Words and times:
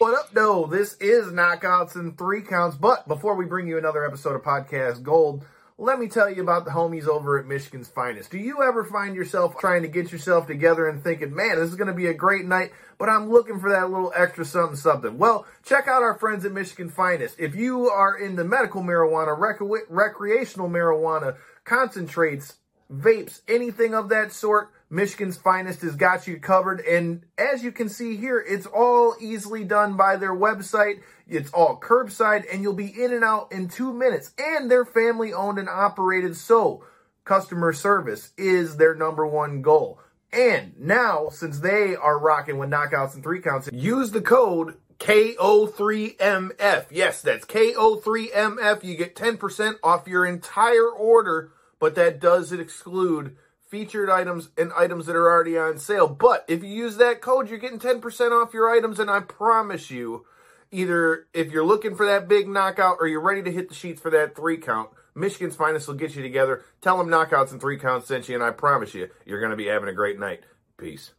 What 0.00 0.18
up, 0.18 0.34
no? 0.34 0.64
This 0.64 0.94
is 0.94 1.26
Knockouts 1.26 1.94
and 1.94 2.16
Three 2.16 2.40
Counts. 2.40 2.74
But 2.74 3.06
before 3.06 3.34
we 3.34 3.44
bring 3.44 3.66
you 3.66 3.76
another 3.76 4.02
episode 4.02 4.34
of 4.34 4.40
Podcast 4.40 5.02
Gold, 5.02 5.44
let 5.76 5.98
me 5.98 6.08
tell 6.08 6.30
you 6.30 6.40
about 6.40 6.64
the 6.64 6.70
homies 6.70 7.06
over 7.06 7.38
at 7.38 7.44
Michigan's 7.44 7.90
Finest. 7.90 8.30
Do 8.30 8.38
you 8.38 8.62
ever 8.62 8.82
find 8.82 9.14
yourself 9.14 9.58
trying 9.58 9.82
to 9.82 9.88
get 9.88 10.10
yourself 10.10 10.46
together 10.46 10.88
and 10.88 11.04
thinking, 11.04 11.34
man, 11.34 11.56
this 11.56 11.68
is 11.68 11.76
going 11.76 11.88
to 11.88 11.92
be 11.92 12.06
a 12.06 12.14
great 12.14 12.46
night, 12.46 12.72
but 12.96 13.10
I'm 13.10 13.28
looking 13.28 13.60
for 13.60 13.68
that 13.68 13.90
little 13.90 14.10
extra 14.16 14.46
something, 14.46 14.76
something? 14.76 15.18
Well, 15.18 15.44
check 15.66 15.86
out 15.86 16.02
our 16.02 16.18
friends 16.18 16.46
at 16.46 16.52
Michigan 16.52 16.88
Finest. 16.88 17.38
If 17.38 17.54
you 17.54 17.90
are 17.90 18.16
into 18.16 18.42
medical 18.42 18.82
marijuana, 18.82 19.38
rec- 19.38 19.84
recreational 19.90 20.70
marijuana, 20.70 21.36
concentrates, 21.64 22.54
vapes, 22.90 23.42
anything 23.48 23.94
of 23.94 24.08
that 24.08 24.32
sort, 24.32 24.70
Michigan's 24.90 25.36
Finest 25.36 25.82
has 25.82 25.94
got 25.94 26.26
you 26.26 26.38
covered. 26.38 26.80
And 26.80 27.22
as 27.38 27.62
you 27.62 27.70
can 27.70 27.88
see 27.88 28.16
here, 28.16 28.44
it's 28.46 28.66
all 28.66 29.14
easily 29.20 29.62
done 29.62 29.96
by 29.96 30.16
their 30.16 30.34
website. 30.34 31.00
It's 31.28 31.52
all 31.52 31.78
curbside, 31.80 32.52
and 32.52 32.62
you'll 32.62 32.72
be 32.72 32.88
in 32.88 33.12
and 33.12 33.22
out 33.22 33.52
in 33.52 33.68
two 33.68 33.92
minutes. 33.92 34.32
And 34.36 34.68
they're 34.68 34.84
family 34.84 35.32
owned 35.32 35.60
and 35.60 35.68
operated, 35.68 36.36
so 36.36 36.84
customer 37.24 37.72
service 37.72 38.32
is 38.36 38.76
their 38.76 38.96
number 38.96 39.24
one 39.24 39.62
goal. 39.62 40.00
And 40.32 40.74
now, 40.78 41.28
since 41.30 41.60
they 41.60 41.94
are 41.94 42.18
rocking 42.18 42.58
with 42.58 42.70
knockouts 42.70 43.14
and 43.14 43.22
three 43.22 43.40
counts, 43.40 43.68
use 43.72 44.10
the 44.10 44.20
code 44.20 44.74
KO3MF. 44.98 46.86
Yes, 46.90 47.22
that's 47.22 47.44
KO3MF. 47.46 48.84
You 48.84 48.96
get 48.96 49.16
10% 49.16 49.74
off 49.82 50.06
your 50.06 50.26
entire 50.26 50.88
order, 50.88 51.52
but 51.78 51.94
that 51.94 52.20
does 52.20 52.52
exclude 52.52 53.36
featured 53.70 54.10
items 54.10 54.50
and 54.58 54.72
items 54.76 55.06
that 55.06 55.14
are 55.16 55.30
already 55.30 55.56
on 55.56 55.78
sale. 55.78 56.08
But 56.08 56.44
if 56.48 56.62
you 56.62 56.70
use 56.70 56.96
that 56.96 57.20
code, 57.20 57.48
you're 57.48 57.58
getting 57.58 57.78
10% 57.78 58.32
off 58.32 58.52
your 58.52 58.68
items, 58.68 58.98
and 58.98 59.08
I 59.08 59.20
promise 59.20 59.90
you, 59.90 60.26
either 60.72 61.26
if 61.32 61.52
you're 61.52 61.64
looking 61.64 61.94
for 61.94 62.06
that 62.06 62.28
big 62.28 62.48
knockout 62.48 62.96
or 63.00 63.06
you're 63.06 63.20
ready 63.20 63.42
to 63.42 63.52
hit 63.52 63.68
the 63.68 63.74
sheets 63.74 64.00
for 64.00 64.10
that 64.10 64.34
three 64.34 64.58
count, 64.58 64.90
Michigan's 65.14 65.56
finest 65.56 65.86
will 65.86 65.94
get 65.94 66.14
you 66.14 66.22
together. 66.22 66.64
Tell 66.80 66.98
them 66.98 67.08
knockouts 67.08 67.52
and 67.52 67.60
three 67.60 67.78
counts 67.78 68.08
sent 68.08 68.28
you, 68.28 68.34
and 68.34 68.44
I 68.44 68.50
promise 68.50 68.92
you, 68.92 69.08
you're 69.24 69.40
going 69.40 69.50
to 69.50 69.56
be 69.56 69.66
having 69.66 69.88
a 69.88 69.94
great 69.94 70.18
night. 70.18 70.42
Peace. 70.76 71.12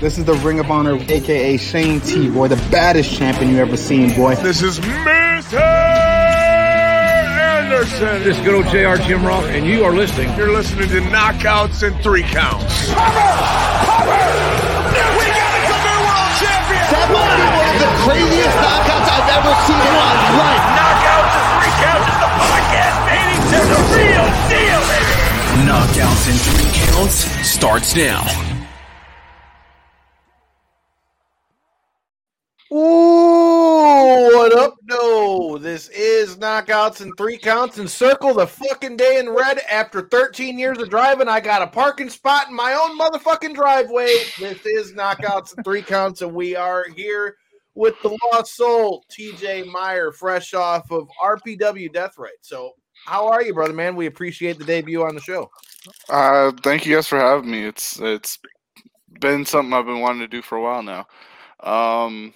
This 0.00 0.18
is 0.18 0.24
the 0.24 0.34
Ring 0.34 0.58
of 0.58 0.70
Honor, 0.70 0.96
aka 0.96 1.56
Shane 1.58 2.00
T, 2.00 2.28
boy, 2.28 2.48
the 2.48 2.56
baddest 2.70 3.14
champion 3.14 3.50
you 3.50 3.58
ever 3.58 3.76
seen, 3.76 4.12
boy. 4.14 4.34
This 4.36 4.62
is 4.62 4.80
Mr. 4.80 6.01
Anderson. 7.72 8.22
This 8.22 8.36
is 8.36 8.44
good 8.44 8.54
old 8.54 8.66
JR 8.66 9.00
Jim 9.02 9.24
Ross, 9.24 9.46
and 9.46 9.64
you 9.64 9.82
are 9.84 9.94
listening. 9.96 10.28
You're 10.36 10.52
listening 10.52 10.90
to 10.90 11.00
Knockouts 11.08 11.82
and 11.82 11.96
Three 12.04 12.22
Counts. 12.22 12.92
Cover! 12.92 13.00
Cover! 13.88 14.12
We 15.16 15.24
got 15.32 15.56
a 15.56 15.64
new 15.64 15.96
world 16.04 16.32
champion! 16.36 16.84
That 16.92 17.08
might 17.08 17.32
be 17.32 17.48
one 17.48 17.72
of 17.72 17.80
the 17.80 17.88
craziest 18.04 18.56
knockouts 18.60 19.08
I've 19.08 19.24
ever 19.40 19.56
seen 19.64 19.80
in 19.80 19.94
my 19.96 20.12
life. 20.36 20.68
Knockouts 20.76 21.32
and 21.32 21.48
Three 21.48 21.72
Counts 21.80 22.12
is 22.12 22.20
the 22.20 22.28
podcast, 22.44 22.96
baby! 23.08 23.40
It's 23.56 23.68
the 23.72 23.80
real 23.96 24.28
deal, 24.52 24.80
baby! 24.92 25.16
Knockouts 25.64 26.28
and 26.28 26.36
Three 26.44 26.68
Counts 26.92 27.24
starts 27.40 27.96
now. 27.96 28.20
Ooh, 32.70 34.28
what 34.36 34.52
up, 34.58 34.74
no? 34.76 34.81
This 35.62 35.88
is 35.90 36.38
Knockouts 36.38 37.02
and 37.02 37.16
Three 37.16 37.38
Counts 37.38 37.78
and 37.78 37.88
Circle 37.88 38.34
the 38.34 38.48
fucking 38.48 38.96
day 38.96 39.18
in 39.18 39.30
red. 39.30 39.60
After 39.70 40.02
13 40.02 40.58
years 40.58 40.78
of 40.78 40.90
driving, 40.90 41.28
I 41.28 41.38
got 41.38 41.62
a 41.62 41.68
parking 41.68 42.10
spot 42.10 42.48
in 42.48 42.56
my 42.56 42.72
own 42.72 42.98
motherfucking 42.98 43.54
driveway. 43.54 44.12
This 44.40 44.66
is 44.66 44.92
Knockouts 44.92 45.54
and 45.54 45.64
Three 45.64 45.82
Counts, 45.82 46.20
and 46.20 46.34
we 46.34 46.56
are 46.56 46.86
here 46.96 47.36
with 47.76 47.94
the 48.02 48.18
Lost 48.32 48.56
Soul, 48.56 49.04
TJ 49.16 49.70
Meyer, 49.70 50.10
fresh 50.10 50.52
off 50.52 50.90
of 50.90 51.06
RPW 51.22 51.92
Death 51.92 52.18
Right. 52.18 52.32
So, 52.40 52.72
how 53.06 53.28
are 53.28 53.44
you, 53.44 53.54
brother, 53.54 53.72
man? 53.72 53.94
We 53.94 54.06
appreciate 54.06 54.58
the 54.58 54.64
debut 54.64 55.04
on 55.04 55.14
the 55.14 55.20
show. 55.20 55.48
Uh, 56.08 56.50
thank 56.64 56.86
you 56.86 56.96
guys 56.96 57.06
for 57.06 57.20
having 57.20 57.52
me. 57.52 57.66
It's 57.66 58.00
it's 58.00 58.36
been 59.20 59.46
something 59.46 59.72
I've 59.72 59.86
been 59.86 60.00
wanting 60.00 60.22
to 60.22 60.28
do 60.28 60.42
for 60.42 60.58
a 60.58 60.60
while 60.60 60.82
now. 60.82 61.06
Um, 61.60 62.34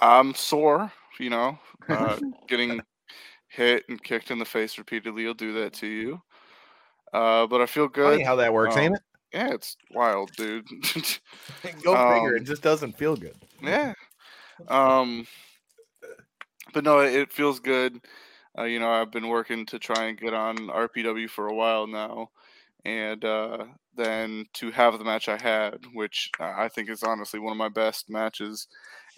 I'm 0.00 0.34
sore, 0.34 0.90
you 1.20 1.30
know, 1.30 1.56
uh, 1.88 2.18
getting 2.48 2.80
hit 3.48 3.84
and 3.88 4.02
kicked 4.02 4.30
in 4.30 4.38
the 4.38 4.44
face 4.44 4.78
repeatedly 4.78 5.24
will 5.26 5.34
do 5.34 5.52
that 5.54 5.72
to 5.74 5.86
you. 5.86 6.22
Uh, 7.12 7.46
but 7.46 7.60
I 7.60 7.66
feel 7.66 7.88
good. 7.88 8.12
Funny 8.12 8.22
how 8.22 8.36
that 8.36 8.52
works, 8.52 8.76
Um, 8.76 8.82
ain't 8.82 8.94
it? 8.96 9.02
Yeah, 9.32 9.52
it's 9.54 9.76
wild, 9.92 10.30
dude. 10.36 10.66
Go 11.84 11.94
figure. 12.14 12.30
um, 12.30 12.36
It 12.36 12.44
just 12.44 12.62
doesn't 12.62 12.96
feel 12.96 13.16
good. 13.16 13.36
yeah. 13.62 13.94
Um, 14.68 15.26
but 16.72 16.84
no, 16.84 17.00
it, 17.00 17.14
it 17.14 17.32
feels 17.32 17.60
good. 17.60 18.00
Uh, 18.58 18.64
you 18.64 18.80
know, 18.80 18.90
I've 18.90 19.10
been 19.12 19.28
working 19.28 19.64
to 19.66 19.78
try 19.78 20.06
and 20.06 20.18
get 20.18 20.34
on 20.34 20.56
RPW 20.56 21.28
for 21.30 21.46
a 21.48 21.54
while 21.54 21.86
now, 21.86 22.30
and 22.84 23.24
uh, 23.24 23.64
then 23.96 24.46
to 24.54 24.70
have 24.70 24.98
the 24.98 25.04
match 25.04 25.28
I 25.28 25.36
had, 25.36 25.78
which 25.92 26.30
I 26.38 26.68
think 26.68 26.88
is 26.88 27.02
honestly 27.02 27.40
one 27.40 27.52
of 27.52 27.58
my 27.58 27.68
best 27.68 28.10
matches, 28.10 28.68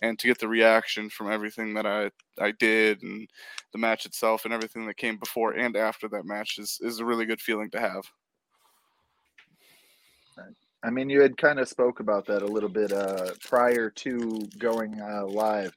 and 0.03 0.19
to 0.19 0.27
get 0.27 0.39
the 0.39 0.49
reaction 0.49 1.09
from 1.09 1.31
everything 1.31 1.75
that 1.75 1.87
I 1.87 2.11
I 2.39 2.53
did 2.53 3.03
and 3.03 3.29
the 3.73 3.79
match 3.79 4.07
itself 4.07 4.45
and 4.45 4.53
everything 4.53 4.87
that 4.87 4.97
came 4.97 5.17
before 5.17 5.53
and 5.53 5.77
after 5.77 6.09
that 6.09 6.27
match 6.27 6.59
is 6.59 6.79
is 6.83 6.99
a 6.99 7.05
really 7.05 7.27
good 7.27 7.41
feeling 7.41 7.71
to 7.71 7.81
have. 7.81 8.05
I 10.85 10.91
mean, 10.91 11.09
you 11.09 11.21
had 11.21 11.37
kind 11.37 11.61
of 11.61 11.69
spoke 11.69 12.01
about 12.01 12.27
that 12.27 12.43
a 12.43 12.47
little 12.47 12.69
bit 12.69 12.93
uh, 12.93 13.31
prior 13.49 13.89
to 13.89 14.49
going 14.59 15.01
uh, 15.01 15.27
live. 15.27 15.73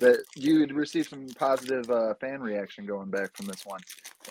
That 0.00 0.24
you'd 0.34 0.72
receive 0.72 1.06
some 1.06 1.28
positive 1.38 1.88
uh, 1.88 2.14
fan 2.14 2.40
reaction 2.40 2.84
going 2.84 3.10
back 3.10 3.36
from 3.36 3.46
this 3.46 3.64
one, 3.64 3.80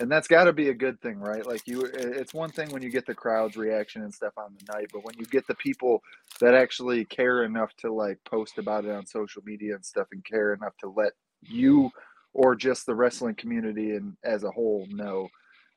and 0.02 0.12
that's 0.12 0.28
got 0.28 0.44
to 0.44 0.54
be 0.54 0.70
a 0.70 0.74
good 0.74 1.00
thing, 1.02 1.20
right? 1.20 1.46
Like 1.46 1.66
you, 1.66 1.86
it's 1.86 2.34
one 2.34 2.50
thing 2.50 2.70
when 2.72 2.82
you 2.82 2.90
get 2.90 3.06
the 3.06 3.16
crowd's 3.16 3.56
reaction 3.56 4.04
and 4.04 4.14
stuff 4.14 4.34
on 4.38 4.56
the 4.60 4.74
night, 4.74 4.90
but 4.92 5.06
when 5.06 5.16
you 5.18 5.26
get 5.26 5.48
the 5.48 5.56
people 5.56 6.02
that 6.42 6.54
actually 6.54 7.06
care 7.06 7.44
enough 7.44 7.74
to 7.78 7.94
like 7.94 8.20
post 8.26 8.58
about 8.58 8.84
it 8.84 8.92
on 8.92 9.06
social 9.06 9.42
media 9.46 9.76
and 9.76 9.86
stuff, 9.86 10.08
and 10.12 10.26
care 10.26 10.54
enough 10.54 10.74
to 10.82 10.90
let 10.90 11.14
you 11.42 11.90
or 12.34 12.56
just 12.56 12.86
the 12.86 12.96
wrestling 12.96 13.36
community 13.36 13.92
and 13.92 14.18
as 14.24 14.44
a 14.44 14.52
whole 14.52 14.88
know 14.90 15.30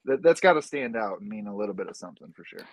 that 0.05 0.23
that's 0.23 0.41
got 0.41 0.55
to 0.55 0.63
stand 0.63 0.97
out 0.97 1.21
and 1.21 1.29
mean 1.29 1.47
a 1.47 1.57
little 1.57 1.75
bit 1.75 1.89
of 1.89 1.97
something 1.97 2.33
for 2.35 2.45
sure. 2.45 2.67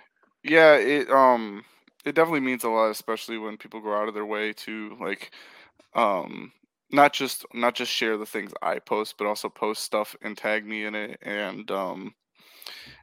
Yeah, 0.44 0.76
it 0.76 1.10
um 1.10 1.64
it 2.06 2.16
definitely 2.16 2.42
means 2.42 2.64
a 2.64 2.70
lot, 2.70 2.90
especially 2.90 3.38
when 3.38 3.58
people 3.58 3.82
go 3.82 3.96
out 3.96 4.08
of 4.08 4.14
their 4.14 4.26
way 4.26 4.54
to 4.54 4.96
like 5.00 5.32
um 5.96 6.52
not 6.94 7.14
just 7.14 7.46
not 7.56 7.76
just 7.76 7.92
share 7.92 8.18
the 8.18 8.28
things 8.28 8.54
I 8.64 8.80
post, 8.80 9.16
but 9.20 9.28
also 9.28 9.50
post 9.50 9.84
stuff 9.84 10.16
and 10.24 10.38
tag 10.38 10.66
me 10.68 10.86
in 10.86 10.96
it, 10.96 11.20
and 11.24 11.70
um 11.72 12.16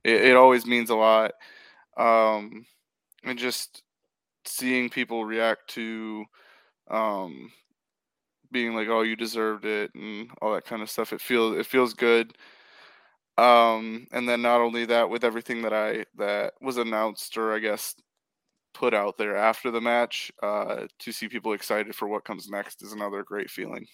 it, 0.04 0.22
it 0.26 0.36
always 0.36 0.66
means 0.66 0.90
a 0.90 0.96
lot. 0.96 1.32
Um 1.98 2.66
and 3.24 3.38
just 3.38 3.82
seeing 4.46 4.90
people 4.90 5.24
react 5.26 5.68
to 5.70 6.24
um 6.90 7.52
being 8.52 8.74
like, 8.74 8.88
"Oh, 8.88 9.02
you 9.02 9.16
deserved 9.16 9.64
it," 9.64 9.92
and 9.94 10.30
all 10.42 10.54
that 10.54 10.64
kind 10.66 10.82
of 10.82 10.90
stuff. 10.90 11.12
It 11.12 11.20
feels 11.20 11.56
it 11.58 11.66
feels 11.66 11.94
good 11.94 12.34
um 13.38 14.06
and 14.12 14.28
then 14.28 14.42
not 14.42 14.60
only 14.60 14.84
that 14.86 15.08
with 15.08 15.24
everything 15.24 15.62
that 15.62 15.72
i 15.72 16.04
that 16.16 16.52
was 16.60 16.76
announced 16.76 17.36
or 17.36 17.52
i 17.54 17.58
guess 17.58 17.94
put 18.72 18.94
out 18.94 19.16
there 19.18 19.36
after 19.36 19.70
the 19.70 19.80
match 19.80 20.30
uh 20.42 20.86
to 20.98 21.12
see 21.12 21.28
people 21.28 21.52
excited 21.52 21.94
for 21.94 22.08
what 22.08 22.24
comes 22.24 22.48
next 22.48 22.82
is 22.82 22.92
another 22.92 23.22
great 23.22 23.50
feeling 23.50 23.86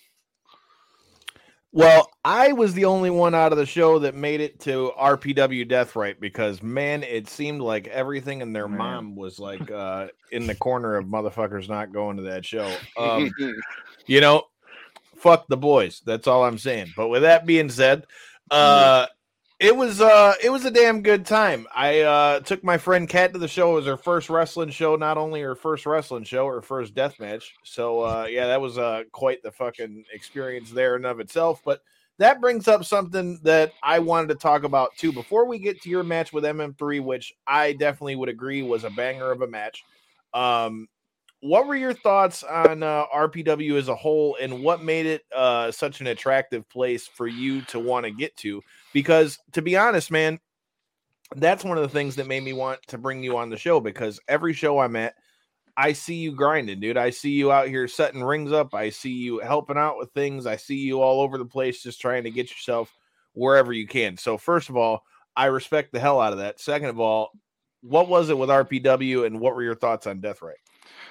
Well, 1.73 2.09
I 2.25 2.53
was 2.53 2.73
the 2.73 2.87
only 2.87 3.11
one 3.11 3.35
out 3.35 3.53
of 3.53 3.59
the 3.59 3.67
show 3.67 3.99
that 3.99 4.15
made 4.15 4.41
it 4.41 4.61
to 4.61 4.93
RPW 4.99 5.69
Death 5.69 5.95
Right 5.95 6.19
because 6.19 6.63
man, 6.63 7.03
it 7.03 7.29
seemed 7.29 7.61
like 7.61 7.87
everything 7.89 8.41
in 8.41 8.53
their 8.55 8.69
Man. 8.69 8.79
mom 8.79 9.17
was 9.17 9.39
like 9.39 9.71
uh 9.71 10.09
in 10.33 10.47
the 10.47 10.55
corner 10.55 10.97
of 10.97 11.05
motherfuckers 11.05 11.69
not 11.69 11.93
going 11.93 12.17
to 12.17 12.23
that 12.25 12.47
show. 12.47 12.77
Um 12.97 13.31
you 14.07 14.21
know, 14.21 14.45
fuck 15.17 15.47
the 15.49 15.57
boys. 15.57 16.01
That's 16.07 16.27
all 16.27 16.45
I'm 16.45 16.59
saying. 16.59 16.95
But 16.97 17.09
with 17.09 17.23
that 17.23 17.45
being 17.45 17.69
said, 17.69 18.05
uh 18.51 19.07
it 19.59 19.75
was 19.75 20.01
uh 20.03 20.35
it 20.43 20.51
was 20.51 20.65
a 20.67 20.71
damn 20.71 21.03
good 21.03 21.25
time. 21.25 21.67
I 21.75 22.01
uh 22.01 22.41
took 22.41 22.63
my 22.63 22.77
friend 22.77 23.09
Kat 23.09 23.33
to 23.33 23.39
the 23.39 23.49
show. 23.49 23.73
It 23.73 23.77
was 23.77 23.87
her 23.87 23.97
first 23.97 24.29
wrestling 24.29 24.71
show, 24.71 24.97
not 24.97 25.17
only 25.17 25.41
her 25.41 25.55
first 25.55 25.87
wrestling 25.87 26.25
show, 26.25 26.47
her 26.47 26.61
first 26.61 26.95
death 26.95 27.19
match. 27.19 27.55
So 27.65 28.03
uh 28.03 28.27
yeah, 28.29 28.47
that 28.49 28.61
was 28.61 28.77
uh 28.77 29.05
quite 29.13 29.43
the 29.43 29.51
fucking 29.51 30.05
experience 30.13 30.71
there 30.71 30.97
in 30.97 31.07
of 31.07 31.21
itself. 31.21 31.63
But 31.65 31.81
that 32.19 32.41
brings 32.41 32.69
up 32.69 32.85
something 32.85 33.39
that 33.45 33.73
I 33.83 33.99
wanted 33.99 34.29
to 34.29 34.35
talk 34.35 34.65
about 34.65 34.95
too. 34.97 35.13
Before 35.13 35.47
we 35.47 35.59
get 35.59 35.81
to 35.83 35.91
your 35.91 36.05
match 36.05 36.33
with 36.35 36.45
MM3, 36.45 37.03
which 37.03 37.33
I 37.47 37.73
definitely 37.73 38.17
would 38.17 38.29
agree 38.29 38.63
was 38.63 38.85
a 38.85 38.91
banger 38.91 39.33
of 39.33 39.41
a 39.41 39.47
match. 39.49 39.85
Um 40.35 40.87
what 41.41 41.67
were 41.67 41.77
your 41.77 41.93
thoughts 41.93 42.43
on 42.43 42.83
uh, 42.83 43.05
RPW 43.15 43.79
as 43.79 43.89
a 43.89 43.95
whole, 43.95 44.37
and 44.41 44.63
what 44.63 44.83
made 44.83 45.07
it 45.07 45.23
uh, 45.35 45.71
such 45.71 46.01
an 46.01 46.09
attractive 46.09 46.69
place 46.69 47.07
for 47.07 47.27
you 47.27 47.61
to 47.63 47.79
want 47.79 48.05
to 48.05 48.11
get 48.11 48.37
to? 48.39 48.63
Because 48.97 49.39
to 49.53 49.61
be 49.61 49.77
honest, 49.77 50.11
man, 50.11 50.41
that's 51.35 51.63
one 51.63 51.77
of 51.77 51.83
the 51.83 51.91
things 51.91 52.17
that 52.17 52.27
made 52.27 52.43
me 52.43 52.55
want 52.55 52.81
to 52.87 52.97
bring 52.97 53.23
you 53.23 53.37
on 53.37 53.51
the 53.51 53.59
show. 53.59 53.79
Because 53.79 54.19
every 54.27 54.55
show 54.55 54.79
I'm 54.79 54.97
at, 54.97 55.13
I 55.77 55.93
see 55.93 56.15
you 56.15 56.33
grinding, 56.33 56.81
dude. 56.81 56.97
I 56.97 57.11
see 57.11 57.33
you 57.33 57.53
out 57.53 57.69
here 57.69 57.89
setting 57.89 58.25
rings 58.25 58.53
up. 58.53 58.75
I 58.75 58.89
see 58.89 59.11
you 59.11 59.41
helping 59.41 59.77
out 59.77 59.99
with 59.99 60.13
things. 60.13 60.47
I 60.47 60.57
see 60.57 60.77
you 60.77 61.03
all 61.03 61.21
over 61.21 61.37
the 61.37 61.45
place 61.45 61.83
just 61.83 62.01
trying 62.01 62.25
to 62.25 62.31
get 62.31 62.49
yourself 62.49 62.91
wherever 63.35 63.71
you 63.71 63.87
can. 63.87 64.17
So, 64.17 64.39
first 64.39 64.71
of 64.71 64.79
all, 64.79 65.03
I 65.37 65.45
respect 65.47 65.93
the 65.93 66.01
hell 66.01 66.19
out 66.19 66.33
of 66.33 66.39
that. 66.39 66.59
Second 66.59 66.89
of 66.89 66.99
all, 66.99 67.33
what 67.83 68.09
was 68.09 68.31
it 68.31 68.39
with 68.39 68.49
RPW 68.49 69.27
and 69.27 69.41
what 69.41 69.55
were 69.55 69.63
your 69.63 69.75
thoughts 69.75 70.07
on 70.07 70.23
Death 70.23 70.41
Right? 70.41 70.57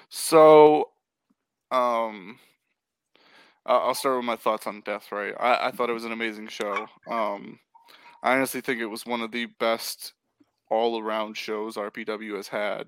So, 0.09 0.89
um, 1.69 2.39
I'll 3.67 3.93
start 3.93 4.17
with 4.17 4.25
my 4.25 4.38
thoughts 4.38 4.65
on 4.65 4.81
Death 4.81 5.11
Right. 5.11 5.35
I, 5.39 5.67
I 5.67 5.71
thought 5.71 5.91
it 5.91 5.93
was 5.93 6.05
an 6.05 6.11
amazing 6.11 6.47
show. 6.47 6.88
Um, 7.07 7.59
I 8.25 8.36
honestly 8.36 8.62
think 8.62 8.81
it 8.81 8.88
was 8.88 9.06
one 9.07 9.22
of 9.22 9.31
the 9.31 9.45
best 9.45 10.16
all 10.69 11.01
around 11.01 11.38
shows 11.38 11.77
RPW 11.77 12.36
has 12.38 12.50
had 12.50 12.88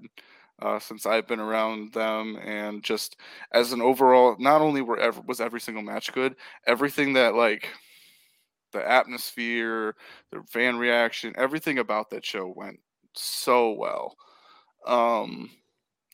uh, 0.61 0.79
since 0.79 1.05
I've 1.07 1.27
been 1.27 1.39
around 1.41 1.93
them, 1.93 2.37
and 2.43 2.83
just 2.83 3.17
as 3.53 3.73
an 3.73 3.81
overall, 3.81 4.37
not 4.39 4.61
only 4.61 4.81
were 4.81 4.99
ever 4.99 5.21
was 5.21 5.41
every 5.41 5.61
single 5.61 5.83
match 5.83 6.13
good, 6.13 6.35
everything 6.67 7.13
that 7.13 7.35
like 7.35 7.69
the 8.71 8.87
atmosphere, 8.89 9.95
the 10.31 10.43
fan 10.49 10.77
reaction, 10.77 11.33
everything 11.37 11.79
about 11.79 12.09
that 12.09 12.25
show 12.25 12.47
went 12.55 12.79
so 13.15 13.71
well. 13.71 14.15
Um, 14.87 15.51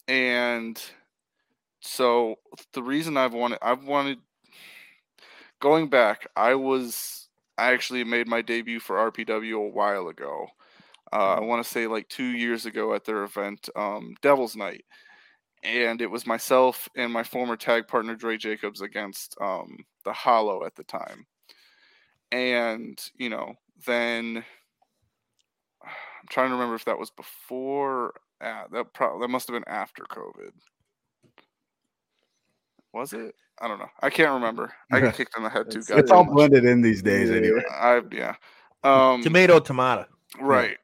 and 0.07 0.81
so 1.81 2.35
the 2.73 2.83
reason 2.83 3.17
I've 3.17 3.33
wanted, 3.33 3.59
I've 3.61 3.83
wanted 3.83 4.19
going 5.59 5.89
back, 5.89 6.27
I 6.35 6.55
was 6.55 7.22
I 7.57 7.71
actually 7.71 8.03
made 8.03 8.27
my 8.27 8.41
debut 8.41 8.79
for 8.79 9.11
RPW 9.11 9.55
a 9.55 9.69
while 9.69 10.07
ago. 10.07 10.47
Uh, 11.11 11.35
I 11.35 11.39
want 11.41 11.63
to 11.63 11.69
say 11.69 11.85
like 11.85 12.09
two 12.09 12.23
years 12.23 12.65
ago 12.65 12.93
at 12.95 13.05
their 13.05 13.23
event, 13.23 13.69
um, 13.75 14.15
Devil's 14.21 14.55
Night, 14.55 14.83
and 15.63 16.01
it 16.01 16.09
was 16.09 16.25
myself 16.25 16.89
and 16.95 17.13
my 17.13 17.23
former 17.23 17.55
tag 17.55 17.87
partner 17.87 18.15
Dre 18.15 18.37
Jacobs 18.37 18.81
against 18.81 19.35
um, 19.39 19.77
the 20.05 20.13
Hollow 20.13 20.65
at 20.65 20.75
the 20.75 20.83
time, 20.83 21.27
and 22.31 22.99
you 23.15 23.29
know 23.29 23.53
then 23.85 24.37
I'm 25.83 26.27
trying 26.29 26.49
to 26.49 26.55
remember 26.55 26.75
if 26.75 26.85
that 26.85 26.97
was 26.97 27.11
before 27.11 28.13
uh, 28.41 28.63
that 28.71 28.87
that 28.95 29.27
must 29.29 29.47
have 29.47 29.53
been 29.55 29.71
after 29.71 30.03
COVID. 30.03 30.51
Was 32.93 33.13
it? 33.13 33.35
I 33.61 33.67
don't 33.67 33.79
know. 33.79 33.89
I 34.01 34.09
can't 34.09 34.31
remember. 34.33 34.73
I 34.91 34.99
get 34.99 35.15
kicked 35.15 35.37
in 35.37 35.43
the 35.43 35.49
head 35.49 35.69
too. 35.71 35.79
It's- 35.79 35.97
It's 35.99 36.11
all 36.11 36.23
blended 36.25 36.65
in 36.65 36.81
these 36.81 37.01
days, 37.01 37.29
Yeah. 37.29 37.35
anyway. 37.37 37.63
I 37.71 38.01
yeah. 38.11 38.35
Um, 38.83 39.21
Tomato, 39.23 39.59
tomato. 39.59 40.05
Right. 40.39 40.77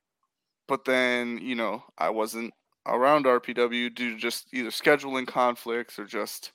But 0.67 0.85
then, 0.85 1.39
you 1.41 1.55
know, 1.55 1.83
I 1.97 2.09
wasn't 2.11 2.53
around 2.85 3.25
RPW 3.25 3.93
due 3.93 4.11
to 4.11 4.17
just 4.17 4.47
either 4.53 4.69
scheduling 4.69 5.27
conflicts 5.27 5.99
or 5.99 6.05
just 6.05 6.51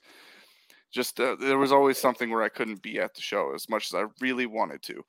just 0.91 1.19
uh, 1.19 1.35
there 1.39 1.57
was 1.57 1.71
always 1.73 1.97
something 1.97 2.29
where 2.31 2.41
I 2.41 2.49
couldn't 2.49 2.81
be 2.81 2.99
at 2.99 3.13
the 3.13 3.21
show 3.21 3.53
as 3.53 3.69
much 3.69 3.87
as 3.91 3.95
I 3.95 4.05
really 4.21 4.45
wanted 4.45 4.81
to. 4.83 5.03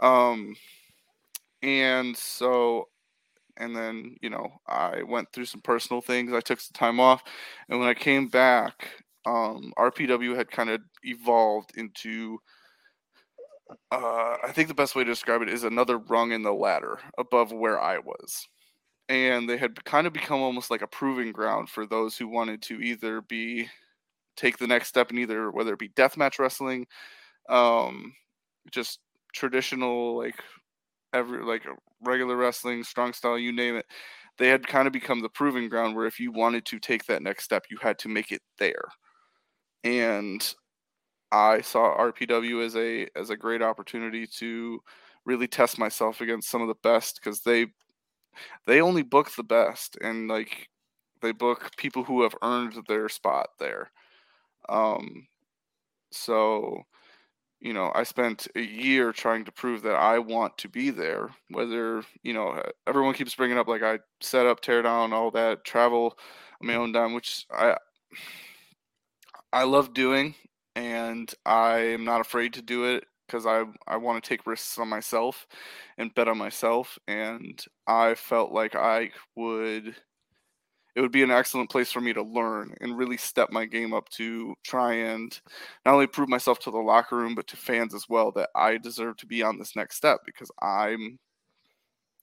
Um 0.00 0.54
and 1.62 2.16
so 2.16 2.88
and 3.56 3.74
then, 3.76 4.16
you 4.20 4.30
know, 4.30 4.48
I 4.66 5.02
went 5.04 5.32
through 5.32 5.44
some 5.46 5.60
personal 5.60 6.00
things. 6.00 6.32
I 6.32 6.40
took 6.40 6.60
some 6.60 6.72
time 6.74 6.98
off 7.00 7.22
and 7.68 7.78
when 7.80 7.88
I 7.88 7.94
came 7.94 8.28
back, 8.28 8.88
um 9.26 9.72
RPW 9.76 10.34
had 10.34 10.50
kind 10.50 10.70
of 10.70 10.80
evolved 11.02 11.72
into 11.76 12.38
uh, 13.90 14.36
I 14.42 14.52
think 14.52 14.68
the 14.68 14.74
best 14.74 14.94
way 14.94 15.04
to 15.04 15.10
describe 15.10 15.42
it 15.42 15.48
is 15.48 15.64
another 15.64 15.98
rung 15.98 16.32
in 16.32 16.42
the 16.42 16.52
ladder 16.52 16.98
above 17.18 17.52
where 17.52 17.80
I 17.80 17.98
was. 17.98 18.46
And 19.08 19.48
they 19.48 19.58
had 19.58 19.84
kind 19.84 20.06
of 20.06 20.12
become 20.14 20.40
almost 20.42 20.70
like 20.70 20.82
a 20.82 20.86
proving 20.88 21.32
ground 21.32 21.70
for 21.70 21.86
those 21.86 22.16
who 22.16 22.28
wanted 22.28 22.62
to 22.64 22.80
either 22.80 23.22
be 23.22 23.68
take 24.36 24.58
the 24.58 24.66
next 24.68 24.88
step 24.88 25.10
in 25.12 25.18
either 25.18 25.50
whether 25.50 25.74
it 25.74 25.80
be 25.80 25.90
deathmatch 25.90 26.38
wrestling, 26.38 26.86
um, 27.50 28.14
just 28.72 29.00
traditional 29.34 30.16
like 30.18 30.36
every 31.14 31.44
like 31.44 31.64
regular 32.02 32.36
wrestling, 32.36 32.84
strong 32.84 33.12
style, 33.12 33.38
you 33.38 33.52
name 33.52 33.76
it. 33.76 33.86
They 34.38 34.48
had 34.48 34.66
kind 34.66 34.86
of 34.86 34.92
become 34.94 35.20
the 35.22 35.30
proving 35.30 35.68
ground 35.68 35.96
where 35.96 36.06
if 36.06 36.20
you 36.20 36.32
wanted 36.32 36.66
to 36.66 36.78
take 36.80 37.06
that 37.06 37.22
next 37.22 37.44
step, 37.44 37.64
you 37.70 37.78
had 37.82 37.98
to 38.00 38.08
make 38.08 38.32
it 38.32 38.42
there. 38.58 38.84
And 39.84 40.54
I 41.32 41.62
saw 41.62 41.96
RPW 41.96 42.64
as 42.64 42.76
a 42.76 43.08
as 43.18 43.30
a 43.30 43.36
great 43.36 43.62
opportunity 43.62 44.26
to 44.38 44.80
really 45.26 45.48
test 45.48 45.78
myself 45.78 46.20
against 46.20 46.50
some 46.50 46.62
of 46.62 46.68
the 46.68 46.76
best 46.82 47.20
because 47.22 47.40
they 47.42 47.68
they 48.66 48.80
only 48.80 49.02
book 49.02 49.32
the 49.36 49.44
best 49.44 49.96
and 50.02 50.28
like 50.28 50.68
they 51.22 51.32
book 51.32 51.72
people 51.76 52.04
who 52.04 52.22
have 52.22 52.34
earned 52.42 52.74
their 52.88 53.08
spot 53.08 53.48
there. 53.58 53.90
Um, 54.68 55.26
so 56.12 56.82
you 57.60 57.72
know, 57.74 57.92
I 57.94 58.04
spent 58.04 58.48
a 58.56 58.60
year 58.62 59.12
trying 59.12 59.44
to 59.46 59.52
prove 59.52 59.82
that 59.82 59.96
I 59.96 60.18
want 60.18 60.58
to 60.58 60.68
be 60.68 60.90
there. 60.90 61.30
Whether 61.50 62.02
you 62.22 62.34
know, 62.34 62.62
everyone 62.86 63.14
keeps 63.14 63.34
bringing 63.34 63.58
up 63.58 63.68
like 63.68 63.82
I 63.82 64.00
set 64.20 64.46
up, 64.46 64.60
tear 64.60 64.82
down, 64.82 65.12
all 65.12 65.30
that, 65.32 65.64
travel 65.64 66.18
on 66.60 66.68
my 66.68 66.74
own 66.76 66.92
dime, 66.92 67.14
which 67.14 67.46
I 67.52 67.76
I 69.54 69.62
love 69.64 69.94
doing 69.94 70.34
and 70.76 71.32
I 71.46 71.78
am 71.78 72.04
not 72.04 72.20
afraid 72.20 72.52
to 72.54 72.62
do 72.62 72.84
it 72.84 73.04
because 73.26 73.46
I 73.46 73.64
I 73.86 73.96
want 73.96 74.22
to 74.22 74.28
take 74.28 74.46
risks 74.46 74.78
on 74.78 74.88
myself 74.88 75.46
and 75.98 76.14
bet 76.14 76.28
on 76.28 76.36
myself 76.38 76.98
and 77.08 77.64
I 77.86 78.14
felt 78.16 78.52
like 78.52 78.74
I 78.76 79.12
would 79.36 79.96
it 80.96 81.00
would 81.00 81.12
be 81.12 81.22
an 81.24 81.30
excellent 81.30 81.70
place 81.70 81.90
for 81.92 82.00
me 82.00 82.12
to 82.12 82.22
learn 82.22 82.74
and 82.80 82.96
really 82.98 83.16
step 83.16 83.50
my 83.52 83.64
game 83.66 83.94
up 83.94 84.08
to 84.10 84.54
try 84.64 84.94
and 84.94 85.40
not 85.84 85.94
only 85.94 86.06
prove 86.06 86.28
myself 86.28 86.58
to 86.60 86.70
the 86.70 86.78
locker 86.78 87.16
room 87.16 87.34
but 87.34 87.48
to 87.48 87.56
fans 87.56 87.94
as 87.94 88.06
well 88.08 88.32
that 88.32 88.50
I 88.56 88.78
deserve 88.78 89.16
to 89.18 89.26
be 89.26 89.42
on 89.42 89.58
this 89.58 89.76
next 89.76 89.96
step 89.96 90.20
because 90.26 90.50
I'm 90.62 91.18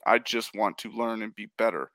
I 0.06 0.20
just 0.20 0.56
want 0.56 0.78
to 0.80 0.92
learn 0.92 1.22
and 1.22 1.36
be 1.36 1.48
better. 1.58 1.92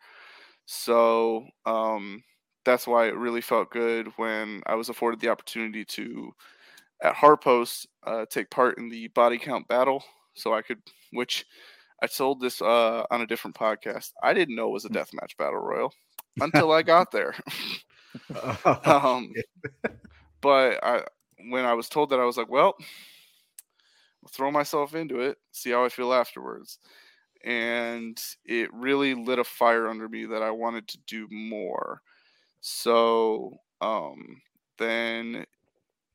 So, 0.66 1.46
um 1.66 2.22
that's 2.66 2.86
why 2.86 3.06
it 3.06 3.16
really 3.16 3.40
felt 3.40 3.70
good 3.70 4.08
when 4.16 4.60
I 4.66 4.74
was 4.74 4.88
afforded 4.88 5.20
the 5.20 5.30
opportunity 5.30 5.84
to, 5.84 6.34
at 7.02 7.14
Harpos, 7.14 7.86
uh, 8.04 8.26
take 8.28 8.50
part 8.50 8.76
in 8.76 8.88
the 8.88 9.08
body 9.08 9.38
count 9.38 9.68
battle. 9.68 10.04
So 10.34 10.52
I 10.52 10.60
could, 10.60 10.80
which 11.12 11.46
I 12.02 12.08
told 12.08 12.40
this 12.40 12.60
uh, 12.60 13.04
on 13.10 13.22
a 13.22 13.26
different 13.26 13.56
podcast. 13.56 14.12
I 14.22 14.34
didn't 14.34 14.56
know 14.56 14.68
it 14.68 14.72
was 14.72 14.84
a 14.84 14.90
deathmatch 14.90 15.36
battle 15.38 15.60
royal 15.60 15.94
until 16.40 16.72
I 16.72 16.82
got 16.82 17.12
there. 17.12 17.34
um, 18.84 19.32
but 20.40 20.82
I, 20.84 21.04
when 21.48 21.64
I 21.64 21.74
was 21.74 21.88
told 21.88 22.10
that, 22.10 22.20
I 22.20 22.24
was 22.24 22.36
like, 22.36 22.50
well, 22.50 22.74
I'll 24.22 24.30
throw 24.30 24.50
myself 24.50 24.94
into 24.94 25.20
it, 25.20 25.38
see 25.52 25.70
how 25.70 25.84
I 25.84 25.88
feel 25.88 26.12
afterwards. 26.12 26.80
And 27.44 28.20
it 28.44 28.74
really 28.74 29.14
lit 29.14 29.38
a 29.38 29.44
fire 29.44 29.86
under 29.86 30.08
me 30.08 30.26
that 30.26 30.42
I 30.42 30.50
wanted 30.50 30.88
to 30.88 30.98
do 31.06 31.28
more. 31.30 32.02
So 32.60 33.52
um, 33.80 34.40
then 34.78 35.44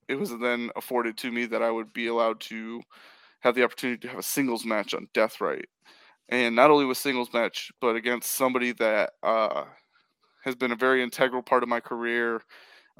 it 0.08 0.16
was 0.16 0.38
then 0.40 0.72
afforded 0.76 1.18
to 1.20 1.32
me 1.32 1.46
that 1.48 1.62
I 1.64 1.72
would 1.72 1.94
be 1.94 2.08
allowed 2.08 2.40
to 2.42 2.82
have 3.42 3.56
the 3.56 3.64
opportunity 3.64 4.00
to 4.02 4.10
have 4.10 4.20
a 4.20 4.24
singles 4.24 4.66
match 4.66 4.94
on 4.94 5.08
Death 5.14 5.42
Right. 5.42 5.68
And 6.30 6.56
not 6.56 6.72
only 6.72 6.86
with 6.86 6.98
singles 6.98 7.34
match, 7.34 7.72
but 7.82 7.96
against 7.96 8.34
somebody 8.34 8.72
that 8.74 9.12
uh, 9.24 9.66
has 10.44 10.56
been 10.56 10.72
a 10.72 10.76
very 10.76 11.04
integral 11.04 11.42
part 11.42 11.64
of 11.64 11.70
my 11.70 11.80
career, 11.80 12.42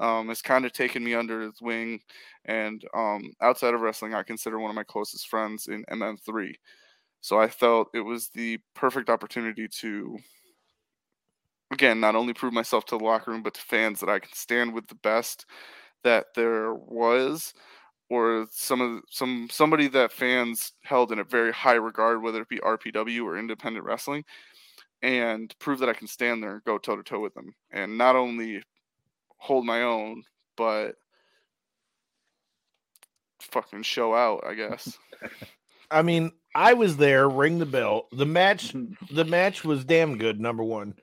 um, 0.00 0.28
has 0.28 0.42
kind 0.42 0.64
of 0.64 0.72
taken 0.72 1.04
me 1.04 1.14
under 1.14 1.42
his 1.42 1.60
wing. 1.62 2.00
And 2.46 2.82
um, 2.94 3.32
outside 3.40 3.74
of 3.74 3.80
wrestling, 3.80 4.14
I 4.14 4.22
consider 4.22 4.58
one 4.58 4.70
of 4.70 4.76
my 4.76 4.84
closest 4.84 5.28
friends 5.28 5.68
in 5.68 5.84
MM3. 5.90 6.54
So 7.20 7.40
I 7.40 7.48
felt 7.48 7.88
it 7.94 8.00
was 8.00 8.28
the 8.30 8.58
perfect 8.74 9.08
opportunity 9.10 9.68
to 9.80 10.18
again, 11.72 12.00
not 12.00 12.14
only 12.14 12.34
prove 12.34 12.52
myself 12.52 12.84
to 12.86 12.98
the 12.98 13.04
locker 13.04 13.30
room, 13.30 13.42
but 13.42 13.54
to 13.54 13.60
fans 13.60 14.00
that 14.00 14.08
I 14.08 14.18
can 14.18 14.32
stand 14.34 14.74
with 14.74 14.86
the 14.86 14.94
best 14.96 15.46
that 16.04 16.26
there 16.34 16.74
was, 16.74 17.54
or 18.10 18.46
some 18.50 18.80
of 18.80 19.02
some 19.10 19.48
somebody 19.50 19.88
that 19.88 20.12
fans 20.12 20.72
held 20.82 21.12
in 21.12 21.18
a 21.18 21.24
very 21.24 21.52
high 21.52 21.74
regard, 21.74 22.22
whether 22.22 22.42
it 22.42 22.48
be 22.48 22.58
RPW 22.58 23.24
or 23.24 23.38
independent 23.38 23.84
wrestling, 23.84 24.24
and 25.02 25.54
prove 25.58 25.78
that 25.80 25.88
I 25.88 25.94
can 25.94 26.06
stand 26.06 26.42
there 26.42 26.54
and 26.54 26.64
go 26.64 26.78
toe 26.78 26.96
to 26.96 27.02
toe 27.02 27.20
with 27.20 27.34
them, 27.34 27.54
and 27.70 27.96
not 27.96 28.16
only 28.16 28.62
hold 29.38 29.64
my 29.64 29.82
own, 29.82 30.22
but 30.56 30.94
fucking 33.40 33.82
show 33.82 34.14
out, 34.14 34.44
I 34.46 34.54
guess. 34.54 34.98
I 35.90 36.02
mean, 36.02 36.32
I 36.54 36.74
was 36.74 36.96
there, 36.96 37.28
ring 37.28 37.58
the 37.58 37.66
bell. 37.66 38.08
The 38.12 38.26
match, 38.26 38.74
the 39.10 39.24
match 39.24 39.64
was 39.64 39.84
damn 39.84 40.16
good. 40.18 40.40
Number 40.40 40.62
one, 40.62 40.94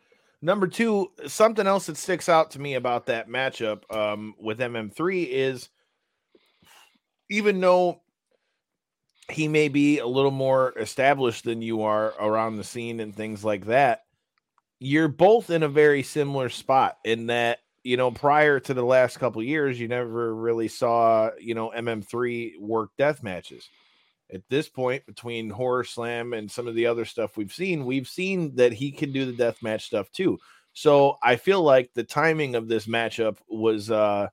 number 0.41 0.67
two, 0.67 1.12
something 1.27 1.67
else 1.67 1.88
that 1.88 1.98
sticks 1.98 2.29
out 2.29 2.51
to 2.51 2.60
me 2.60 2.75
about 2.75 3.05
that 3.08 3.27
matchup 3.27 3.84
um, 3.93 4.36
with 4.39 4.60
MM3 4.60 5.27
is 5.29 5.69
even 7.29 7.60
though 7.60 8.01
he 9.29 9.48
may 9.48 9.67
be 9.67 10.00
a 10.00 10.08
little 10.08 10.31
more 10.31 10.74
established 10.77 11.43
than 11.43 11.62
you 11.62 11.84
are 11.84 12.13
around 12.19 12.58
the 12.58 12.63
scene 12.63 13.00
and 13.00 13.15
things 13.15 13.43
like 13.43 13.65
that, 13.67 14.03
you're 14.79 15.08
both 15.08 15.50
in 15.50 15.63
a 15.63 15.69
very 15.69 16.03
similar 16.03 16.50
spot 16.50 16.98
in 17.03 17.27
that 17.27 17.60
you 17.84 17.98
know, 17.98 18.12
prior 18.12 18.60
to 18.60 18.74
the 18.74 18.84
last 18.84 19.17
couple 19.19 19.41
years, 19.41 19.79
you 19.79 19.88
never 19.88 20.36
really 20.36 20.67
saw, 20.67 21.29
you 21.39 21.55
know, 21.55 21.72
MM3 21.75 22.60
work 22.60 22.91
death 22.98 23.24
matches. 23.24 23.69
At 24.31 24.41
this 24.50 24.69
point, 24.69 25.05
between 25.05 25.50
Horror 25.50 25.83
Slam 25.83 26.33
and 26.33 26.50
some 26.51 26.67
of 26.67 26.75
the 26.75 26.86
other 26.86 27.05
stuff 27.05 27.36
we've 27.38 27.53
seen, 27.53 27.86
we've 27.86 28.07
seen 28.07 28.55
that 28.55 28.71
he 28.74 28.91
can 28.91 29.12
do 29.12 29.25
the 29.25 29.33
death 29.33 29.62
match 29.63 29.86
stuff 29.86 30.12
too. 30.12 30.38
So 30.74 31.17
I 31.24 31.36
feel 31.36 31.62
like 31.63 31.91
the 31.93 32.03
timing 32.03 32.55
of 32.55 32.67
this 32.67 32.86
matchup 32.86 33.38
was 33.50 33.89
uh 33.91 34.27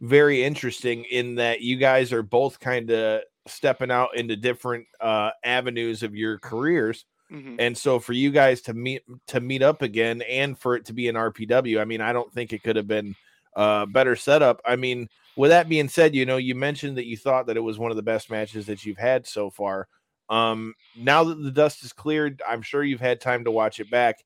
very 0.00 0.44
interesting 0.44 1.04
in 1.04 1.34
that 1.36 1.60
you 1.60 1.76
guys 1.76 2.12
are 2.12 2.22
both 2.22 2.60
kind 2.60 2.90
of 2.90 3.22
stepping 3.46 3.90
out 3.90 4.10
into 4.16 4.36
different 4.36 4.86
uh 5.00 5.30
avenues 5.44 6.02
of 6.02 6.14
your 6.14 6.38
careers 6.38 7.04
Mhm. 7.32 7.56
and 7.58 7.76
so 7.76 7.98
for 7.98 8.12
you 8.14 8.30
guys 8.30 8.62
to 8.62 8.72
meet 8.74 9.02
to 9.26 9.40
meet 9.40 9.62
up 9.62 9.82
again 9.82 10.22
and 10.22 10.58
for 10.58 10.76
it 10.76 10.86
to 10.86 10.92
be 10.94 11.08
an 11.08 11.16
RPW, 11.16 11.78
I 11.80 11.84
mean, 11.84 12.00
I 12.00 12.12
don't 12.14 12.32
think 12.32 12.52
it 12.54 12.62
could 12.62 12.76
have 12.76 12.86
been 12.88 13.14
a 13.58 13.86
better 13.86 14.14
setup. 14.14 14.60
I 14.64 14.76
mean, 14.76 15.08
with 15.36 15.50
that 15.50 15.68
being 15.68 15.88
said, 15.88 16.14
you 16.14 16.24
know, 16.24 16.36
you 16.36 16.54
mentioned 16.54 16.96
that 16.96 17.06
you 17.06 17.16
thought 17.16 17.46
that 17.46 17.56
it 17.56 17.60
was 17.60 17.78
one 17.78 17.90
of 17.90 17.96
the 17.96 18.02
best 18.02 18.30
matches 18.30 18.66
that 18.66 18.86
you've 18.86 18.98
had 18.98 19.26
so 19.26 19.50
far. 19.50 19.88
Um, 20.30 20.74
now 20.96 21.24
that 21.24 21.42
the 21.42 21.50
dust 21.50 21.84
is 21.84 21.92
cleared, 21.92 22.40
I'm 22.46 22.62
sure 22.62 22.84
you've 22.84 23.00
had 23.00 23.20
time 23.20 23.44
to 23.44 23.50
watch 23.50 23.80
it 23.80 23.90
back. 23.90 24.16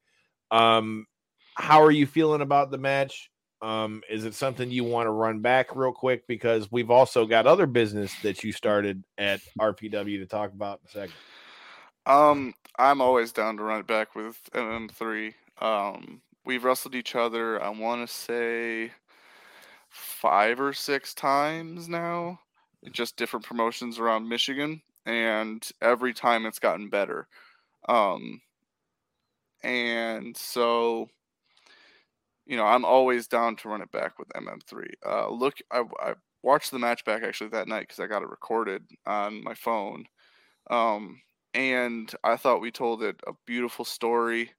Um, 0.51 1.07
how 1.55 1.83
are 1.83 1.91
you 1.91 2.07
feeling 2.07 2.43
about 2.43 2.71
the 2.71 2.79
match? 2.79 3.31
Um, 3.63 4.03
is 4.11 4.25
it 4.25 4.35
something 4.35 4.71
you 4.71 4.85
want 4.85 5.07
to 5.07 5.13
run 5.13 5.41
back 5.41 5.75
real 5.75 5.93
quick? 5.93 6.27
Because 6.27 6.71
we've 6.71 6.91
also 6.91 7.25
got 7.25 7.47
other 7.47 7.67
business 7.67 8.13
that 8.23 8.45
you 8.45 8.53
started 8.53 9.03
at 9.17 9.41
RPW 9.59 10.19
to 10.19 10.27
talk 10.27 10.53
about 10.53 10.81
in 10.81 10.89
a 10.89 10.91
second. 10.91 11.15
Um, 12.05 12.55
I'm 12.79 13.01
always 13.01 13.33
down 13.33 13.57
to 13.57 13.63
run 13.63 13.81
it 13.81 13.87
back 13.87 14.15
with 14.15 14.39
MM3. 14.53 15.33
Um, 15.61 16.21
we've 16.45 16.65
wrestled 16.65 16.95
each 16.95 17.15
other. 17.15 17.63
I 17.63 17.69
want 17.69 18.07
to 18.07 18.13
say 18.13 18.91
five 20.23 20.61
or 20.61 20.73
six 20.73 21.15
times 21.15 21.89
now, 21.89 22.41
just 22.93 23.17
different 23.17 23.45
promotions 23.45 23.99
around 23.99 24.29
Michigan, 24.29 24.81
and 25.07 25.69
every 25.83 26.15
time 26.15 26.47
it's 26.47 26.61
gotten 26.61 26.89
better. 26.89 27.29
Um, 27.89 28.43
and 29.63 30.37
so, 30.37 31.09
you 32.47 32.57
know, 32.57 32.65
I'm 32.67 32.85
always 32.85 33.29
down 33.29 33.57
to 33.57 33.69
run 33.69 33.83
it 33.83 33.93
back 33.93 34.19
with 34.19 34.35
MM3. 34.35 34.87
Uh, 35.07 35.31
look, 35.31 35.59
I, 35.71 35.85
I 36.01 36.15
watched 36.43 36.71
the 36.71 36.79
match 36.79 37.05
back 37.05 37.23
actually 37.23 37.51
that 37.51 37.69
night 37.69 37.83
because 37.83 38.01
I 38.01 38.07
got 38.07 38.23
it 38.23 38.29
recorded 38.29 38.83
on 39.07 39.43
my 39.45 39.55
phone. 39.55 40.05
Um, 40.71 41.21
and 41.55 42.13
I 42.25 42.37
thought 42.37 42.63
we 42.63 42.71
told 42.73 43.03
it 43.03 43.21
a 43.27 43.33
beautiful 43.47 43.85
story 43.85 44.53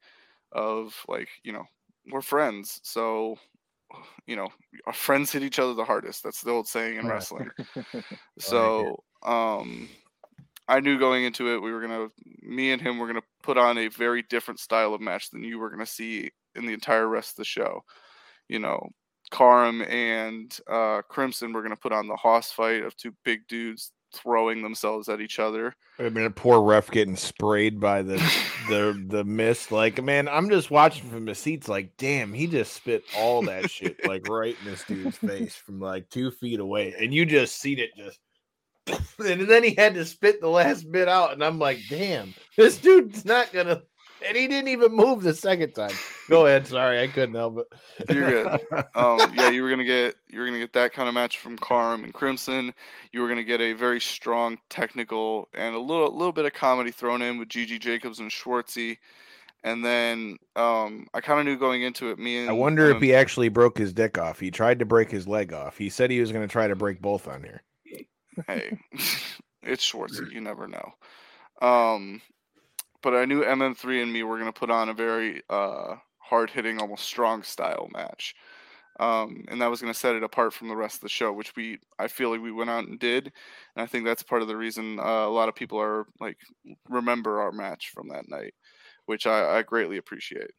of 0.51 0.95
like, 1.07 1.29
you 1.43 1.53
know, 1.53 1.65
we're 2.11 2.21
friends. 2.21 2.81
So, 2.83 3.37
you 4.27 4.35
know, 4.35 4.49
our 4.87 4.93
friends 4.93 5.31
hit 5.31 5.43
each 5.43 5.59
other 5.59 5.73
the 5.73 5.85
hardest. 5.85 6.23
That's 6.23 6.41
the 6.41 6.51
old 6.51 6.67
saying 6.67 6.97
in 6.97 7.07
wrestling. 7.07 7.49
so, 8.39 9.03
um, 9.23 9.89
I 10.67 10.79
knew 10.79 10.97
going 10.97 11.25
into 11.25 11.53
it, 11.53 11.61
we 11.61 11.71
were 11.71 11.81
gonna, 11.81 12.07
me 12.41 12.71
and 12.71 12.81
him 12.81 12.97
were 12.97 13.07
gonna 13.07 13.21
put 13.41 13.57
on 13.57 13.77
a 13.77 13.87
very 13.89 14.21
different 14.23 14.59
style 14.59 14.93
of 14.93 15.01
match 15.01 15.29
than 15.29 15.43
you 15.43 15.59
were 15.59 15.69
gonna 15.69 15.85
see 15.85 16.31
in 16.55 16.65
the 16.65 16.73
entire 16.73 17.07
rest 17.07 17.31
of 17.31 17.37
the 17.37 17.45
show. 17.45 17.83
You 18.47 18.59
know, 18.59 18.89
Karam 19.31 19.81
and 19.83 20.57
uh, 20.69 21.01
Crimson 21.09 21.53
were 21.53 21.61
gonna 21.61 21.75
put 21.75 21.91
on 21.91 22.07
the 22.07 22.15
hoss 22.15 22.51
fight 22.51 22.83
of 22.83 22.95
two 22.95 23.13
big 23.25 23.47
dudes 23.47 23.91
throwing 24.13 24.61
themselves 24.61 25.09
at 25.09 25.21
each 25.21 25.39
other. 25.39 25.75
I 25.99 26.09
mean, 26.09 26.25
a 26.25 26.31
poor 26.31 26.61
ref 26.61 26.89
getting 26.91 27.15
sprayed 27.15 27.79
by 27.79 28.01
the 28.01 28.17
the 28.69 29.03
the 29.07 29.23
mist. 29.25 29.71
Like, 29.71 30.01
man, 30.01 30.27
I'm 30.27 30.49
just 30.49 30.71
watching 30.71 31.09
from 31.09 31.25
the 31.25 31.35
seats. 31.35 31.67
Like, 31.67 31.97
damn, 31.97 32.33
he 32.33 32.47
just 32.47 32.73
spit 32.73 33.03
all 33.17 33.41
that 33.43 33.69
shit 33.69 34.05
like 34.07 34.27
right 34.29 34.55
in 34.63 34.71
this 34.71 34.83
dude's 34.83 35.17
face 35.17 35.55
from 35.55 35.79
like 35.79 36.09
two 36.09 36.31
feet 36.31 36.59
away, 36.59 36.93
and 36.99 37.13
you 37.13 37.25
just 37.25 37.59
seen 37.59 37.79
it 37.79 37.91
just. 37.95 38.19
And 39.19 39.47
then 39.47 39.63
he 39.63 39.75
had 39.75 39.93
to 39.93 40.03
spit 40.03 40.41
the 40.41 40.49
last 40.49 40.91
bit 40.91 41.07
out, 41.07 41.31
and 41.31 41.41
I'm 41.41 41.57
like, 41.57 41.79
damn, 41.87 42.33
this 42.57 42.77
dude's 42.77 43.23
not 43.23 43.53
gonna. 43.53 43.83
And 44.25 44.37
he 44.37 44.47
didn't 44.47 44.69
even 44.69 44.93
move 44.93 45.23
the 45.23 45.33
second 45.33 45.73
time. 45.73 45.91
Go 46.29 46.45
ahead. 46.45 46.67
Sorry, 46.67 47.01
I 47.01 47.07
couldn't 47.07 47.35
help 47.35 47.57
it. 47.59 48.13
You're 48.13 48.29
good. 48.43 48.47
um, 48.95 49.33
yeah, 49.35 49.49
you 49.49 49.63
were 49.63 49.69
gonna 49.69 49.83
get 49.83 50.15
you 50.29 50.39
were 50.39 50.45
gonna 50.45 50.59
get 50.59 50.73
that 50.73 50.93
kind 50.93 51.07
of 51.07 51.13
match 51.13 51.39
from 51.39 51.57
Karam 51.57 52.03
and 52.03 52.13
Crimson. 52.13 52.73
You 53.11 53.21
were 53.21 53.27
gonna 53.27 53.43
get 53.43 53.61
a 53.61 53.73
very 53.73 53.99
strong 53.99 54.57
technical 54.69 55.49
and 55.53 55.75
a 55.75 55.79
little 55.79 56.15
little 56.15 56.31
bit 56.31 56.45
of 56.45 56.53
comedy 56.53 56.91
thrown 56.91 57.21
in 57.21 57.37
with 57.37 57.49
Gigi 57.49 57.79
Jacobs 57.79 58.19
and 58.19 58.31
Schwartzy. 58.31 58.97
And 59.65 59.83
then 59.83 60.37
um, 60.57 61.07
I 61.13 61.21
kind 61.21 61.39
of 61.39 61.45
knew 61.45 61.57
going 61.57 61.83
into 61.83 62.09
it. 62.09 62.19
Me 62.19 62.37
and 62.39 62.49
I 62.49 62.53
wonder 62.53 62.89
if 62.89 63.01
he 63.01 63.13
actually 63.13 63.47
broke 63.47 63.77
his 63.77 63.93
dick 63.93 64.17
off. 64.17 64.39
He 64.39 64.51
tried 64.51 64.79
to 64.79 64.85
break 64.85 65.09
his 65.09 65.25
leg 65.25 65.53
off. 65.53 65.77
He 65.77 65.89
said 65.89 66.11
he 66.11 66.19
was 66.19 66.33
going 66.33 66.45
to 66.45 66.51
try 66.51 66.67
to 66.67 66.75
break 66.75 67.01
both 67.01 67.29
on 67.29 67.43
here. 67.43 67.63
hey, 68.47 68.77
it's 69.63 69.89
Schwartzy. 69.89 70.29
You 70.33 70.41
never 70.41 70.67
know. 70.67 70.93
Um, 71.61 72.21
but 73.03 73.13
I 73.13 73.25
knew 73.25 73.43
MM3 73.43 74.01
and 74.01 74.11
me 74.11 74.23
were 74.23 74.39
going 74.39 74.51
to 74.51 74.59
put 74.59 74.71
on 74.71 74.89
a 74.89 74.93
very 74.93 75.43
uh, 75.49 75.95
hard 76.17 76.49
hitting, 76.49 76.79
almost 76.79 77.03
strong 77.03 77.43
style 77.43 77.89
match. 77.91 78.33
Um, 78.99 79.45
and 79.49 79.61
that 79.61 79.69
was 79.69 79.81
going 79.81 79.93
to 79.93 79.99
set 79.99 80.15
it 80.15 80.23
apart 80.23 80.53
from 80.53 80.67
the 80.67 80.75
rest 80.75 80.95
of 80.95 81.01
the 81.01 81.09
show, 81.09 81.33
which 81.33 81.55
we 81.55 81.79
I 81.97 82.07
feel 82.07 82.31
like 82.31 82.41
we 82.41 82.51
went 82.51 82.69
out 82.69 82.87
and 82.87 82.99
did, 82.99 83.31
and 83.75 83.83
I 83.83 83.87
think 83.87 84.05
that's 84.05 84.21
part 84.21 84.43
of 84.43 84.47
the 84.47 84.55
reason 84.57 84.99
uh, 84.99 85.03
a 85.03 85.29
lot 85.29 85.49
of 85.49 85.55
people 85.55 85.79
are 85.79 86.05
like 86.19 86.37
remember 86.89 87.41
our 87.41 87.51
match 87.51 87.91
from 87.93 88.09
that 88.09 88.29
night, 88.29 88.53
which 89.07 89.25
I, 89.25 89.57
I 89.57 89.61
greatly 89.63 89.97
appreciate. 89.97 90.51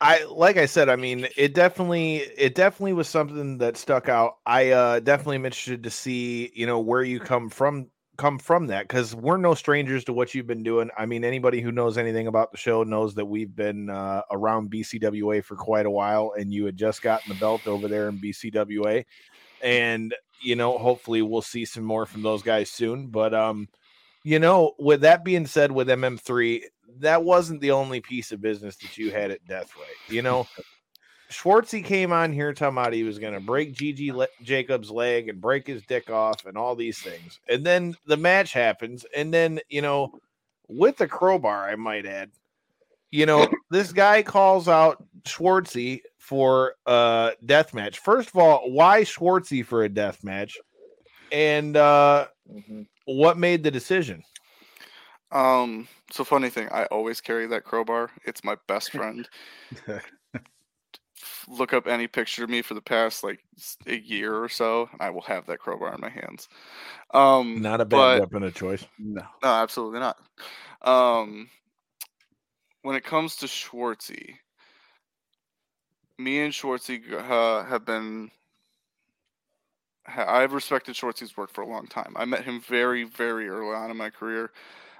I 0.00 0.24
like 0.24 0.58
I 0.58 0.66
said, 0.66 0.90
I 0.90 0.96
mean, 0.96 1.28
it 1.36 1.54
definitely 1.54 2.16
it 2.16 2.54
definitely 2.54 2.92
was 2.92 3.08
something 3.08 3.58
that 3.58 3.78
stuck 3.78 4.08
out. 4.10 4.36
I 4.44 4.70
uh 4.70 5.00
definitely 5.00 5.36
am 5.36 5.46
interested 5.46 5.82
to 5.84 5.90
see, 5.90 6.52
you 6.54 6.66
know, 6.66 6.78
where 6.78 7.02
you 7.02 7.20
come 7.20 7.48
from 7.48 7.88
come 8.18 8.38
from 8.38 8.66
that 8.66 8.82
because 8.82 9.14
we're 9.14 9.36
no 9.36 9.54
strangers 9.54 10.04
to 10.04 10.12
what 10.12 10.34
you've 10.34 10.46
been 10.46 10.64
doing. 10.64 10.90
I 10.98 11.06
mean, 11.06 11.24
anybody 11.24 11.60
who 11.60 11.72
knows 11.72 11.96
anything 11.96 12.26
about 12.26 12.50
the 12.50 12.58
show 12.58 12.82
knows 12.82 13.14
that 13.14 13.24
we've 13.24 13.54
been 13.54 13.88
uh, 13.88 14.22
around 14.30 14.70
BCWA 14.70 15.42
for 15.42 15.56
quite 15.56 15.86
a 15.86 15.90
while, 15.90 16.34
and 16.38 16.52
you 16.52 16.66
had 16.66 16.76
just 16.76 17.00
gotten 17.00 17.32
the 17.32 17.38
belt 17.38 17.66
over 17.66 17.88
there 17.88 18.08
in 18.08 18.20
BCWA, 18.20 19.04
and 19.62 20.14
you 20.42 20.56
know, 20.56 20.76
hopefully 20.76 21.22
we'll 21.22 21.42
see 21.42 21.64
some 21.64 21.84
more 21.84 22.06
from 22.06 22.22
those 22.22 22.42
guys 22.42 22.70
soon. 22.70 23.06
But 23.06 23.32
um, 23.32 23.68
you 24.24 24.38
know, 24.38 24.74
with 24.78 25.00
that 25.02 25.24
being 25.24 25.46
said, 25.46 25.72
with 25.72 25.88
MM3, 25.88 26.62
that 26.98 27.22
wasn't 27.22 27.60
the 27.60 27.70
only 27.70 28.00
piece 28.00 28.32
of 28.32 28.40
business 28.40 28.76
that 28.76 28.98
you 28.98 29.10
had 29.10 29.30
at 29.30 29.46
Death 29.46 29.72
Right. 29.76 30.12
You 30.14 30.22
know, 30.22 30.46
Schwartzy 31.30 31.84
came 31.84 32.12
on 32.12 32.32
here 32.32 32.52
talking 32.54 32.78
about 32.78 32.92
he 32.92 33.04
was 33.04 33.18
going 33.18 33.34
to 33.34 33.40
break 33.40 33.74
Gigi 33.74 34.12
Le- 34.12 34.28
Jacobs' 34.42 34.90
leg 34.90 35.28
and 35.28 35.40
break 35.40 35.66
his 35.66 35.82
dick 35.82 36.10
off 36.10 36.46
and 36.46 36.56
all 36.56 36.74
these 36.74 36.98
things. 37.00 37.38
And 37.48 37.64
then 37.64 37.96
the 38.06 38.16
match 38.16 38.52
happens. 38.52 39.04
And 39.14 39.32
then, 39.32 39.60
you 39.68 39.82
know, 39.82 40.18
with 40.68 40.96
the 40.96 41.06
crowbar, 41.06 41.68
I 41.68 41.76
might 41.76 42.06
add, 42.06 42.30
you 43.10 43.26
know, 43.26 43.48
this 43.70 43.92
guy 43.92 44.22
calls 44.22 44.68
out 44.68 45.04
Schwartzy 45.24 46.00
for 46.18 46.74
a 46.86 47.32
death 47.44 47.74
match. 47.74 47.98
First 47.98 48.28
of 48.28 48.36
all, 48.36 48.70
why 48.70 49.02
Schwartzy 49.02 49.64
for 49.64 49.84
a 49.84 49.88
death 49.88 50.24
match? 50.24 50.56
And 51.30 51.76
uh, 51.76 52.28
Mhm. 52.50 52.86
what 53.04 53.36
made 53.36 53.62
the 53.62 53.70
decision? 53.70 54.22
Um, 55.30 55.88
so 56.10 56.24
funny 56.24 56.48
thing, 56.48 56.68
I 56.72 56.86
always 56.86 57.20
carry 57.20 57.46
that 57.48 57.64
crowbar. 57.64 58.10
It's 58.24 58.42
my 58.44 58.56
best 58.66 58.92
friend. 58.92 59.28
Look 61.50 61.72
up 61.72 61.86
any 61.86 62.06
picture 62.06 62.44
of 62.44 62.50
me 62.50 62.60
for 62.62 62.74
the 62.74 62.82
past 62.82 63.24
like 63.24 63.40
a 63.86 63.96
year 63.96 64.34
or 64.34 64.48
so, 64.48 64.88
and 64.92 65.00
I 65.00 65.08
will 65.10 65.22
have 65.22 65.46
that 65.46 65.58
crowbar 65.60 65.94
in 65.94 66.00
my 66.00 66.10
hands. 66.10 66.48
Um, 67.14 67.62
Not 67.62 67.80
a 67.80 67.84
bad 67.86 67.96
but- 67.96 68.20
weapon 68.20 68.42
of 68.42 68.54
choice. 68.54 68.86
No. 68.98 69.22
No, 69.42 69.48
absolutely 69.48 70.00
not. 70.00 70.18
Um, 70.82 71.48
when 72.82 72.96
it 72.96 73.04
comes 73.04 73.36
to 73.36 73.46
Schwartzy, 73.46 74.34
me 76.18 76.40
and 76.40 76.52
Schwartzy 76.52 77.00
uh, 77.12 77.64
have 77.64 77.84
been. 77.84 78.30
I've 80.06 80.54
respected 80.54 80.94
Schwartzy's 80.94 81.36
work 81.36 81.50
for 81.50 81.60
a 81.60 81.68
long 81.68 81.86
time. 81.86 82.14
I 82.16 82.24
met 82.24 82.44
him 82.44 82.60
very, 82.62 83.04
very 83.04 83.46
early 83.48 83.74
on 83.74 83.90
in 83.90 83.96
my 83.98 84.08
career, 84.08 84.52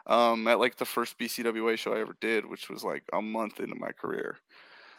um, 0.06 0.46
at 0.46 0.58
like 0.58 0.76
the 0.76 0.84
first 0.84 1.18
BCWA 1.18 1.78
show 1.78 1.94
I 1.94 2.00
ever 2.00 2.14
did, 2.20 2.44
which 2.44 2.68
was 2.68 2.84
like 2.84 3.04
a 3.14 3.22
month 3.22 3.58
into 3.58 3.74
my 3.74 3.90
career. 3.92 4.36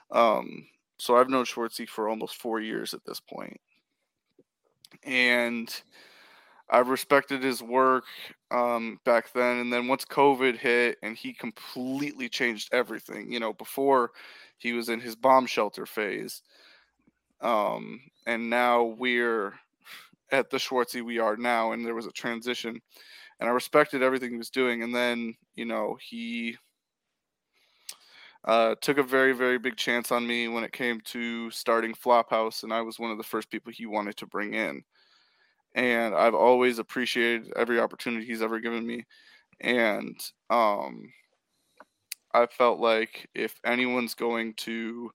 Um, 0.10 0.65
so 1.00 1.15
I've 1.18 1.29
known 1.29 1.46
Schwartzy 1.46 1.88
for 1.88 2.10
almost 2.10 2.36
four 2.36 2.60
years 2.60 2.94
at 2.94 3.03
this 3.06 3.20
point, 3.20 3.60
and 5.03 5.74
I've 6.70 6.89
respected 6.89 7.41
his 7.41 7.63
work 7.63 8.03
um, 8.51 9.00
back 9.03 9.34
then. 9.34 9.58
And 9.58 9.74
then 9.74 9.88
once 9.88 10.06
COVID 10.06 10.58
hit 10.58 10.98
and 11.01 11.18
he 11.18 11.34
completely 11.34 12.29
changed 12.29 12.70
everything, 12.72 13.32
you 13.32 13.39
know, 13.39 13.53
before 13.53 14.12
he 14.58 14.74
was 14.74 14.89
in 14.89 15.00
his 15.00 15.15
bomb 15.15 15.48
shelter 15.48 15.86
phase. 15.86 16.44
Um, 17.41 18.01
and 18.27 18.50
now 18.50 18.84
we're 18.84 19.53
at 20.32 20.50
the 20.50 20.58
Schwartzy 20.58 21.03
we 21.03 21.18
are 21.18 21.38
now, 21.38 21.72
and 21.72 21.84
there 21.84 21.96
was 21.96 22.06
a 22.06 22.12
transition. 22.12 22.79
And 23.39 23.50
I 23.50 23.53
respected 23.53 24.03
everything 24.03 24.32
he 24.32 24.38
was 24.38 24.50
doing. 24.50 24.84
And 24.84 24.94
then, 24.94 25.34
you 25.56 25.65
know, 25.65 25.98
he 26.01 26.58
uh, 28.46 28.75
took 28.81 28.98
a 28.98 29.03
very 29.03 29.34
very 29.34 29.60
big 29.60 29.75
chance 29.75 30.12
on 30.12 30.25
me 30.25 30.48
when 30.48 30.63
it 30.63 30.72
came 30.72 31.01
to 31.01 31.50
starting 31.51 31.93
Flophouse, 31.93 32.63
and 32.63 32.74
I 32.74 32.81
was 32.81 33.00
one 33.00 33.12
of 33.12 33.17
the 33.17 33.24
first 33.24 33.50
people 33.51 33.72
he 33.72 33.86
wanted 33.86 34.17
to 34.17 34.27
bring 34.27 34.53
in. 34.53 34.84
And 35.75 36.15
I've 36.15 36.36
always 36.36 36.79
appreciated 36.79 37.53
every 37.55 37.79
opportunity 37.79 38.25
he's 38.25 38.41
ever 38.41 38.60
given 38.60 38.86
me, 38.86 39.05
and 39.62 40.19
um, 40.50 41.12
I 42.34 42.46
felt 42.48 42.79
like 42.79 43.27
if 43.36 43.60
anyone's 43.65 44.15
going 44.15 44.53
to 44.55 45.12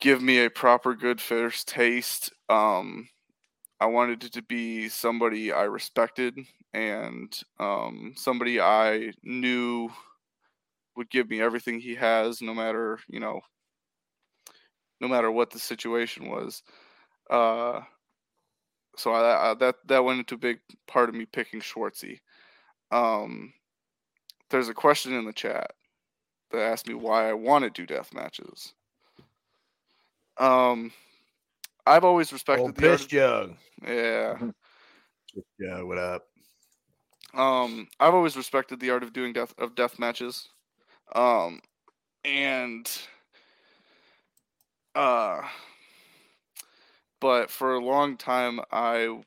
give 0.00 0.22
me 0.22 0.44
a 0.44 0.50
proper 0.50 0.94
good 0.94 1.20
first 1.20 1.68
taste, 1.68 2.32
um, 2.48 3.08
I 3.80 3.86
wanted 3.86 4.24
it 4.24 4.32
to 4.34 4.42
be 4.42 4.88
somebody 4.88 5.52
I 5.52 5.64
respected 5.64 6.38
and 6.72 7.32
um, 7.58 8.12
somebody 8.16 8.60
I 8.60 9.12
knew 9.22 9.90
would 10.96 11.10
give 11.10 11.28
me 11.28 11.40
everything 11.40 11.80
he 11.80 11.94
has, 11.94 12.40
no 12.40 12.54
matter 12.54 12.98
you 13.08 13.20
know, 13.20 13.40
no 15.00 15.08
matter 15.08 15.30
what 15.30 15.50
the 15.50 15.58
situation 15.58 16.30
was. 16.30 16.62
Uh, 17.30 17.80
so 18.96 19.12
I, 19.12 19.50
I, 19.50 19.54
that 19.54 19.76
that 19.86 20.04
went 20.04 20.20
into 20.20 20.34
a 20.34 20.38
big 20.38 20.60
part 20.86 21.08
of 21.08 21.14
me 21.14 21.26
picking 21.26 21.60
Schwartzy. 21.60 22.20
Um, 22.90 23.52
there's 24.50 24.68
a 24.68 24.74
question 24.74 25.14
in 25.14 25.24
the 25.24 25.32
chat 25.32 25.72
that 26.50 26.60
asked 26.60 26.86
me 26.86 26.94
why 26.94 27.28
I 27.28 27.32
want 27.32 27.64
to 27.64 27.70
do 27.70 27.86
death 27.86 28.14
matches. 28.14 28.74
Um, 30.38 30.92
I've 31.86 32.04
always 32.04 32.32
respected 32.32 32.62
Old 32.62 32.76
the 32.76 32.82
piss 32.82 33.06
jug. 33.06 33.56
yeah. 33.86 34.38
Yeah, 35.58 35.82
what 35.82 35.98
up? 35.98 36.26
Um, 37.34 37.88
I've 37.98 38.14
always 38.14 38.36
respected 38.36 38.78
the 38.78 38.90
art 38.90 39.02
of 39.02 39.12
doing 39.12 39.32
death 39.32 39.52
of 39.58 39.74
death 39.74 39.98
matches. 39.98 40.48
Um, 41.12 41.60
and 42.24 42.90
uh, 44.94 45.42
but 47.20 47.50
for 47.50 47.74
a 47.74 47.84
long 47.84 48.16
time, 48.16 48.60
I, 48.70 49.18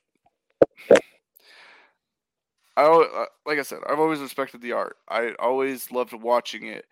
I, 2.76 2.84
uh, 2.84 3.26
like 3.46 3.60
I 3.60 3.64
said, 3.64 3.80
I've 3.90 4.00
always 4.00 4.20
respected 4.20 4.62
the 4.62 4.74
art. 4.74 4.98
I 5.10 5.34
always 5.40 5.92
loved 5.92 6.14
watching 6.14 6.68
it, 6.68 6.86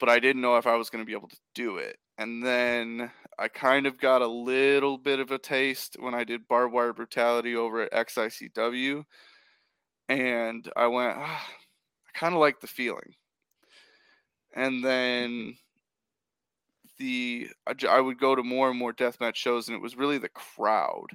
but 0.00 0.08
I 0.08 0.18
didn't 0.18 0.42
know 0.42 0.56
if 0.56 0.66
I 0.66 0.76
was 0.76 0.90
going 0.90 1.02
to 1.02 1.06
be 1.06 1.16
able 1.16 1.28
to 1.28 1.38
do 1.54 1.76
it. 1.78 1.96
And 2.18 2.42
then 2.44 3.10
I 3.38 3.48
kind 3.48 3.86
of 3.86 3.98
got 3.98 4.22
a 4.22 4.26
little 4.26 4.98
bit 4.98 5.20
of 5.20 5.30
a 5.30 5.38
taste 5.38 5.96
when 6.00 6.14
I 6.14 6.24
did 6.24 6.48
barbed 6.48 6.74
wire 6.74 6.92
brutality 6.92 7.54
over 7.54 7.82
at 7.82 7.92
XICW 7.92 9.04
and 10.08 10.68
I 10.76 10.86
went, 10.88 11.16
ah, 11.16 11.46
I 12.06 12.18
kind 12.18 12.34
of 12.34 12.40
like 12.40 12.60
the 12.60 12.66
feeling. 12.66 13.14
And 14.54 14.84
then 14.84 15.56
the 16.98 17.48
I 17.88 18.00
would 18.00 18.18
go 18.18 18.34
to 18.34 18.42
more 18.42 18.70
and 18.70 18.78
more 18.78 18.92
deathmatch 18.92 19.36
shows, 19.36 19.68
and 19.68 19.76
it 19.76 19.82
was 19.82 19.96
really 19.96 20.18
the 20.18 20.28
crowd. 20.28 21.06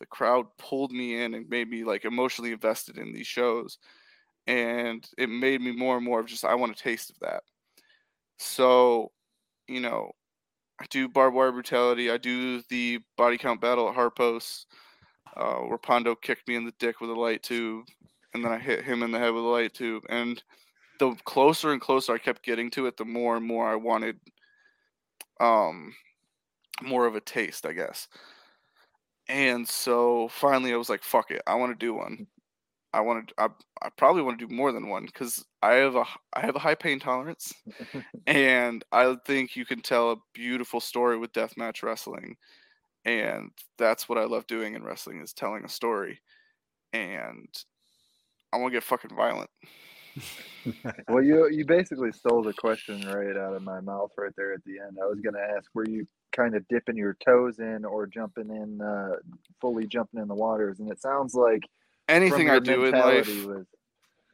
The 0.00 0.06
crowd 0.06 0.46
pulled 0.58 0.92
me 0.92 1.22
in 1.22 1.34
and 1.34 1.48
made 1.48 1.68
me 1.68 1.84
like 1.84 2.04
emotionally 2.04 2.52
invested 2.52 2.98
in 2.98 3.12
these 3.12 3.26
shows, 3.26 3.78
and 4.46 5.06
it 5.18 5.28
made 5.28 5.60
me 5.60 5.72
more 5.72 5.96
and 5.96 6.04
more 6.04 6.20
of 6.20 6.26
just 6.26 6.44
I 6.44 6.54
want 6.54 6.72
a 6.72 6.82
taste 6.82 7.10
of 7.10 7.18
that. 7.20 7.42
So, 8.38 9.12
you 9.68 9.80
know, 9.80 10.12
I 10.80 10.86
do 10.90 11.08
barbed 11.08 11.36
wire 11.36 11.52
brutality. 11.52 12.10
I 12.10 12.18
do 12.18 12.62
the 12.68 13.00
body 13.16 13.38
count 13.38 13.60
battle 13.60 13.88
at 13.88 13.96
Harpos, 13.96 14.66
uh, 15.36 15.58
where 15.60 15.78
Pondo 15.78 16.14
kicked 16.14 16.48
me 16.48 16.56
in 16.56 16.64
the 16.64 16.74
dick 16.78 17.00
with 17.00 17.10
a 17.10 17.14
light 17.14 17.42
tube 17.42 17.86
and 18.34 18.44
then 18.44 18.52
I 18.52 18.58
hit 18.58 18.84
him 18.84 19.02
in 19.02 19.10
the 19.10 19.18
head 19.18 19.32
with 19.32 19.44
a 19.44 19.48
light 19.48 19.74
tube. 19.74 20.04
And 20.08 20.42
the 21.02 21.16
closer 21.24 21.72
and 21.72 21.80
closer 21.80 22.14
I 22.14 22.18
kept 22.18 22.44
getting 22.44 22.70
to 22.72 22.86
it, 22.86 22.96
the 22.96 23.04
more 23.04 23.36
and 23.36 23.44
more 23.46 23.68
I 23.68 23.74
wanted 23.76 24.18
um 25.40 25.94
more 26.82 27.06
of 27.06 27.16
a 27.16 27.20
taste, 27.20 27.66
I 27.66 27.72
guess. 27.72 28.08
And 29.28 29.68
so 29.68 30.28
finally 30.28 30.72
I 30.72 30.76
was 30.76 30.88
like, 30.88 31.02
fuck 31.02 31.30
it, 31.30 31.42
I 31.46 31.54
want 31.54 31.72
to 31.72 31.86
do 31.86 31.94
one. 31.94 32.26
I 32.92 33.00
want 33.00 33.28
to 33.28 33.34
I, 33.38 33.48
I 33.82 33.90
probably 33.96 34.22
want 34.22 34.38
to 34.38 34.46
do 34.46 34.54
more 34.54 34.72
than 34.72 34.88
one 34.88 35.08
cuz 35.08 35.44
I 35.62 35.74
have 35.74 35.96
a 35.96 36.04
I 36.34 36.40
have 36.42 36.56
a 36.56 36.60
high 36.60 36.74
pain 36.76 37.00
tolerance 37.00 37.52
and 38.26 38.84
I 38.92 39.16
think 39.26 39.56
you 39.56 39.66
can 39.66 39.82
tell 39.82 40.12
a 40.12 40.16
beautiful 40.34 40.80
story 40.80 41.18
with 41.18 41.32
deathmatch 41.32 41.82
wrestling. 41.82 42.36
And 43.04 43.52
that's 43.78 44.08
what 44.08 44.18
I 44.18 44.24
love 44.24 44.46
doing 44.48 44.74
in 44.74 44.84
wrestling 44.84 45.22
is 45.22 45.32
telling 45.34 45.64
a 45.64 45.68
story. 45.68 46.20
And 46.92 47.48
I 48.52 48.58
want 48.58 48.72
to 48.72 48.76
get 48.76 48.84
fucking 48.84 49.16
violent. 49.16 49.50
Well, 51.08 51.22
you 51.22 51.48
you 51.50 51.64
basically 51.64 52.12
stole 52.12 52.42
the 52.42 52.52
question 52.52 53.00
right 53.06 53.36
out 53.36 53.54
of 53.54 53.62
my 53.62 53.80
mouth 53.80 54.10
right 54.16 54.32
there 54.36 54.52
at 54.52 54.62
the 54.64 54.78
end. 54.78 54.96
I 55.02 55.06
was 55.06 55.20
going 55.20 55.34
to 55.34 55.40
ask, 55.40 55.68
were 55.74 55.88
you 55.88 56.06
kind 56.30 56.54
of 56.54 56.66
dipping 56.68 56.96
your 56.96 57.16
toes 57.24 57.58
in 57.58 57.84
or 57.84 58.06
jumping 58.06 58.50
in, 58.50 58.80
uh, 58.80 59.16
fully 59.60 59.86
jumping 59.86 60.20
in 60.20 60.28
the 60.28 60.34
waters? 60.34 60.78
And 60.78 60.90
it 60.90 61.00
sounds 61.00 61.34
like 61.34 61.62
Anything 62.08 62.50
I 62.50 62.58
do 62.58 62.84
in 62.84 62.92
life, 62.92 63.46
was 63.46 63.66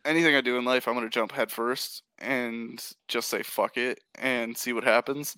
anything 0.04 0.34
I 0.34 0.40
do 0.40 0.58
in 0.58 0.64
life, 0.64 0.88
I'm 0.88 0.94
gonna 0.94 1.08
jump 1.08 1.32
head 1.32 1.50
first 1.50 2.02
and 2.18 2.84
just 3.08 3.28
say 3.28 3.42
fuck 3.42 3.76
it 3.76 4.00
and 4.16 4.56
see 4.56 4.72
what 4.72 4.84
happens. 4.84 5.36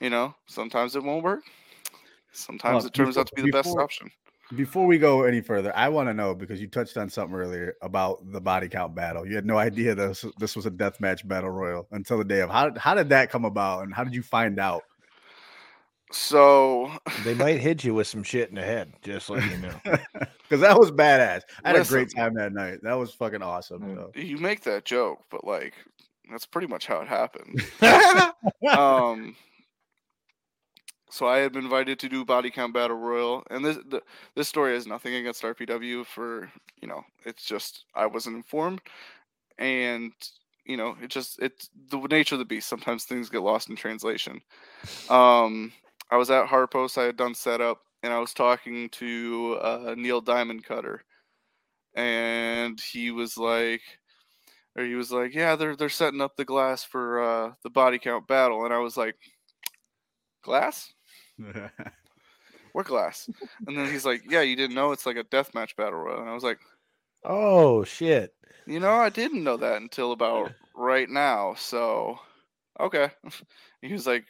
You 0.00 0.10
know, 0.10 0.34
sometimes 0.46 0.96
it 0.96 1.02
won't 1.02 1.24
work. 1.24 1.44
Sometimes 2.32 2.84
Well, 2.84 2.86
it 2.86 2.94
turns 2.94 3.16
out 3.16 3.26
to 3.28 3.34
be 3.34 3.42
the 3.42 3.52
best 3.52 3.76
option. 3.76 4.10
Before 4.56 4.86
we 4.86 4.98
go 4.98 5.24
any 5.24 5.42
further, 5.42 5.76
I 5.76 5.88
want 5.90 6.08
to 6.08 6.14
know 6.14 6.34
because 6.34 6.60
you 6.60 6.68
touched 6.68 6.96
on 6.96 7.10
something 7.10 7.36
earlier 7.36 7.74
about 7.82 8.20
the 8.32 8.40
body 8.40 8.68
count 8.68 8.94
battle. 8.94 9.26
You 9.26 9.34
had 9.34 9.44
no 9.44 9.58
idea 9.58 9.94
this 9.94 10.24
this 10.38 10.56
was 10.56 10.64
a 10.64 10.70
death 10.70 11.00
match 11.00 11.26
battle 11.28 11.50
royal 11.50 11.86
until 11.90 12.18
the 12.18 12.24
day 12.24 12.40
of. 12.40 12.50
How 12.50 12.72
how 12.78 12.94
did 12.94 13.10
that 13.10 13.30
come 13.30 13.44
about, 13.44 13.82
and 13.82 13.92
how 13.92 14.04
did 14.04 14.14
you 14.14 14.22
find 14.22 14.58
out? 14.58 14.82
So 16.10 16.90
They 17.24 17.34
might 17.34 17.60
hit 17.60 17.84
you 17.84 17.94
with 17.94 18.06
some 18.06 18.22
shit 18.22 18.48
in 18.48 18.54
the 18.54 18.62
head, 18.62 18.92
just 19.02 19.28
like 19.30 19.44
you 19.50 19.58
know. 19.58 19.74
Because 20.48 20.62
that 20.62 20.78
was 20.78 20.90
badass. 20.90 21.42
I 21.62 21.72
had 21.72 21.76
a 21.76 21.84
great 21.84 22.08
time 22.16 22.32
that 22.36 22.54
night. 22.54 22.78
That 22.82 22.94
was 22.94 23.12
fucking 23.12 23.42
awesome. 23.42 23.82
Mm. 23.82 23.96
so. 23.96 24.10
you 24.18 24.38
make 24.38 24.62
that 24.62 24.86
joke, 24.86 25.18
but 25.30 25.44
like 25.44 25.74
that's 26.30 26.46
pretty 26.46 26.68
much 26.68 26.86
how 26.86 27.02
it 27.02 27.08
happened. 27.08 27.62
um 28.78 29.36
so 31.18 31.26
I 31.26 31.38
had 31.38 31.52
been 31.52 31.64
invited 31.64 31.98
to 31.98 32.08
do 32.08 32.24
body 32.24 32.48
count 32.48 32.72
battle 32.72 32.96
royal, 32.96 33.42
and 33.50 33.64
this 33.64 33.76
the, 33.88 34.00
this 34.36 34.48
story 34.48 34.74
has 34.74 34.86
nothing 34.86 35.14
against 35.14 35.42
RPW. 35.42 36.06
For 36.06 36.48
you 36.80 36.86
know, 36.86 37.02
it's 37.24 37.44
just 37.44 37.86
I 37.92 38.06
wasn't 38.06 38.36
informed, 38.36 38.80
and 39.58 40.12
you 40.64 40.76
know, 40.76 40.96
it 41.02 41.10
just 41.10 41.42
it's 41.42 41.70
the 41.90 41.98
nature 41.98 42.36
of 42.36 42.38
the 42.38 42.44
beast. 42.44 42.68
Sometimes 42.68 43.04
things 43.04 43.30
get 43.30 43.42
lost 43.42 43.68
in 43.68 43.74
translation. 43.74 44.40
Um, 45.10 45.72
I 46.08 46.16
was 46.16 46.30
at 46.30 46.46
Harpos. 46.46 46.96
I 46.96 47.06
had 47.06 47.16
done 47.16 47.34
setup, 47.34 47.80
and 48.04 48.12
I 48.12 48.20
was 48.20 48.32
talking 48.32 48.88
to 48.90 49.58
uh, 49.60 49.94
Neil 49.98 50.20
Diamond 50.20 50.64
Cutter, 50.64 51.02
and 51.94 52.80
he 52.80 53.10
was 53.10 53.36
like, 53.36 53.82
or 54.76 54.84
he 54.84 54.94
was 54.94 55.10
like, 55.10 55.34
"Yeah, 55.34 55.56
they're 55.56 55.74
they're 55.74 55.88
setting 55.88 56.20
up 56.20 56.36
the 56.36 56.44
glass 56.44 56.84
for 56.84 57.22
uh, 57.24 57.52
the 57.64 57.70
body 57.70 57.98
count 57.98 58.28
battle," 58.28 58.64
and 58.64 58.72
I 58.72 58.78
was 58.78 58.96
like, 58.96 59.16
"Glass? 60.42 60.92
What 62.72 62.86
glass?" 62.86 63.28
And 63.66 63.76
then 63.76 63.90
he's 63.90 64.06
like, 64.06 64.22
"Yeah, 64.26 64.40
you 64.42 64.56
didn't 64.56 64.74
know 64.74 64.92
it's 64.92 65.06
like 65.06 65.16
a 65.18 65.24
deathmatch 65.24 65.76
battle 65.76 65.98
royal," 65.98 66.20
and 66.20 66.30
I 66.30 66.34
was 66.34 66.44
like, 66.44 66.60
oh 67.24 67.84
shit. 67.84 68.34
"You 68.66 68.80
know, 68.80 68.92
I 68.94 69.08
didn't 69.08 69.42
know 69.44 69.56
that 69.56 69.82
until 69.82 70.12
about 70.12 70.52
right 70.74 71.08
now." 71.08 71.54
So, 71.54 72.20
okay. 72.80 73.10
He 73.82 73.92
was 73.92 74.06
like, 74.06 74.26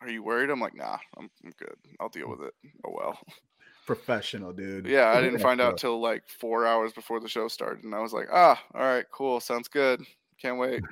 "Are 0.00 0.10
you 0.10 0.22
worried?" 0.24 0.50
I'm 0.50 0.60
like, 0.60 0.74
"Nah, 0.74 0.98
I'm, 1.16 1.30
I'm 1.44 1.52
good. 1.52 1.76
I'll 2.00 2.08
deal 2.10 2.28
with 2.30 2.42
it." 2.42 2.54
Oh 2.86 2.92
well. 2.96 3.18
Professional, 3.86 4.52
dude. 4.52 4.86
Yeah, 4.86 5.08
I 5.10 5.20
didn't 5.20 5.38
find 5.40 5.60
out 5.60 5.76
till 5.76 6.00
like 6.00 6.28
four 6.28 6.66
hours 6.66 6.92
before 6.92 7.20
the 7.20 7.28
show 7.28 7.48
started, 7.48 7.84
and 7.84 7.94
I 7.94 8.00
was 8.00 8.12
like, 8.12 8.28
"Ah, 8.32 8.62
all 8.74 8.80
right, 8.82 9.06
cool, 9.12 9.40
sounds 9.40 9.68
good. 9.68 10.04
Can't 10.38 10.58
wait." 10.58 10.82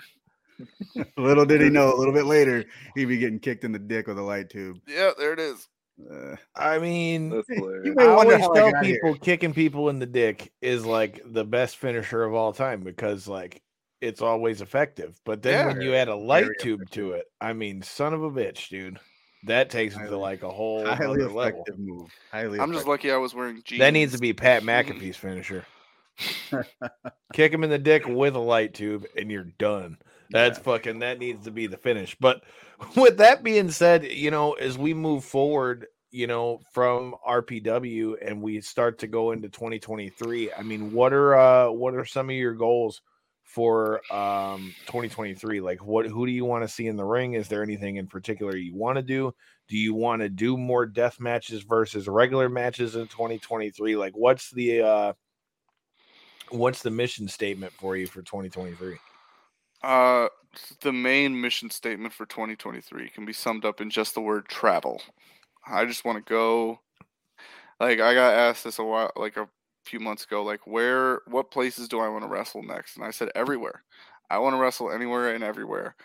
Little 1.16 1.44
did 1.44 1.60
he 1.60 1.68
know, 1.70 1.94
a 1.94 1.96
little 1.96 2.14
bit 2.14 2.24
later, 2.26 2.64
he'd 2.94 3.06
be 3.06 3.18
getting 3.18 3.38
kicked 3.40 3.64
in 3.64 3.72
the 3.72 3.78
dick 3.78 4.06
with 4.06 4.18
a 4.18 4.22
light 4.22 4.50
tube. 4.50 4.78
Yeah, 4.86 5.10
there 5.18 5.32
it 5.32 5.38
is. 5.38 5.68
Uh, 6.10 6.36
I 6.56 6.78
mean, 6.78 7.30
you 7.50 7.92
may 7.96 8.04
I 8.06 8.14
wonder 8.14 8.34
always 8.34 8.40
how 8.40 8.52
I 8.52 8.56
tell 8.56 8.70
got 8.72 8.84
here. 8.84 8.94
people 8.96 9.14
kicking 9.16 9.52
people 9.52 9.88
in 9.90 9.98
the 9.98 10.06
dick 10.06 10.50
is 10.62 10.84
like 10.86 11.20
the 11.26 11.44
best 11.44 11.76
finisher 11.76 12.22
of 12.22 12.32
all 12.34 12.52
time 12.52 12.82
because 12.82 13.28
like 13.28 13.62
it's 14.00 14.22
always 14.22 14.62
effective. 14.62 15.20
But 15.26 15.42
then 15.42 15.52
Yeah. 15.52 15.66
when 15.72 15.80
you 15.82 15.94
add 15.94 16.08
a 16.08 16.14
light 16.14 16.44
Very 16.44 16.56
tube 16.58 16.90
to 16.92 17.12
it, 17.12 17.26
I 17.40 17.52
mean, 17.52 17.82
son 17.82 18.14
of 18.14 18.22
a 18.22 18.30
bitch, 18.30 18.68
dude, 18.70 18.98
that 19.44 19.68
takes 19.68 19.94
it 19.94 20.06
to 20.06 20.16
like 20.16 20.42
a 20.42 20.50
whole 20.50 20.86
highly 20.86 21.22
other 21.22 21.30
level. 21.30 21.60
effective 21.62 21.78
move. 21.78 22.08
Highly 22.32 22.58
I'm 22.60 22.72
just 22.72 22.86
lucky 22.86 23.10
I 23.10 23.18
was 23.18 23.34
wearing 23.34 23.60
jeans. 23.64 23.80
That 23.80 23.92
needs 23.92 24.12
to 24.12 24.18
be 24.18 24.32
Pat 24.32 24.62
McAfee's 24.62 25.18
finisher. 25.18 25.66
Kick 27.32 27.52
him 27.52 27.64
in 27.64 27.70
the 27.70 27.78
dick 27.78 28.06
with 28.06 28.34
a 28.34 28.40
light 28.40 28.74
tube, 28.74 29.04
and 29.16 29.30
you're 29.30 29.44
done. 29.58 29.98
That's 30.30 30.58
fucking. 30.58 31.00
That 31.00 31.18
needs 31.18 31.44
to 31.44 31.50
be 31.50 31.66
the 31.66 31.76
finish. 31.76 32.16
But 32.18 32.42
with 32.96 33.18
that 33.18 33.42
being 33.42 33.70
said, 33.70 34.04
you 34.04 34.30
know, 34.30 34.52
as 34.54 34.78
we 34.78 34.94
move 34.94 35.24
forward, 35.24 35.86
you 36.10 36.26
know, 36.26 36.60
from 36.72 37.14
RPW 37.26 38.14
and 38.24 38.42
we 38.42 38.60
start 38.60 38.98
to 39.00 39.06
go 39.06 39.32
into 39.32 39.48
2023, 39.48 40.52
I 40.52 40.62
mean, 40.62 40.92
what 40.92 41.12
are 41.12 41.34
uh 41.34 41.70
what 41.70 41.94
are 41.94 42.04
some 42.04 42.30
of 42.30 42.36
your 42.36 42.54
goals 42.54 43.02
for 43.44 44.00
um 44.12 44.74
2023? 44.86 45.60
Like 45.60 45.84
what 45.84 46.06
who 46.06 46.26
do 46.26 46.32
you 46.32 46.44
want 46.44 46.64
to 46.64 46.68
see 46.68 46.86
in 46.86 46.96
the 46.96 47.04
ring? 47.04 47.34
Is 47.34 47.48
there 47.48 47.62
anything 47.62 47.96
in 47.96 48.06
particular 48.06 48.56
you 48.56 48.74
want 48.74 48.96
to 48.96 49.02
do? 49.02 49.32
Do 49.68 49.76
you 49.76 49.94
want 49.94 50.22
to 50.22 50.28
do 50.28 50.56
more 50.56 50.86
death 50.86 51.20
matches 51.20 51.62
versus 51.62 52.08
regular 52.08 52.48
matches 52.48 52.96
in 52.96 53.06
2023? 53.06 53.96
Like 53.96 54.16
what's 54.16 54.50
the 54.50 54.82
uh 54.82 55.12
what's 56.50 56.82
the 56.82 56.90
mission 56.90 57.28
statement 57.28 57.72
for 57.72 57.96
you 57.96 58.08
for 58.08 58.22
2023? 58.22 58.98
Uh, 59.82 60.28
the 60.82 60.92
main 60.92 61.40
mission 61.40 61.70
statement 61.70 62.12
for 62.12 62.26
2023 62.26 63.08
can 63.10 63.24
be 63.24 63.32
summed 63.32 63.64
up 63.64 63.80
in 63.80 63.88
just 63.88 64.14
the 64.14 64.20
word 64.20 64.48
travel. 64.48 65.00
I 65.66 65.84
just 65.84 66.04
want 66.04 66.24
to 66.24 66.30
go. 66.30 66.80
Like 67.78 68.00
I 68.00 68.14
got 68.14 68.34
asked 68.34 68.64
this 68.64 68.78
a 68.78 68.84
while, 68.84 69.10
like 69.16 69.36
a 69.36 69.48
few 69.84 70.00
months 70.00 70.24
ago, 70.24 70.42
like 70.42 70.66
where, 70.66 71.20
what 71.26 71.50
places 71.50 71.88
do 71.88 72.00
I 72.00 72.08
want 72.08 72.24
to 72.24 72.28
wrestle 72.28 72.62
next? 72.62 72.96
And 72.96 73.04
I 73.04 73.10
said 73.10 73.30
everywhere. 73.34 73.82
I 74.28 74.38
want 74.38 74.54
to 74.54 74.60
wrestle 74.60 74.90
anywhere 74.92 75.34
and 75.34 75.42
everywhere. 75.42 75.96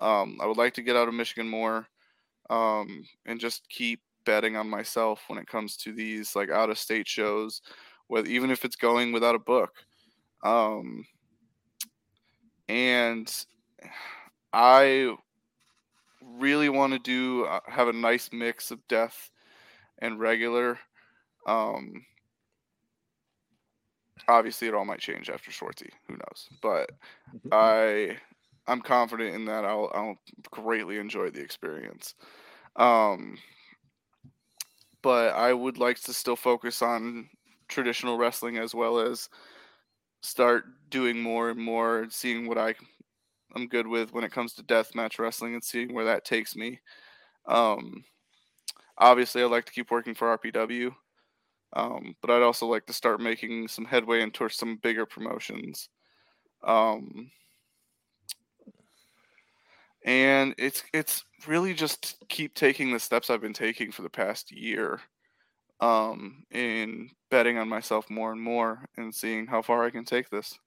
Um, 0.00 0.38
I 0.40 0.46
would 0.46 0.56
like 0.56 0.74
to 0.74 0.82
get 0.82 0.96
out 0.96 1.08
of 1.08 1.14
Michigan 1.14 1.48
more, 1.48 1.86
um, 2.50 3.04
and 3.26 3.40
just 3.40 3.68
keep 3.68 4.00
betting 4.24 4.56
on 4.56 4.68
myself 4.68 5.22
when 5.28 5.38
it 5.38 5.48
comes 5.48 5.76
to 5.78 5.92
these 5.92 6.36
like 6.36 6.50
out 6.50 6.70
of 6.70 6.78
state 6.78 7.08
shows, 7.08 7.62
whether 8.08 8.28
even 8.28 8.50
if 8.50 8.64
it's 8.64 8.76
going 8.76 9.12
without 9.12 9.34
a 9.34 9.40
book. 9.40 9.72
Um, 10.44 11.04
and 12.68 13.32
I 14.52 15.14
really 16.22 16.68
want 16.68 16.92
to 16.92 16.98
do 16.98 17.44
uh, 17.44 17.60
have 17.66 17.88
a 17.88 17.92
nice 17.92 18.30
mix 18.32 18.70
of 18.70 18.86
death 18.88 19.30
and 19.98 20.18
regular. 20.18 20.78
Um, 21.46 22.04
obviously, 24.28 24.68
it 24.68 24.74
all 24.74 24.84
might 24.84 25.00
change 25.00 25.30
after 25.30 25.50
Schwartzy. 25.50 25.90
Who 26.08 26.14
knows? 26.14 26.48
But 26.60 26.90
I 27.52 28.16
I'm 28.66 28.80
confident 28.80 29.34
in 29.34 29.44
that. 29.46 29.64
I'll 29.64 29.90
I'll 29.94 30.18
greatly 30.50 30.98
enjoy 30.98 31.30
the 31.30 31.40
experience. 31.40 32.14
Um, 32.76 33.38
but 35.02 35.34
I 35.34 35.52
would 35.52 35.78
like 35.78 36.00
to 36.02 36.12
still 36.12 36.36
focus 36.36 36.82
on 36.82 37.28
traditional 37.68 38.18
wrestling 38.18 38.58
as 38.58 38.74
well 38.74 38.98
as 38.98 39.28
start 40.22 40.64
doing 40.90 41.20
more 41.20 41.50
and 41.50 41.60
more, 41.60 42.06
seeing 42.10 42.46
what 42.46 42.58
I 42.58 42.74
I'm 43.54 43.68
good 43.68 43.86
with 43.86 44.12
when 44.12 44.24
it 44.24 44.32
comes 44.32 44.52
to 44.54 44.62
deathmatch 44.62 45.18
wrestling 45.18 45.54
and 45.54 45.64
seeing 45.64 45.94
where 45.94 46.04
that 46.04 46.24
takes 46.24 46.54
me. 46.56 46.78
Um, 47.46 48.04
obviously, 48.98 49.42
I'd 49.42 49.50
like 49.50 49.64
to 49.66 49.72
keep 49.72 49.90
working 49.90 50.14
for 50.14 50.36
RPW, 50.36 50.94
um, 51.72 52.14
but 52.20 52.30
I'd 52.30 52.42
also 52.42 52.66
like 52.66 52.86
to 52.86 52.92
start 52.92 53.20
making 53.20 53.68
some 53.68 53.84
headway 53.84 54.20
into 54.22 54.48
some 54.48 54.76
bigger 54.82 55.06
promotions. 55.06 55.88
Um, 56.64 57.30
and 60.04 60.54
it's 60.58 60.82
it's 60.92 61.24
really 61.46 61.74
just 61.74 62.16
keep 62.28 62.54
taking 62.54 62.92
the 62.92 63.00
steps 63.00 63.30
I've 63.30 63.40
been 63.40 63.52
taking 63.52 63.90
for 63.90 64.02
the 64.02 64.10
past 64.10 64.52
year 64.52 65.00
um, 65.80 66.44
in 66.50 67.10
betting 67.30 67.58
on 67.58 67.68
myself 67.68 68.08
more 68.10 68.32
and 68.32 68.40
more 68.40 68.84
and 68.96 69.14
seeing 69.14 69.46
how 69.46 69.62
far 69.62 69.84
I 69.84 69.90
can 69.90 70.04
take 70.04 70.30
this. 70.30 70.58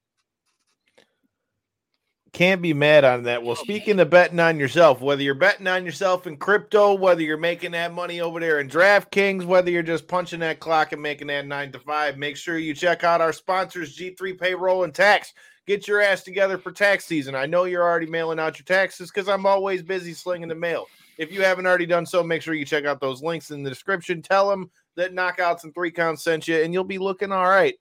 Can't 2.31 2.61
be 2.61 2.73
mad 2.73 3.05
on 3.05 3.23
that. 3.23 3.43
Well, 3.43 3.55
speaking 3.55 3.99
of 3.99 4.11
betting 4.11 4.39
on 4.39 4.59
yourself, 4.59 5.01
whether 5.01 5.23
you're 5.23 5.33
betting 5.33 5.65
on 5.65 5.83
yourself 5.83 6.27
in 6.27 6.37
crypto, 6.37 6.93
whether 6.93 7.21
you're 7.21 7.37
making 7.37 7.71
that 7.71 7.91
money 7.91 8.21
over 8.21 8.39
there 8.39 8.59
in 8.59 8.69
DraftKings, 8.69 9.45
whether 9.45 9.71
you're 9.71 9.81
just 9.81 10.07
punching 10.07 10.41
that 10.41 10.59
clock 10.59 10.91
and 10.91 11.01
making 11.01 11.27
that 11.27 11.47
nine 11.47 11.71
to 11.71 11.79
five, 11.79 12.17
make 12.17 12.37
sure 12.37 12.59
you 12.59 12.75
check 12.75 13.03
out 13.03 13.21
our 13.21 13.33
sponsors, 13.33 13.97
G3 13.97 14.39
Payroll 14.39 14.83
and 14.83 14.93
Tax. 14.93 15.33
Get 15.65 15.87
your 15.87 16.01
ass 16.01 16.23
together 16.23 16.57
for 16.57 16.71
tax 16.71 17.05
season. 17.05 17.35
I 17.35 17.45
know 17.45 17.65
you're 17.65 17.83
already 17.83 18.07
mailing 18.07 18.39
out 18.39 18.59
your 18.59 18.65
taxes 18.65 19.11
because 19.11 19.27
I'm 19.27 19.45
always 19.45 19.81
busy 19.81 20.13
slinging 20.13 20.49
the 20.49 20.55
mail. 20.55 20.87
If 21.19 21.33
you 21.33 21.43
haven't 21.43 21.67
already 21.67 21.85
done 21.85 22.05
so, 22.05 22.23
make 22.23 22.41
sure 22.41 22.53
you 22.53 22.63
check 22.63 22.85
out 22.85 23.01
those 23.01 23.21
links 23.21 23.51
in 23.51 23.61
the 23.61 23.69
description. 23.69 24.21
Tell 24.21 24.49
them 24.49 24.71
that 24.95 25.13
knockouts 25.13 25.65
and 25.65 25.73
three 25.73 25.91
counts 25.91 26.23
sent 26.23 26.47
you, 26.47 26.61
and 26.63 26.73
you'll 26.73 26.85
be 26.85 26.97
looking 26.97 27.33
all 27.33 27.49
right. 27.49 27.75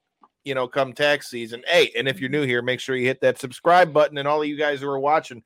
You 0.45 0.57
know, 0.57 0.67
come 0.67 0.93
tax 0.93 1.31
season. 1.31 1.63
Hey, 1.69 1.93
and 1.97 2.09
if 2.09 2.21
you're 2.21 2.31
new 2.31 2.43
here, 2.43 2.63
make 2.63 2.81
sure 2.81 2.97
you 2.97 3.07
hit 3.07 3.21
that 3.21 3.39
subscribe 3.39 3.93
button. 3.93 4.19
And 4.19 4.27
all 4.27 4.43
of 4.43 4.49
you 4.49 4.57
guys 4.57 4.81
who 4.81 4.89
are 4.89 4.99
watching, 4.99 5.45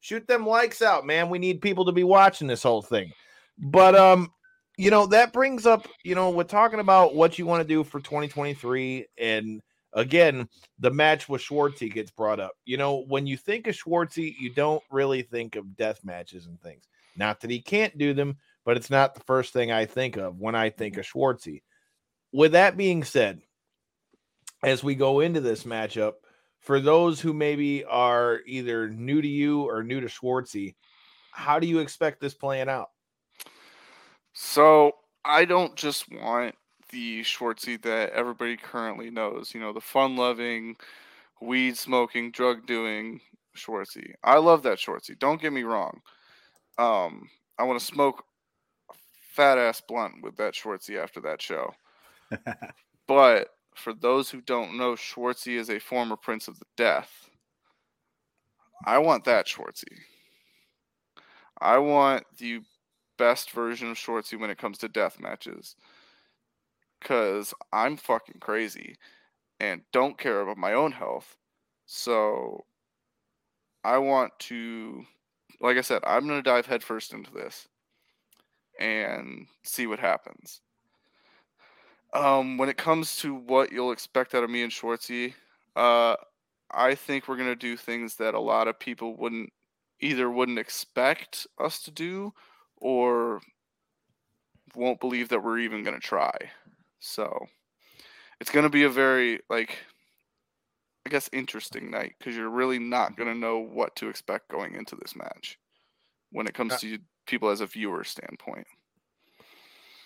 shoot 0.00 0.28
them 0.28 0.46
likes 0.46 0.82
out, 0.82 1.06
man. 1.06 1.30
We 1.30 1.38
need 1.38 1.62
people 1.62 1.86
to 1.86 1.92
be 1.92 2.04
watching 2.04 2.46
this 2.46 2.62
whole 2.62 2.82
thing. 2.82 3.10
But 3.56 3.94
um, 3.94 4.30
you 4.76 4.90
know, 4.90 5.06
that 5.06 5.32
brings 5.32 5.64
up, 5.64 5.88
you 6.04 6.14
know, 6.14 6.30
we're 6.30 6.44
talking 6.44 6.80
about 6.80 7.14
what 7.14 7.38
you 7.38 7.46
want 7.46 7.62
to 7.62 7.68
do 7.68 7.84
for 7.84 8.00
2023. 8.00 9.06
And 9.18 9.62
again, 9.92 10.48
the 10.78 10.90
match 10.90 11.28
with 11.28 11.42
Schwartzy 11.42 11.92
gets 11.92 12.10
brought 12.10 12.40
up. 12.40 12.52
You 12.64 12.76
know, 12.76 13.04
when 13.08 13.26
you 13.26 13.36
think 13.36 13.66
of 13.66 13.74
Schwartzy, 13.74 14.34
you 14.38 14.52
don't 14.52 14.82
really 14.90 15.22
think 15.22 15.56
of 15.56 15.76
death 15.76 16.00
matches 16.04 16.46
and 16.46 16.60
things. 16.60 16.88
Not 17.20 17.40
that 17.40 17.50
he 17.50 17.60
can't 17.60 17.96
do 17.98 18.14
them, 18.14 18.38
but 18.64 18.78
it's 18.78 18.88
not 18.88 19.14
the 19.14 19.20
first 19.20 19.52
thing 19.52 19.70
I 19.70 19.84
think 19.84 20.16
of 20.16 20.38
when 20.38 20.54
I 20.54 20.70
think 20.70 20.94
mm-hmm. 20.94 21.00
of 21.00 21.06
Schwartzy. 21.06 21.62
With 22.32 22.52
that 22.52 22.78
being 22.78 23.04
said, 23.04 23.42
as 24.62 24.82
we 24.82 24.94
go 24.94 25.20
into 25.20 25.40
this 25.40 25.64
matchup, 25.64 26.14
for 26.60 26.80
those 26.80 27.20
who 27.20 27.34
maybe 27.34 27.84
are 27.84 28.40
either 28.46 28.88
new 28.88 29.20
to 29.20 29.28
you 29.28 29.62
or 29.62 29.82
new 29.82 30.00
to 30.00 30.06
Schwartzy, 30.06 30.76
how 31.30 31.58
do 31.58 31.66
you 31.66 31.80
expect 31.80 32.20
this 32.20 32.34
playing 32.34 32.70
out? 32.70 32.88
So 34.32 34.92
I 35.22 35.44
don't 35.44 35.76
just 35.76 36.10
want 36.10 36.54
the 36.90 37.20
Schwartzy 37.20 37.80
that 37.82 38.12
everybody 38.12 38.56
currently 38.56 39.10
knows. 39.10 39.52
You 39.52 39.60
know, 39.60 39.74
the 39.74 39.80
fun-loving, 39.80 40.76
weed 41.42 41.76
smoking, 41.76 42.30
drug 42.30 42.66
doing 42.66 43.20
Schwartzy. 43.56 44.14
I 44.24 44.38
love 44.38 44.62
that 44.62 44.78
Schwartzy. 44.78 45.18
Don't 45.18 45.40
get 45.40 45.52
me 45.52 45.64
wrong. 45.64 46.00
Um, 46.80 47.28
I 47.58 47.64
want 47.64 47.78
to 47.78 47.84
smoke 47.84 48.24
a 48.90 48.94
fat 49.34 49.58
ass 49.58 49.82
blunt 49.86 50.22
with 50.22 50.36
that 50.36 50.54
Schwartzy 50.54 50.96
after 50.96 51.20
that 51.20 51.42
show. 51.42 51.74
but 53.06 53.48
for 53.74 53.92
those 53.92 54.30
who 54.30 54.40
don't 54.40 54.78
know, 54.78 54.94
Schwartzy 54.94 55.58
is 55.58 55.68
a 55.68 55.78
former 55.78 56.16
Prince 56.16 56.48
of 56.48 56.58
the 56.58 56.64
Death. 56.78 57.28
I 58.86 58.96
want 58.96 59.24
that 59.24 59.46
Schwartzy. 59.46 59.98
I 61.60 61.76
want 61.76 62.24
the 62.38 62.60
best 63.18 63.50
version 63.50 63.90
of 63.90 63.98
Schwartzy 63.98 64.40
when 64.40 64.48
it 64.48 64.56
comes 64.56 64.78
to 64.78 64.88
death 64.88 65.20
matches. 65.20 65.76
Cause 67.02 67.52
I'm 67.74 67.98
fucking 67.98 68.40
crazy 68.40 68.96
and 69.58 69.82
don't 69.92 70.16
care 70.16 70.40
about 70.40 70.56
my 70.56 70.72
own 70.72 70.92
health. 70.92 71.36
So 71.84 72.64
I 73.84 73.98
want 73.98 74.32
to 74.40 75.04
like 75.60 75.76
I 75.76 75.82
said, 75.82 76.02
I'm 76.04 76.26
gonna 76.26 76.42
dive 76.42 76.66
headfirst 76.66 77.12
into 77.12 77.32
this 77.32 77.68
and 78.78 79.46
see 79.62 79.86
what 79.86 79.98
happens. 79.98 80.60
Um, 82.12 82.58
when 82.58 82.68
it 82.68 82.76
comes 82.76 83.16
to 83.18 83.34
what 83.34 83.70
you'll 83.70 83.92
expect 83.92 84.34
out 84.34 84.42
of 84.42 84.50
me 84.50 84.62
and 84.62 84.72
Schwartzy, 84.72 85.34
uh, 85.76 86.16
I 86.70 86.94
think 86.94 87.28
we're 87.28 87.36
gonna 87.36 87.54
do 87.54 87.76
things 87.76 88.16
that 88.16 88.34
a 88.34 88.40
lot 88.40 88.68
of 88.68 88.78
people 88.78 89.16
wouldn't 89.16 89.52
either 90.00 90.30
wouldn't 90.30 90.58
expect 90.58 91.46
us 91.58 91.82
to 91.82 91.90
do 91.90 92.32
or 92.78 93.40
won't 94.74 95.00
believe 95.00 95.28
that 95.28 95.42
we're 95.42 95.58
even 95.58 95.84
gonna 95.84 96.00
try. 96.00 96.32
So 97.00 97.46
it's 98.40 98.50
gonna 98.50 98.70
be 98.70 98.84
a 98.84 98.90
very 98.90 99.40
like 99.50 99.78
I 101.10 101.12
guess 101.12 101.28
interesting 101.32 101.90
night 101.90 102.14
because 102.18 102.36
you're 102.36 102.48
really 102.48 102.78
not 102.78 103.16
gonna 103.16 103.34
know 103.34 103.58
what 103.58 103.96
to 103.96 104.08
expect 104.08 104.48
going 104.48 104.76
into 104.76 104.94
this 104.94 105.16
match 105.16 105.58
when 106.30 106.46
it 106.46 106.54
comes 106.54 106.74
Uh 106.74 106.78
to 106.78 106.98
people 107.26 107.48
as 107.50 107.60
a 107.60 107.66
viewer 107.66 108.04
standpoint. 108.04 108.68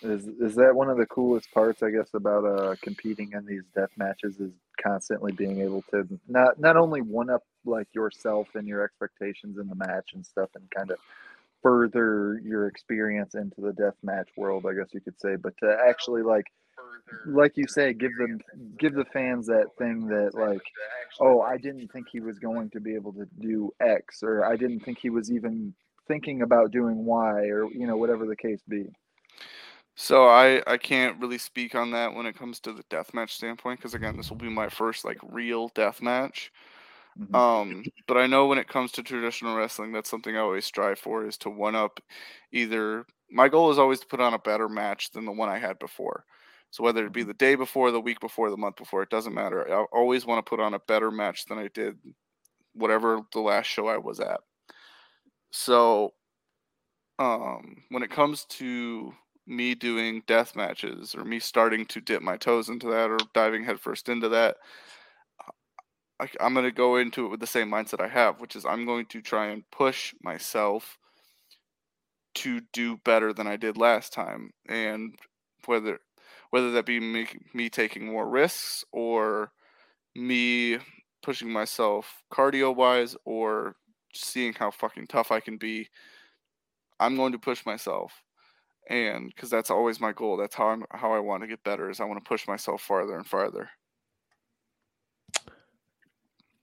Is 0.00 0.26
is 0.26 0.54
that 0.54 0.74
one 0.74 0.88
of 0.88 0.96
the 0.96 1.04
coolest 1.04 1.50
parts, 1.52 1.82
I 1.82 1.90
guess, 1.90 2.08
about 2.14 2.46
uh 2.46 2.76
competing 2.82 3.32
in 3.32 3.44
these 3.44 3.64
death 3.74 3.90
matches 3.98 4.40
is 4.40 4.52
constantly 4.82 5.32
being 5.32 5.60
able 5.60 5.82
to 5.90 6.08
not 6.26 6.58
not 6.58 6.78
only 6.78 7.02
one 7.02 7.28
up 7.28 7.42
like 7.66 7.88
yourself 7.94 8.48
and 8.54 8.66
your 8.66 8.82
expectations 8.82 9.58
in 9.58 9.68
the 9.68 9.74
match 9.74 10.12
and 10.14 10.24
stuff 10.24 10.48
and 10.54 10.70
kind 10.70 10.90
of 10.90 10.98
further 11.62 12.40
your 12.42 12.66
experience 12.66 13.34
into 13.34 13.60
the 13.60 13.74
death 13.74 13.96
match 14.02 14.30
world, 14.38 14.64
I 14.64 14.72
guess 14.72 14.94
you 14.94 15.02
could 15.02 15.20
say, 15.20 15.36
but 15.36 15.52
to 15.58 15.76
actually 15.86 16.22
like 16.22 16.46
like 17.26 17.56
you 17.56 17.66
say, 17.66 17.92
give 17.92 18.10
them 18.18 18.40
give 18.78 18.94
the 18.94 19.04
fans 19.06 19.46
that 19.46 19.66
thing 19.78 20.06
that 20.08 20.34
like, 20.34 20.62
oh, 21.20 21.40
I 21.40 21.56
didn't 21.56 21.88
think 21.88 22.06
he 22.10 22.20
was 22.20 22.38
going 22.38 22.70
to 22.70 22.80
be 22.80 22.94
able 22.94 23.12
to 23.14 23.26
do 23.40 23.72
X 23.80 24.22
or 24.22 24.44
I 24.44 24.56
didn't 24.56 24.80
think 24.80 24.98
he 24.98 25.10
was 25.10 25.30
even 25.30 25.74
thinking 26.06 26.42
about 26.42 26.70
doing 26.70 27.04
Y 27.04 27.46
or 27.46 27.70
you 27.72 27.86
know, 27.86 27.96
whatever 27.96 28.26
the 28.26 28.36
case 28.36 28.60
be. 28.68 28.86
So 29.94 30.26
I 30.26 30.62
I 30.66 30.76
can't 30.76 31.20
really 31.20 31.38
speak 31.38 31.74
on 31.74 31.92
that 31.92 32.14
when 32.14 32.26
it 32.26 32.36
comes 32.36 32.60
to 32.60 32.72
the 32.72 32.82
deathmatch 32.84 33.30
standpoint 33.30 33.80
because 33.80 33.94
again 33.94 34.16
this 34.16 34.30
will 34.30 34.36
be 34.36 34.48
my 34.48 34.68
first 34.68 35.04
like 35.04 35.18
real 35.22 35.68
death 35.68 36.02
match. 36.02 36.52
Um, 37.32 37.84
but 38.08 38.16
I 38.16 38.26
know 38.26 38.46
when 38.46 38.58
it 38.58 38.68
comes 38.68 38.90
to 38.92 39.02
traditional 39.02 39.56
wrestling, 39.56 39.92
that's 39.92 40.10
something 40.10 40.36
I 40.36 40.40
always 40.40 40.64
strive 40.64 40.98
for 40.98 41.24
is 41.24 41.36
to 41.38 41.50
one 41.50 41.76
up 41.76 42.00
either. 42.50 43.06
My 43.30 43.48
goal 43.48 43.70
is 43.70 43.78
always 43.78 44.00
to 44.00 44.06
put 44.06 44.20
on 44.20 44.34
a 44.34 44.38
better 44.38 44.68
match 44.68 45.12
than 45.12 45.24
the 45.24 45.32
one 45.32 45.48
I 45.48 45.58
had 45.58 45.78
before. 45.78 46.24
So 46.74 46.82
whether 46.82 47.06
it 47.06 47.12
be 47.12 47.22
the 47.22 47.34
day 47.34 47.54
before, 47.54 47.92
the 47.92 48.00
week 48.00 48.18
before, 48.18 48.50
the 48.50 48.56
month 48.56 48.74
before, 48.74 49.00
it 49.00 49.08
doesn't 49.08 49.32
matter. 49.32 49.72
I 49.72 49.84
always 49.92 50.26
want 50.26 50.44
to 50.44 50.50
put 50.50 50.58
on 50.58 50.74
a 50.74 50.80
better 50.80 51.12
match 51.12 51.44
than 51.44 51.56
I 51.56 51.68
did 51.68 51.96
whatever 52.72 53.20
the 53.32 53.38
last 53.38 53.66
show 53.66 53.86
I 53.86 53.96
was 53.96 54.18
at. 54.18 54.40
So, 55.52 56.14
um, 57.20 57.84
when 57.90 58.02
it 58.02 58.10
comes 58.10 58.44
to 58.46 59.14
me 59.46 59.76
doing 59.76 60.24
death 60.26 60.56
matches 60.56 61.14
or 61.14 61.24
me 61.24 61.38
starting 61.38 61.86
to 61.86 62.00
dip 62.00 62.22
my 62.22 62.36
toes 62.36 62.68
into 62.68 62.88
that 62.88 63.08
or 63.08 63.18
diving 63.34 63.62
headfirst 63.62 64.08
into 64.08 64.30
that, 64.30 64.56
I, 66.18 66.28
I'm 66.40 66.54
going 66.54 66.66
to 66.66 66.72
go 66.72 66.96
into 66.96 67.24
it 67.26 67.28
with 67.28 67.38
the 67.38 67.46
same 67.46 67.70
mindset 67.70 68.00
I 68.00 68.08
have, 68.08 68.40
which 68.40 68.56
is 68.56 68.66
I'm 68.66 68.84
going 68.84 69.06
to 69.10 69.22
try 69.22 69.46
and 69.46 69.62
push 69.70 70.12
myself 70.24 70.98
to 72.34 72.62
do 72.72 72.96
better 72.96 73.32
than 73.32 73.46
I 73.46 73.54
did 73.54 73.76
last 73.76 74.12
time, 74.12 74.50
and 74.68 75.14
whether 75.66 76.00
whether 76.54 76.70
that 76.70 76.86
be 76.86 77.00
me, 77.00 77.26
me 77.52 77.68
taking 77.68 78.06
more 78.06 78.28
risks 78.28 78.84
or 78.92 79.50
me 80.14 80.78
pushing 81.20 81.50
myself 81.50 82.22
cardio 82.32 82.72
wise 82.72 83.16
or 83.24 83.74
seeing 84.14 84.52
how 84.52 84.70
fucking 84.70 85.08
tough 85.08 85.32
I 85.32 85.40
can 85.40 85.56
be, 85.56 85.88
I'm 87.00 87.16
going 87.16 87.32
to 87.32 87.40
push 87.40 87.66
myself. 87.66 88.12
And 88.88 89.32
because 89.34 89.50
that's 89.50 89.68
always 89.68 89.98
my 89.98 90.12
goal, 90.12 90.36
that's 90.36 90.54
how 90.54 90.68
I'm 90.68 90.84
how 90.92 91.12
I 91.12 91.18
want 91.18 91.42
to 91.42 91.48
get 91.48 91.64
better. 91.64 91.90
Is 91.90 91.98
I 91.98 92.04
want 92.04 92.24
to 92.24 92.28
push 92.28 92.46
myself 92.46 92.80
farther 92.82 93.16
and 93.16 93.26
farther. 93.26 93.68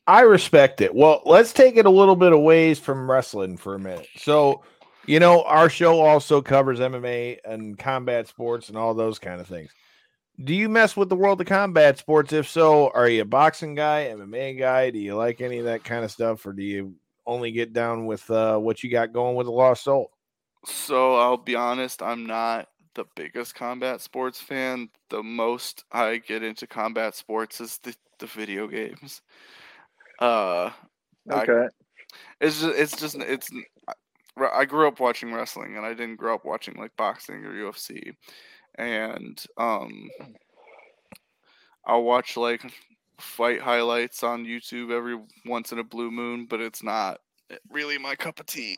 I 0.08 0.22
respect 0.22 0.80
it. 0.80 0.96
Well, 0.96 1.22
let's 1.26 1.52
take 1.52 1.76
it 1.76 1.86
a 1.86 1.90
little 1.90 2.16
bit 2.16 2.32
away 2.32 2.76
from 2.76 3.12
wrestling 3.12 3.58
for 3.58 3.76
a 3.76 3.80
minute. 3.80 4.08
So, 4.16 4.64
you 5.06 5.20
know, 5.20 5.44
our 5.44 5.70
show 5.70 6.00
also 6.00 6.42
covers 6.42 6.80
MMA 6.80 7.40
and 7.44 7.78
combat 7.78 8.30
sports 8.30 8.70
and 8.70 8.78
all 8.78 8.94
those 8.94 9.20
kind 9.20 9.42
of 9.42 9.48
things. 9.48 9.70
Do 10.44 10.56
you 10.56 10.70
mess 10.70 10.96
with 10.96 11.10
the 11.10 11.16
world 11.16 11.42
of 11.42 11.48
combat 11.48 11.98
sports? 11.98 12.34
If 12.34 12.50
so, 12.50 12.90
are 12.92 13.08
you 13.08 13.22
a 13.22 13.26
boxing 13.26 13.76
guy, 13.76 14.06
MMA 14.12 14.58
guy? 14.58 14.90
Do 14.90 15.00
you 15.00 15.16
like 15.16 15.42
any 15.42 15.60
of 15.60 15.66
that 15.66 15.84
kind 15.84 16.04
of 16.06 16.12
stuff, 16.12 16.46
or 16.46 16.54
do 16.54 16.64
you 16.64 16.96
only 17.26 17.52
get 17.52 17.74
down 17.74 18.06
with 18.06 18.30
uh, 18.32 18.58
what 18.58 18.84
you 18.84 18.90
got 18.90 19.14
going 19.14 19.36
with 19.36 19.46
the 19.46 19.52
Lost 19.52 19.84
Soul? 19.84 20.12
So 20.66 21.16
I'll 21.16 21.38
be 21.38 21.56
honest, 21.56 22.02
I'm 22.02 22.26
not 22.26 22.70
the 22.94 23.06
biggest 23.16 23.56
combat 23.56 24.02
sports 24.02 24.40
fan. 24.40 24.90
The 25.10 25.22
most 25.22 25.84
I 25.92 26.18
get 26.18 26.44
into 26.44 26.66
combat 26.68 27.16
sports 27.16 27.62
is 27.62 27.78
the, 27.80 27.96
the 28.20 28.28
video 28.28 28.68
games. 28.68 29.22
Uh, 30.20 30.72
I- 31.30 31.44
Okay. 31.44 31.68
it's 32.42 32.62
just 32.62 32.76
it's 32.78 32.98
just 33.00 33.16
it's 33.16 33.50
I 34.38 34.66
grew 34.66 34.88
up 34.88 35.00
watching 35.00 35.34
wrestling 35.34 35.78
and 35.78 35.86
I 35.86 35.90
didn't 35.94 36.16
grow 36.18 36.36
up 36.36 36.46
watching 36.46 36.76
like 36.76 36.96
boxing 36.98 37.46
or 37.46 37.54
UFC. 37.54 38.16
And 38.76 39.44
um 39.58 40.10
I'll 41.86 42.04
watch 42.04 42.38
like 42.38 42.62
fight 43.20 43.62
highlights 43.62 44.24
on 44.24 44.46
YouTube 44.46 44.92
every 44.92 45.20
once 45.46 45.72
in 45.72 45.80
a 45.80 45.84
blue 45.84 46.12
moon, 46.12 46.46
but 46.50 46.62
it's 46.62 46.84
not 46.84 47.20
really 47.70 47.98
my 47.98 48.16
cup 48.16 48.40
of 48.40 48.46
tea. 48.46 48.78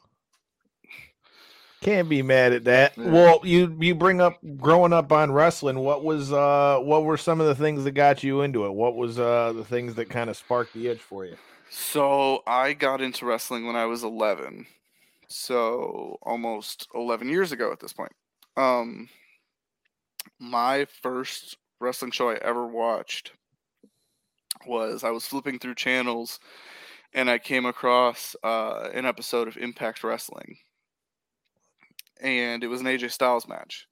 Can't 1.82 2.08
be 2.08 2.22
mad 2.22 2.54
at 2.54 2.64
that. 2.64 2.98
Yeah. 2.98 3.12
Well, 3.12 3.40
you 3.44 3.76
you 3.82 3.94
bring 3.94 4.22
up 4.22 4.40
growing 4.58 4.94
up 4.94 5.12
on 5.12 5.34
wrestling. 5.34 5.80
What 5.80 6.04
was 6.04 6.32
uh 6.32 6.80
what 6.82 7.04
were 7.04 7.18
some 7.18 7.42
of 7.42 7.48
the 7.48 7.56
things 7.56 7.84
that 7.84 7.92
got 7.92 8.24
you 8.24 8.42
into 8.42 8.66
it? 8.66 8.74
What 8.74 8.96
was 8.96 9.20
uh 9.20 9.52
the 9.54 9.66
things 9.66 9.96
that 9.96 10.10
kind 10.10 10.30
of 10.30 10.38
sparked 10.38 10.74
the 10.74 10.88
itch 10.88 11.02
for 11.02 11.26
you? 11.26 11.36
So 11.70 12.42
I 12.48 12.72
got 12.74 13.02
into 13.02 13.26
wrestling 13.26 13.66
when 13.66 13.76
I 13.76 13.86
was 13.86 14.04
11. 14.04 14.66
So 15.28 16.20
almost 16.22 16.88
11 16.96 17.28
years 17.28 17.52
ago 17.52 17.72
at 17.74 17.82
this 17.82 17.92
point. 17.92 18.14
Um 18.56 19.10
my 20.40 20.86
first 21.02 21.58
wrestling 21.80 22.12
show 22.12 22.30
I 22.30 22.36
ever 22.36 22.68
watched 22.68 23.34
was 24.66 25.04
I 25.04 25.10
was 25.12 25.26
flipping 25.28 25.60
through 25.60 25.76
channels 25.76 26.40
and 27.14 27.30
I 27.30 27.38
came 27.38 27.66
across 27.66 28.36
uh, 28.44 28.90
an 28.94 29.06
episode 29.06 29.48
of 29.48 29.58
Impact 29.58 30.04
Wrestling. 30.04 30.58
And 32.22 32.64
it 32.64 32.68
was 32.68 32.82
an 32.82 32.88
AJ 32.88 33.12
Styles 33.12 33.48
match. 33.48 33.88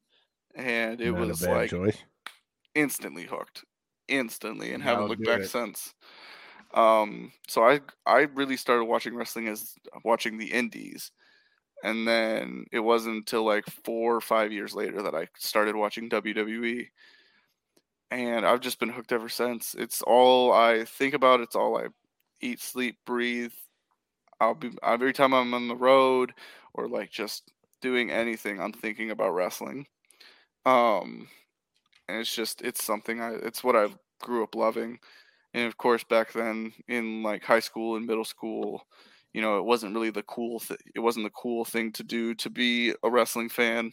And 0.55 1.01
it 1.01 1.11
Not 1.11 1.27
was 1.27 1.45
like 1.47 1.69
choice. 1.69 2.03
instantly 2.75 3.25
hooked 3.25 3.63
instantly 4.07 4.73
and 4.73 4.83
haven't 4.83 5.07
looked 5.07 5.23
back 5.23 5.41
it. 5.41 5.49
since 5.49 5.93
um 6.73 7.31
so 7.47 7.63
i 7.65 7.79
i 8.05 8.21
really 8.33 8.57
started 8.57 8.85
watching 8.85 9.15
wrestling 9.15 9.47
as 9.47 9.75
watching 10.03 10.37
the 10.37 10.51
indies 10.51 11.11
and 11.83 12.07
then 12.07 12.65
it 12.71 12.79
wasn't 12.79 13.15
until 13.15 13.43
like 13.43 13.65
four 13.65 14.15
or 14.15 14.21
five 14.21 14.51
years 14.51 14.73
later 14.73 15.01
that 15.01 15.15
i 15.15 15.27
started 15.37 15.75
watching 15.75 16.09
wwe 16.09 16.87
and 18.11 18.45
i've 18.45 18.59
just 18.61 18.79
been 18.79 18.89
hooked 18.89 19.11
ever 19.11 19.29
since. 19.29 19.75
It's 19.77 20.01
all 20.01 20.53
i 20.53 20.83
think 20.85 21.13
about 21.13 21.41
it's 21.41 21.55
all 21.55 21.77
i 21.77 21.87
eat 22.41 22.59
sleep 22.59 22.97
breathe. 23.05 23.53
I'll 24.39 24.55
be 24.55 24.71
every 24.83 25.13
time 25.13 25.33
i'm 25.33 25.53
on 25.53 25.67
the 25.67 25.75
road 25.75 26.33
or 26.73 26.87
like 26.87 27.11
just 27.11 27.51
doing 27.81 28.11
anything 28.11 28.59
i'm 28.59 28.73
thinking 28.73 29.11
about 29.11 29.33
wrestling. 29.33 29.87
Um 30.65 31.27
and 32.07 32.19
it's 32.19 32.35
just 32.35 32.61
it's 32.61 32.83
something 32.83 33.21
I 33.21 33.35
it's 33.43 33.63
what 33.63 33.75
I 33.75 33.87
grew 34.21 34.43
up 34.43 34.55
loving. 34.55 34.99
And 35.53 35.65
of 35.67 35.77
course, 35.77 36.03
back 36.03 36.33
then 36.33 36.73
in 36.87 37.23
like 37.23 37.43
high 37.43 37.59
school 37.59 37.95
and 37.95 38.05
middle 38.05 38.25
school, 38.25 38.83
you 39.33 39.41
know, 39.41 39.57
it 39.57 39.65
wasn't 39.65 39.93
really 39.93 40.09
the 40.09 40.23
cool 40.23 40.59
th- 40.59 40.79
it 40.95 40.99
wasn't 40.99 41.25
the 41.25 41.31
cool 41.31 41.65
thing 41.65 41.91
to 41.93 42.03
do 42.03 42.33
to 42.35 42.49
be 42.49 42.93
a 43.03 43.09
wrestling 43.09 43.49
fan. 43.49 43.91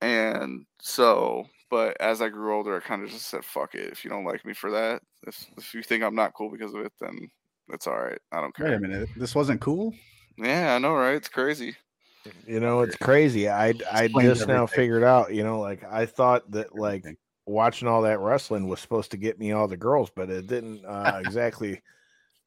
And 0.00 0.66
so, 0.80 1.46
but 1.70 1.96
as 2.00 2.20
I 2.20 2.28
grew 2.28 2.54
older, 2.54 2.76
I 2.76 2.80
kind 2.80 3.02
of 3.02 3.10
just 3.10 3.28
said, 3.28 3.44
"Fuck 3.44 3.74
it. 3.74 3.90
If 3.92 4.04
you 4.04 4.10
don't 4.10 4.24
like 4.24 4.44
me 4.44 4.52
for 4.52 4.70
that, 4.70 5.02
if 5.26 5.46
if 5.56 5.74
you 5.74 5.82
think 5.82 6.02
I'm 6.02 6.14
not 6.14 6.34
cool 6.34 6.50
because 6.50 6.74
of 6.74 6.84
it, 6.84 6.92
then 7.00 7.28
that's 7.68 7.86
all 7.86 7.98
right. 7.98 8.18
I 8.32 8.40
don't 8.40 8.54
care. 8.54 8.66
Wait 8.66 8.74
a 8.74 8.78
care." 8.78 8.88
minute. 8.88 9.08
This 9.16 9.34
wasn't 9.34 9.60
cool. 9.60 9.94
Yeah, 10.36 10.74
I 10.74 10.78
know, 10.78 10.94
right? 10.94 11.14
It's 11.14 11.28
crazy. 11.28 11.76
You 12.46 12.60
know, 12.60 12.80
it's 12.80 12.96
crazy. 12.96 13.48
I 13.48 13.68
I 13.90 14.04
Explains 14.04 14.38
just 14.38 14.48
now 14.48 14.66
figured 14.66 15.04
out. 15.04 15.32
You 15.32 15.44
know, 15.44 15.60
like 15.60 15.84
I 15.84 16.06
thought 16.06 16.50
that 16.52 16.74
like 16.74 17.04
watching 17.46 17.88
all 17.88 18.02
that 18.02 18.20
wrestling 18.20 18.68
was 18.68 18.80
supposed 18.80 19.10
to 19.12 19.16
get 19.16 19.38
me 19.38 19.52
all 19.52 19.68
the 19.68 19.76
girls, 19.76 20.10
but 20.14 20.30
it 20.30 20.46
didn't 20.46 20.84
uh, 20.84 21.20
exactly 21.24 21.80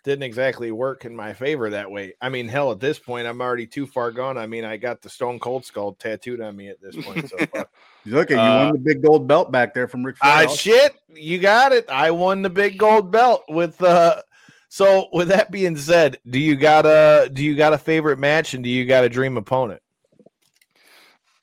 didn't 0.08 0.24
exactly 0.24 0.72
work 0.72 1.04
in 1.04 1.16
my 1.16 1.34
favor 1.34 1.70
that 1.70 1.92
way. 1.92 2.14
I 2.22 2.30
mean, 2.30 2.48
hell, 2.48 2.72
at 2.72 2.80
this 2.80 2.98
point, 2.98 3.28
I'm 3.28 3.42
already 3.42 3.68
too 3.68 3.86
far 3.86 4.12
gone. 4.12 4.38
I 4.38 4.48
mean, 4.48 4.64
I 4.64 4.78
got 4.78 5.02
the 5.02 5.10
Stone 5.10 5.40
Cold 5.40 5.66
Skull 5.66 5.94
tattooed 5.94 6.40
on 6.40 6.56
me 6.56 6.70
at 6.70 6.82
this 6.82 6.96
point. 6.96 7.30
So 7.30 7.38
fuck. 7.54 7.70
Look 8.06 8.32
at 8.32 8.36
you 8.36 8.40
Uh, 8.40 8.66
won 8.66 8.74
the 8.74 8.80
big 8.80 9.04
gold 9.04 9.28
belt 9.28 9.52
back 9.52 9.74
there 9.74 9.88
from 9.88 10.06
Ric 10.06 10.18
Flair. 10.18 10.32
Ah, 10.34 10.42
also. 10.44 10.56
shit, 10.56 10.96
you 11.10 11.40
got 11.40 11.74
it. 11.74 11.90
I 11.90 12.12
won 12.12 12.42
the 12.42 12.50
big 12.50 12.78
gold 12.78 13.12
belt 13.12 13.44
with 13.50 13.82
uh 13.84 14.22
so 14.70 15.08
with 15.12 15.28
that 15.28 15.52
being 15.52 15.76
said, 15.76 16.18
do 16.30 16.40
you 16.40 16.56
got 16.56 16.86
a 16.86 17.30
do 17.32 17.44
you 17.44 17.56
got 17.56 17.74
a 17.74 17.78
favorite 17.78 18.18
match 18.18 18.54
and 18.54 18.64
do 18.64 18.70
you 18.70 18.86
got 18.86 19.04
a 19.04 19.10
dream 19.10 19.36
opponent? 19.36 19.82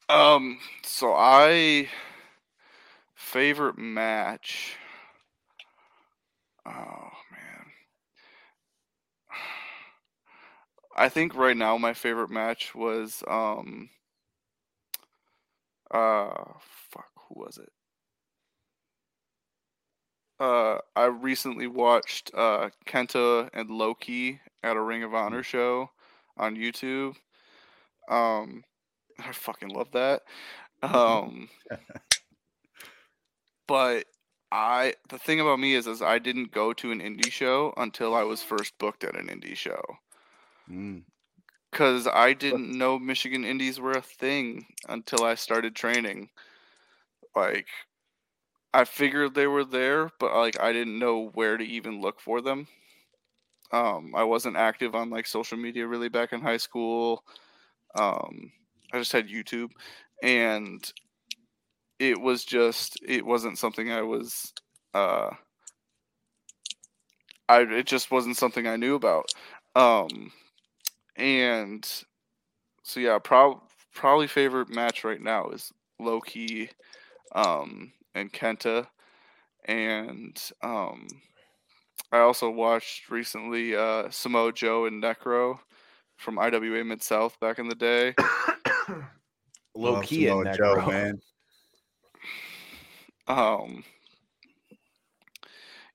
Um, 0.09 0.59
so 0.83 1.13
I 1.15 1.89
favorite 3.15 3.77
match. 3.77 4.77
Oh 6.67 7.14
I 10.95 11.09
think 11.09 11.35
right 11.35 11.57
now 11.57 11.77
my 11.77 11.93
favorite 11.93 12.31
match 12.31 12.75
was 12.75 13.23
um 13.27 13.91
uh 15.91 16.45
fuck 16.91 17.11
who 17.29 17.41
was 17.41 17.59
it? 17.59 17.71
Uh 20.39 20.79
I 20.95 21.07
recently 21.07 21.67
watched 21.67 22.31
uh 22.35 22.71
Kenta 22.87 23.51
and 23.53 23.71
Low 23.71 23.95
Ki 23.95 24.41
at 24.63 24.77
a 24.77 24.81
Ring 24.81 25.03
of 25.03 25.15
Honor 25.15 25.43
show 25.43 25.91
on 26.37 26.57
YouTube. 26.57 27.17
Um 28.09 28.63
I 29.19 29.33
fucking 29.33 29.69
love 29.69 29.91
that. 29.93 30.23
Um, 30.83 31.49
but 33.69 34.07
I 34.53 34.95
the 35.09 35.19
thing 35.19 35.41
about 35.41 35.59
me 35.59 35.75
is 35.75 35.87
is 35.87 36.03
I 36.03 36.19
didn't 36.19 36.53
go 36.53 36.73
to 36.75 36.93
an 36.93 37.01
indie 37.01 37.33
show 37.33 37.73
until 37.77 38.15
I 38.15 38.23
was 38.23 38.43
first 38.43 38.79
booked 38.79 39.05
at 39.05 39.17
an 39.17 39.29
indie 39.29 39.57
show 39.57 39.83
Mm. 40.71 41.05
because 41.71 42.07
I 42.09 42.35
didn't 42.35 42.77
know 42.77 42.99
Michigan 42.99 43.45
Indies 43.45 43.81
were 43.81 43.93
a 43.93 44.03
thing 44.03 44.67
until 44.89 45.25
I 45.25 45.35
started 45.37 45.77
training. 45.77 46.31
Like, 47.35 47.69
I 48.75 48.85
figured 48.85 49.35
they 49.35 49.47
were 49.47 49.65
there, 49.65 50.11
but 50.19 50.35
like 50.35 50.61
I 50.61 50.75
didn't 50.75 50.99
know 50.99 51.31
where 51.33 51.57
to 51.57 51.65
even 51.65 52.03
look 52.03 52.21
for 52.21 52.43
them. 52.43 52.69
Um, 53.73 54.13
I 54.15 54.25
wasn't 54.25 54.57
active 54.57 54.95
on 54.95 55.11
like 55.11 55.27
social 55.27 55.59
media 55.59 55.87
really 55.87 56.09
back 56.09 56.33
in 56.33 56.41
high 56.41 56.59
school. 56.59 57.25
Um, 57.97 58.53
I 58.93 58.99
just 58.99 59.13
had 59.13 59.29
YouTube, 59.29 59.71
and 60.23 60.93
it 61.99 62.21
was 62.21 62.45
just 62.45 62.99
it 63.07 63.25
wasn't 63.25 63.59
something 63.59 63.91
I 63.91 64.03
was. 64.03 64.53
Uh, 64.93 65.31
I 67.49 67.61
it 67.63 67.87
just 67.87 68.11
wasn't 68.11 68.37
something 68.37 68.67
I 68.67 68.77
knew 68.77 68.95
about. 68.95 69.27
Um, 69.75 70.33
and 71.17 71.89
so 72.83 73.01
yeah, 73.01 73.19
prob- 73.19 73.63
probably 73.95 74.27
favorite 74.27 74.69
match 74.69 75.05
right 75.05 75.21
now 75.21 75.49
is 75.51 75.73
Low 75.99 76.21
Ki, 76.21 76.71
um, 77.35 77.93
and 78.15 78.33
Kenta, 78.33 78.87
and 79.65 80.41
um, 80.63 81.07
I 82.13 82.19
also 82.19 82.51
watched 82.51 83.11
recently 83.11 83.75
uh, 83.75 84.11
Samoa 84.11 84.53
Joe 84.53 84.87
and 84.87 85.03
Necro 85.03 85.59
from 86.17 86.39
IWA 86.39 86.85
Mid 86.85 87.03
South 87.03 87.39
back 87.41 87.59
in 87.59 87.69
the 87.69 87.75
day. 87.75 88.15
Low 89.75 89.95
Love 89.95 90.05
key 90.05 90.27
in 90.27 90.31
Samoa 90.31 90.45
that 90.45 90.57
Joe, 90.57 90.87
man. 90.87 91.21
Um, 93.27 93.85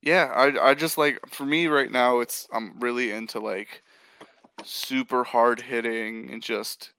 yeah, 0.01 0.31
I 0.35 0.69
I 0.69 0.73
just 0.73 0.97
like 0.97 1.19
for 1.27 1.45
me 1.45 1.67
right 1.67 1.91
now, 1.91 2.21
it's 2.21 2.47
I'm 2.51 2.79
really 2.79 3.11
into 3.11 3.39
like 3.39 3.83
super 4.65 5.23
hard 5.23 5.61
hitting 5.61 6.29
and 6.31 6.41
just 6.41 6.93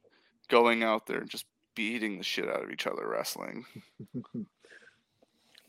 going 0.49 0.83
out 0.83 1.07
there 1.07 1.19
and 1.19 1.31
just 1.31 1.47
beating 1.75 2.19
the 2.19 2.25
shit 2.25 2.49
out 2.49 2.63
of 2.63 2.71
each 2.71 2.87
other 2.87 3.09
wrestling. 3.09 3.65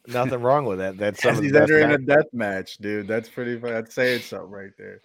Nothing 0.08 0.42
wrong 0.42 0.66
with 0.66 0.80
that. 0.80 0.98
That's 0.98 1.22
some 1.22 1.34
As 1.34 1.38
of 1.38 1.44
he's 1.44 1.54
entering 1.56 1.92
a 1.92 1.98
death 1.98 2.26
match, 2.34 2.78
dude. 2.78 3.08
That's 3.08 3.30
pretty. 3.30 3.60
fu- 3.60 3.68
That's 3.68 3.94
saying 3.94 4.22
something 4.22 4.50
right 4.50 4.72
there. 4.78 5.02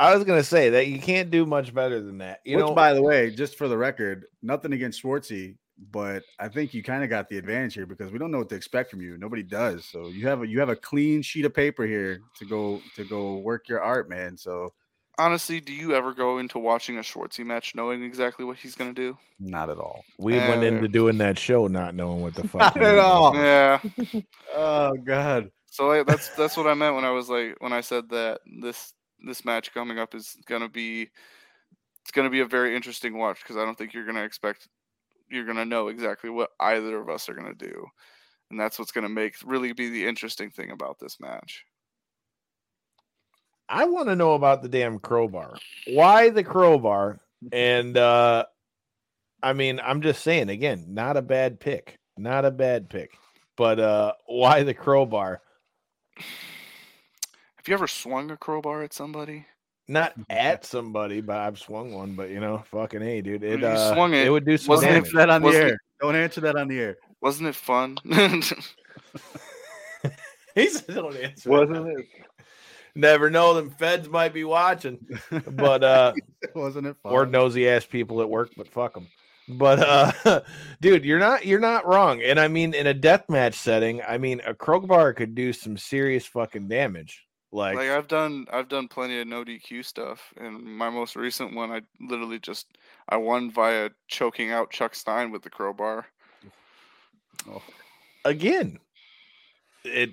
I 0.00 0.14
was 0.14 0.22
gonna 0.22 0.44
say 0.44 0.70
that 0.70 0.86
you 0.86 1.00
can't 1.00 1.30
do 1.30 1.44
much 1.44 1.74
better 1.74 2.00
than 2.00 2.18
that. 2.18 2.40
You 2.44 2.56
Which, 2.56 2.66
know, 2.66 2.72
by 2.72 2.94
the 2.94 3.02
way, 3.02 3.30
just 3.30 3.58
for 3.58 3.66
the 3.66 3.76
record, 3.76 4.26
nothing 4.42 4.72
against 4.72 5.02
Schwartzy, 5.02 5.56
but 5.90 6.22
I 6.38 6.48
think 6.48 6.72
you 6.72 6.84
kind 6.84 7.02
of 7.02 7.10
got 7.10 7.28
the 7.28 7.36
advantage 7.36 7.74
here 7.74 7.86
because 7.86 8.12
we 8.12 8.18
don't 8.18 8.30
know 8.30 8.38
what 8.38 8.48
to 8.50 8.54
expect 8.54 8.90
from 8.90 9.00
you. 9.00 9.16
Nobody 9.18 9.42
does. 9.42 9.84
So 9.86 10.06
you 10.06 10.26
have 10.28 10.42
a 10.42 10.46
you 10.46 10.60
have 10.60 10.68
a 10.68 10.76
clean 10.76 11.20
sheet 11.20 11.44
of 11.44 11.52
paper 11.52 11.84
here 11.84 12.20
to 12.38 12.44
go 12.44 12.80
to 12.94 13.04
go 13.04 13.38
work 13.38 13.68
your 13.68 13.80
art, 13.80 14.08
man. 14.08 14.36
So 14.36 14.72
Honestly, 15.18 15.60
do 15.60 15.72
you 15.72 15.94
ever 15.94 16.14
go 16.14 16.38
into 16.38 16.58
watching 16.60 16.96
a 16.96 17.00
Schwartzy 17.00 17.44
match 17.44 17.74
knowing 17.74 18.04
exactly 18.04 18.44
what 18.44 18.56
he's 18.56 18.74
gonna 18.76 18.92
do? 18.92 19.18
not 19.40 19.68
at 19.70 19.78
all. 19.78 20.04
we 20.18 20.34
went 20.36 20.62
Uh, 20.62 20.66
into 20.66 20.88
doing 20.88 21.18
that 21.18 21.38
show 21.38 21.66
not 21.68 21.94
knowing 21.94 22.20
what 22.22 22.34
the 22.34 22.42
fuck. 22.48 22.60
Not 22.60 22.74
we 22.76 22.80
were 22.80 22.86
at 22.86 22.92
doing. 22.92 23.04
all. 23.04 23.34
Yeah. 23.34 23.80
Oh 24.54 24.92
God. 25.04 25.50
So 25.70 25.90
I, 25.92 26.02
that's 26.02 26.28
that's 26.30 26.56
what 26.56 26.66
I 26.66 26.74
meant 26.74 26.94
when 26.94 27.04
I 27.04 27.10
was 27.10 27.28
like 27.28 27.56
when 27.60 27.72
I 27.72 27.80
said 27.82 28.08
that 28.10 28.40
this 28.60 28.94
this 29.24 29.44
match 29.44 29.72
coming 29.74 29.98
up 29.98 30.14
is 30.14 30.36
gonna 30.46 30.68
be 30.68 31.02
it's 32.02 32.10
gonna 32.12 32.30
be 32.30 32.40
a 32.40 32.46
very 32.46 32.74
interesting 32.74 33.16
watch 33.18 33.40
because 33.42 33.56
I 33.56 33.64
don't 33.64 33.76
think 33.76 33.92
you're 33.94 34.06
gonna 34.06 34.22
expect 34.24 34.68
you're 35.30 35.44
gonna 35.44 35.64
know 35.64 35.88
exactly 35.88 36.30
what 36.30 36.50
either 36.60 36.98
of 37.00 37.08
us 37.10 37.28
are 37.28 37.34
gonna 37.34 37.54
do, 37.54 37.86
and 38.50 38.58
that's 38.58 38.78
what's 38.78 38.92
gonna 38.92 39.08
make 39.08 39.34
really 39.44 39.72
be 39.72 39.90
the 39.90 40.06
interesting 40.06 40.50
thing 40.50 40.70
about 40.70 40.98
this 40.98 41.18
match. 41.20 41.64
I 43.68 43.84
want 43.84 44.08
to 44.08 44.16
know 44.16 44.34
about 44.34 44.62
the 44.62 44.68
damn 44.68 44.98
crowbar. 44.98 45.56
Why 45.88 46.30
the 46.30 46.44
crowbar? 46.44 47.18
And 47.52 47.96
uh 47.96 48.44
I 49.42 49.52
mean, 49.52 49.80
I'm 49.82 50.02
just 50.02 50.22
saying 50.22 50.48
again, 50.48 50.86
not 50.88 51.16
a 51.16 51.22
bad 51.22 51.60
pick. 51.60 51.98
Not 52.16 52.44
a 52.44 52.50
bad 52.50 52.88
pick. 52.90 53.12
But 53.56 53.78
uh 53.78 54.12
why 54.26 54.62
the 54.62 54.74
crowbar? 54.74 55.40
Have 56.16 57.68
you 57.68 57.74
ever 57.74 57.86
swung 57.86 58.30
a 58.30 58.36
crowbar 58.36 58.82
at 58.82 58.92
somebody? 58.92 59.46
Not 59.90 60.12
at 60.28 60.66
somebody, 60.66 61.22
but 61.22 61.36
I've 61.36 61.58
swung 61.58 61.92
one, 61.92 62.14
but 62.14 62.28
you 62.30 62.40
know, 62.40 62.62
fucking 62.70 63.00
hey, 63.00 63.20
dude. 63.22 63.42
It 63.42 63.60
You 63.60 63.66
uh, 63.66 63.94
swung 63.94 64.12
it. 64.14 64.26
it 64.26 64.30
would 64.30 64.44
do 64.44 64.56
some 64.58 64.68
Wasn't 64.74 64.90
it 64.90 64.94
damage. 64.94 65.06
Answer 65.06 65.16
that 65.18 65.30
on 65.30 65.40
the 65.42 65.46
Wasn't 65.46 65.64
air. 65.64 65.74
it- 65.74 65.80
Don't 66.00 66.16
answer 66.16 66.40
that 66.42 66.56
on 66.56 66.68
the 66.68 66.78
air. 66.80 66.96
Wasn't 67.20 67.48
it 67.48 67.54
fun? 67.54 67.96
He 70.54 70.68
said, 70.68 70.94
"Don't 70.96 71.16
answer." 71.16 71.50
Wasn't 71.50 71.88
it? 71.88 72.06
Never 72.98 73.30
know. 73.30 73.54
Them 73.54 73.70
feds 73.70 74.08
might 74.08 74.34
be 74.34 74.42
watching, 74.42 74.98
but 75.52 75.84
uh, 75.84 76.14
Wasn't 76.54 76.84
it 76.84 76.96
fun? 77.00 77.12
or 77.12 77.26
nosy 77.26 77.68
ass 77.68 77.86
people 77.86 78.20
at 78.20 78.28
work, 78.28 78.50
but 78.56 78.66
fuck 78.66 78.94
them. 78.94 79.06
But 79.48 79.78
uh, 80.26 80.40
dude, 80.80 81.04
you're 81.04 81.20
not 81.20 81.46
you're 81.46 81.60
not 81.60 81.86
wrong. 81.86 82.20
And 82.22 82.40
I 82.40 82.48
mean, 82.48 82.74
in 82.74 82.88
a 82.88 82.94
death 82.94 83.28
match 83.28 83.54
setting, 83.54 84.02
I 84.02 84.18
mean, 84.18 84.42
a 84.44 84.52
crowbar 84.52 85.14
could 85.14 85.36
do 85.36 85.52
some 85.52 85.76
serious 85.76 86.26
fucking 86.26 86.66
damage. 86.66 87.24
Like, 87.52 87.76
like 87.76 87.88
I've 87.88 88.08
done 88.08 88.46
I've 88.52 88.68
done 88.68 88.88
plenty 88.88 89.20
of 89.20 89.28
no 89.28 89.44
DQ 89.44 89.84
stuff, 89.84 90.34
and 90.36 90.60
my 90.60 90.90
most 90.90 91.14
recent 91.14 91.54
one 91.54 91.70
I 91.70 91.82
literally 92.00 92.40
just 92.40 92.66
I 93.08 93.16
won 93.16 93.48
via 93.52 93.90
choking 94.08 94.50
out 94.50 94.70
Chuck 94.70 94.96
Stein 94.96 95.30
with 95.30 95.42
the 95.42 95.50
crowbar. 95.50 96.04
Oh. 97.48 97.62
again, 98.24 98.80
it. 99.84 100.10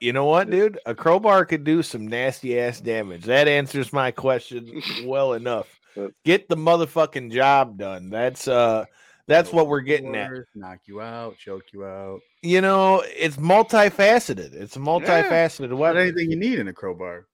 You 0.00 0.12
know 0.12 0.26
what, 0.26 0.48
dude? 0.48 0.78
A 0.86 0.94
crowbar 0.94 1.44
could 1.44 1.64
do 1.64 1.82
some 1.82 2.06
nasty 2.06 2.58
ass 2.58 2.80
damage. 2.80 3.24
That 3.24 3.48
answers 3.48 3.92
my 3.92 4.10
question 4.10 4.82
well 5.04 5.32
enough. 5.32 5.66
Get 6.24 6.48
the 6.48 6.56
motherfucking 6.56 7.32
job 7.32 7.78
done. 7.78 8.10
That's 8.10 8.46
uh 8.46 8.84
that's 9.26 9.52
what 9.52 9.66
we're 9.66 9.80
getting 9.80 10.14
at. 10.16 10.30
Knock 10.54 10.78
you 10.86 11.00
out, 11.00 11.36
choke 11.36 11.64
you 11.72 11.84
out. 11.84 12.20
You 12.42 12.60
know, 12.60 13.02
it's 13.06 13.36
multifaceted. 13.36 14.54
It's 14.54 14.76
a 14.76 14.78
multifaceted 14.78 15.70
What 15.70 15.94
weapon. 15.94 16.02
anything 16.02 16.30
you 16.30 16.36
need 16.36 16.58
in 16.60 16.68
a 16.68 16.72
crowbar? 16.72 17.26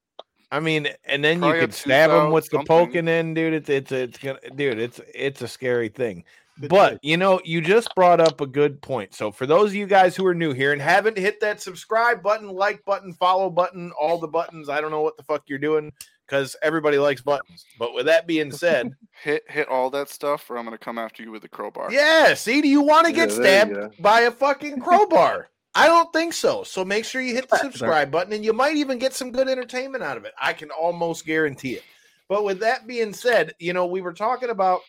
I 0.51 0.59
mean, 0.59 0.87
and 1.05 1.23
then 1.23 1.39
Probably 1.39 1.59
you 1.59 1.65
could 1.67 1.73
stab 1.73 2.09
them 2.11 2.31
with 2.31 2.49
the 2.49 2.63
poking 2.65 3.07
in, 3.07 3.33
dude. 3.33 3.53
It's 3.53 3.69
it's 3.69 3.91
it's 3.91 4.17
gonna, 4.17 4.39
dude. 4.55 4.79
It's 4.79 4.99
it's 5.13 5.41
a 5.41 5.47
scary 5.47 5.89
thing. 5.89 6.23
Good 6.59 6.69
But 6.69 6.99
you 7.01 7.17
know, 7.17 7.41
you 7.43 7.61
just 7.61 7.93
brought 7.95 8.21
up 8.21 8.39
a 8.41 8.47
good 8.47 8.81
point. 8.81 9.13
So 9.13 9.31
for 9.31 9.45
those 9.45 9.71
of 9.71 9.75
you 9.75 9.87
guys 9.87 10.15
who 10.15 10.25
are 10.25 10.33
new 10.33 10.53
here 10.53 10.71
and 10.73 10.81
haven't 10.81 11.17
hit 11.17 11.39
that 11.41 11.61
subscribe 11.61 12.23
button, 12.23 12.47
like 12.49 12.83
button, 12.85 13.13
follow 13.13 13.49
button, 13.49 13.91
all 13.99 14.19
the 14.19 14.27
buttons, 14.27 14.69
I 14.69 14.81
don't 14.81 14.91
know 14.91 15.01
what 15.01 15.17
the 15.17 15.23
fuck 15.23 15.43
you're 15.47 15.59
doing 15.59 15.91
because 16.25 16.55
everybody 16.61 16.97
likes 16.97 17.21
buttons. 17.21 17.65
But 17.77 17.93
with 17.93 18.05
that 18.05 18.25
being 18.27 18.51
said, 18.51 18.91
Hit 19.23 19.43
hit 19.49 19.69
all 19.69 19.89
that 19.91 20.09
stuff, 20.09 20.49
or 20.49 20.57
I'm 20.57 20.65
gonna 20.65 20.77
come 20.77 20.97
after 20.97 21.23
you 21.23 21.31
with 21.31 21.41
the 21.41 21.47
crowbar. 21.47 21.91
yeah, 21.91 22.33
see, 22.33 22.61
do 22.61 22.67
you 22.67 22.81
want 22.81 23.07
to 23.07 23.13
get 23.13 23.29
Yeah, 23.29 23.35
stabbed 23.35 24.01
by 24.01 24.21
a 24.21 24.31
fucking 24.31 24.81
crowbar? 24.81 25.47
I 25.73 25.87
don't 25.87 26.11
think 26.13 26.33
so. 26.33 26.63
So 26.63 26.85
make 26.85 27.05
sure 27.05 27.21
you 27.21 27.33
hit 27.33 27.49
the 27.49 27.57
subscribe 27.57 28.11
button 28.11 28.31
and 28.33 28.45
you 28.45 28.53
might 28.53 28.75
even 28.75 28.97
get 28.97 29.13
some 29.13 29.31
good 29.31 29.49
entertainment 29.49 30.03
out 30.03 30.15
of 30.15 30.23
it. 30.25 30.33
I 30.39 30.53
can 30.53 30.69
almost 30.69 31.25
guarantee 31.25 31.73
it. 31.73 31.83
But 32.29 32.43
with 32.43 32.59
that 32.59 32.87
being 32.87 33.13
said, 33.13 33.53
you 33.59 33.73
know, 33.73 33.85
we 33.85 34.01
were 34.01 34.13
talking 34.13 34.49
about 34.49 34.81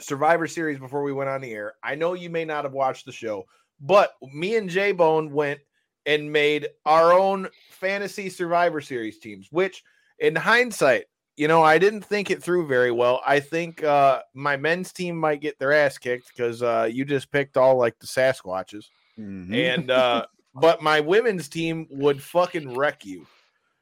Survivor 0.00 0.46
Series 0.46 0.78
before 0.78 1.02
we 1.02 1.12
went 1.12 1.30
on 1.30 1.40
the 1.40 1.52
air. 1.52 1.74
I 1.82 1.94
know 1.94 2.14
you 2.14 2.30
may 2.30 2.44
not 2.44 2.64
have 2.64 2.72
watched 2.72 3.06
the 3.06 3.12
show, 3.12 3.46
but 3.80 4.14
me 4.32 4.56
and 4.56 4.68
J 4.68 4.92
Bone 4.92 5.32
went 5.32 5.60
and 6.06 6.32
made 6.32 6.68
our 6.84 7.12
own 7.12 7.48
fantasy 7.70 8.28
Survivor 8.28 8.80
Series 8.80 9.18
teams, 9.18 9.48
which 9.50 9.84
in 10.18 10.34
hindsight, 10.34 11.04
you 11.36 11.48
know, 11.48 11.62
I 11.62 11.78
didn't 11.78 12.04
think 12.04 12.30
it 12.30 12.42
through 12.42 12.66
very 12.66 12.90
well. 12.90 13.20
I 13.26 13.40
think 13.40 13.82
uh 13.82 14.22
my 14.34 14.56
men's 14.56 14.92
team 14.92 15.16
might 15.16 15.40
get 15.40 15.58
their 15.58 15.72
ass 15.72 15.98
kicked 15.98 16.28
because 16.28 16.62
uh 16.62 16.88
you 16.90 17.04
just 17.04 17.30
picked 17.30 17.56
all 17.56 17.76
like 17.76 17.98
the 17.98 18.06
Sasquatches. 18.06 18.86
Mhm. 19.18 19.54
And 19.54 19.90
uh 19.90 20.26
but 20.54 20.82
my 20.82 21.00
women's 21.00 21.48
team 21.48 21.86
would 21.90 22.22
fucking 22.22 22.74
wreck 22.76 23.04
you. 23.04 23.26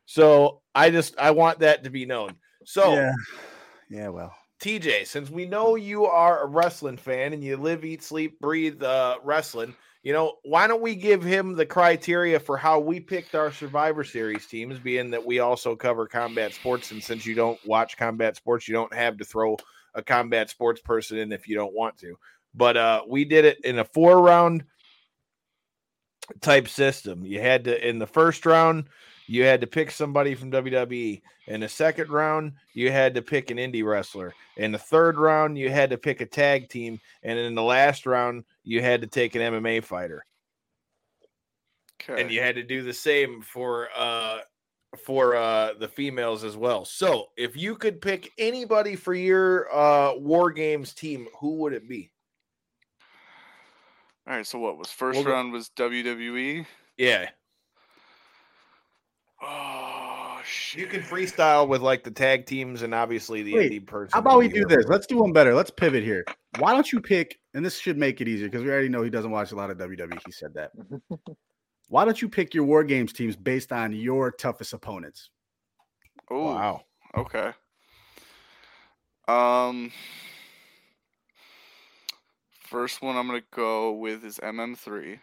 So 0.07 0.63
I 0.75 0.91
just 0.91 1.19
I 1.19 1.31
want 1.33 1.61
that 1.61 1.85
to 1.85 1.91
be 1.91 2.07
known. 2.07 2.37
So 2.65 2.95
yeah, 2.95 3.13
yeah. 3.89 4.09
Well, 4.09 4.35
TJ, 4.61 5.07
since 5.07 5.31
we 5.31 5.47
know 5.47 5.75
you 5.75 6.05
are 6.05 6.43
a 6.43 6.47
wrestling 6.47 6.99
fan 6.99 7.33
and 7.33 7.43
you 7.43 7.57
live, 7.57 7.85
eat, 7.85 8.03
sleep, 8.03 8.39
breathe 8.41 8.83
uh, 8.83 9.17
wrestling, 9.25 9.75
you 10.03 10.13
know, 10.13 10.37
why 10.45 10.67
don't 10.67 10.83
we 10.83 10.95
give 10.95 11.23
him 11.23 11.55
the 11.55 11.65
criteria 11.65 12.39
for 12.39 12.57
how 12.57 12.79
we 12.79 13.01
picked 13.01 13.35
our 13.35 13.53
Survivor 13.53 14.05
Series 14.05 14.47
teams, 14.47 14.79
being 14.79 15.11
that 15.11 15.25
we 15.25 15.39
also 15.39 15.75
cover 15.75 16.07
combat 16.07 16.55
sports. 16.55 16.91
And 16.91 17.03
since 17.03 17.27
you 17.27 17.35
don't 17.35 17.59
watch 17.67 17.97
combat 17.97 18.37
sports, 18.37 18.69
you 18.69 18.75
don't 18.75 18.95
have 18.95 19.17
to 19.19 19.25
throw 19.25 19.57
a 19.95 20.03
combat 20.03 20.49
sports 20.51 20.81
person 20.81 21.19
in 21.19 21.33
if 21.33 21.49
you 21.49 21.55
don't 21.55 21.75
want 21.75 21.99
to. 21.99 22.17
But 22.55 22.77
uh, 22.77 23.03
we 23.09 23.25
did 23.25 23.45
it 23.45 23.59
in 23.65 23.79
a 23.79 23.85
four 23.85 24.21
round 24.23 24.65
type 26.41 26.69
system. 26.69 27.25
You 27.25 27.41
had 27.41 27.65
to, 27.65 27.89
in 27.89 27.99
the 27.99 28.07
first 28.07 28.47
round, 28.47 28.85
you 29.31 29.45
had 29.45 29.61
to 29.61 29.67
pick 29.69 29.93
somebody 29.93 30.35
from 30.35 30.51
WWE. 30.51 31.23
In 31.47 31.61
the 31.61 31.69
second 31.69 32.11
round, 32.11 32.55
you 32.75 32.91
had 32.91 33.15
to 33.15 33.23
pick 33.23 33.53
an 33.53 33.59
indie 33.59 33.85
wrestler. 33.85 34.35
In 34.57 34.73
the 34.73 34.79
third 34.79 35.17
round, 35.19 35.57
you 35.57 35.71
had 35.71 35.91
to 35.91 35.99
pick 35.99 36.21
a 36.21 36.27
tag 36.27 36.69
team. 36.69 37.01
And 37.23 37.39
in 37.39 37.55
the 37.55 37.63
last 37.63 38.07
round, 38.07 38.43
you 38.65 38.83
had 38.83 39.03
to 39.03 39.07
take 39.07 39.37
an 39.37 39.43
MMA 39.43 39.85
fighter. 39.85 40.27
Okay. 42.03 42.21
And 42.21 42.29
you 42.33 42.41
had 42.41 42.57
to 42.57 42.65
do 42.65 42.83
the 42.83 42.93
same 42.93 43.41
for 43.41 43.89
uh 43.97 44.39
for 45.05 45.37
uh 45.37 45.75
the 45.79 45.87
females 45.87 46.43
as 46.43 46.57
well. 46.57 46.85
So 46.85 47.27
if 47.37 47.57
you 47.57 47.77
could 47.77 48.01
pick 48.01 48.33
anybody 48.37 48.97
for 48.97 49.15
your 49.15 49.73
uh 49.73 50.17
war 50.17 50.51
games 50.51 50.93
team, 50.93 51.29
who 51.39 51.55
would 51.59 51.73
it 51.73 51.89
be? 51.89 52.11
All 54.27 54.35
right. 54.35 54.47
So 54.47 54.59
what 54.59 54.77
was 54.77 54.89
1st 54.89 55.15
We'll 55.15 55.25
round 55.25 55.53
was 55.53 55.71
WWE. 55.77 56.67
Yeah. 56.99 57.29
Oh 59.43 60.41
shit. 60.45 60.60
You 60.75 60.87
can 60.87 61.01
freestyle 61.01 61.67
with 61.67 61.81
like 61.83 62.05
the 62.05 62.11
tag 62.11 62.47
teams 62.47 62.83
and 62.83 62.95
obviously 62.95 63.43
the 63.43 63.55
Wait, 63.55 63.73
indie 63.73 63.87
person. 63.87 64.11
how 64.13 64.21
about 64.21 64.39
we 64.39 64.49
do 64.49 64.65
this? 64.65 64.85
Let's 64.87 65.07
do 65.07 65.19
one 65.19 65.33
better. 65.33 65.55
Let's 65.55 65.71
pivot 65.71 66.05
here. 66.05 66.25
Why 66.59 66.73
don't 66.73 66.91
you 66.93 67.01
pick? 67.01 67.39
And 67.55 67.65
this 67.65 67.79
should 67.79 67.97
make 67.99 68.21
it 68.21 68.29
easier 68.29 68.49
because 68.49 68.63
we 68.63 68.71
already 68.71 68.89
know 68.89 69.03
he 69.03 69.11
doesn't 69.11 69.31
watch 69.31 69.53
a 69.53 69.57
lot 69.57 69.71
of 69.71 69.79
WWE. 69.79 70.21
He 70.25 70.33
said 70.33 70.55
that. 70.55 70.71
Why 71.89 72.05
don't 72.05 72.23
you 72.23 72.29
pick 72.29 72.55
your 72.55 72.65
war 72.65 72.85
games 72.85 73.13
teams 73.13 73.35
based 73.35 73.73
on 73.73 73.93
your 73.93 74.31
toughest 74.31 74.73
opponents? 74.73 75.31
Oh 76.31 76.45
Wow. 76.45 76.83
Okay. 77.17 77.53
Um. 79.27 79.91
First 82.69 83.03
one 83.03 83.17
I'm 83.17 83.27
gonna 83.27 83.43
go 83.51 83.93
with 83.93 84.25
is 84.25 84.39
MM3. 84.39 85.19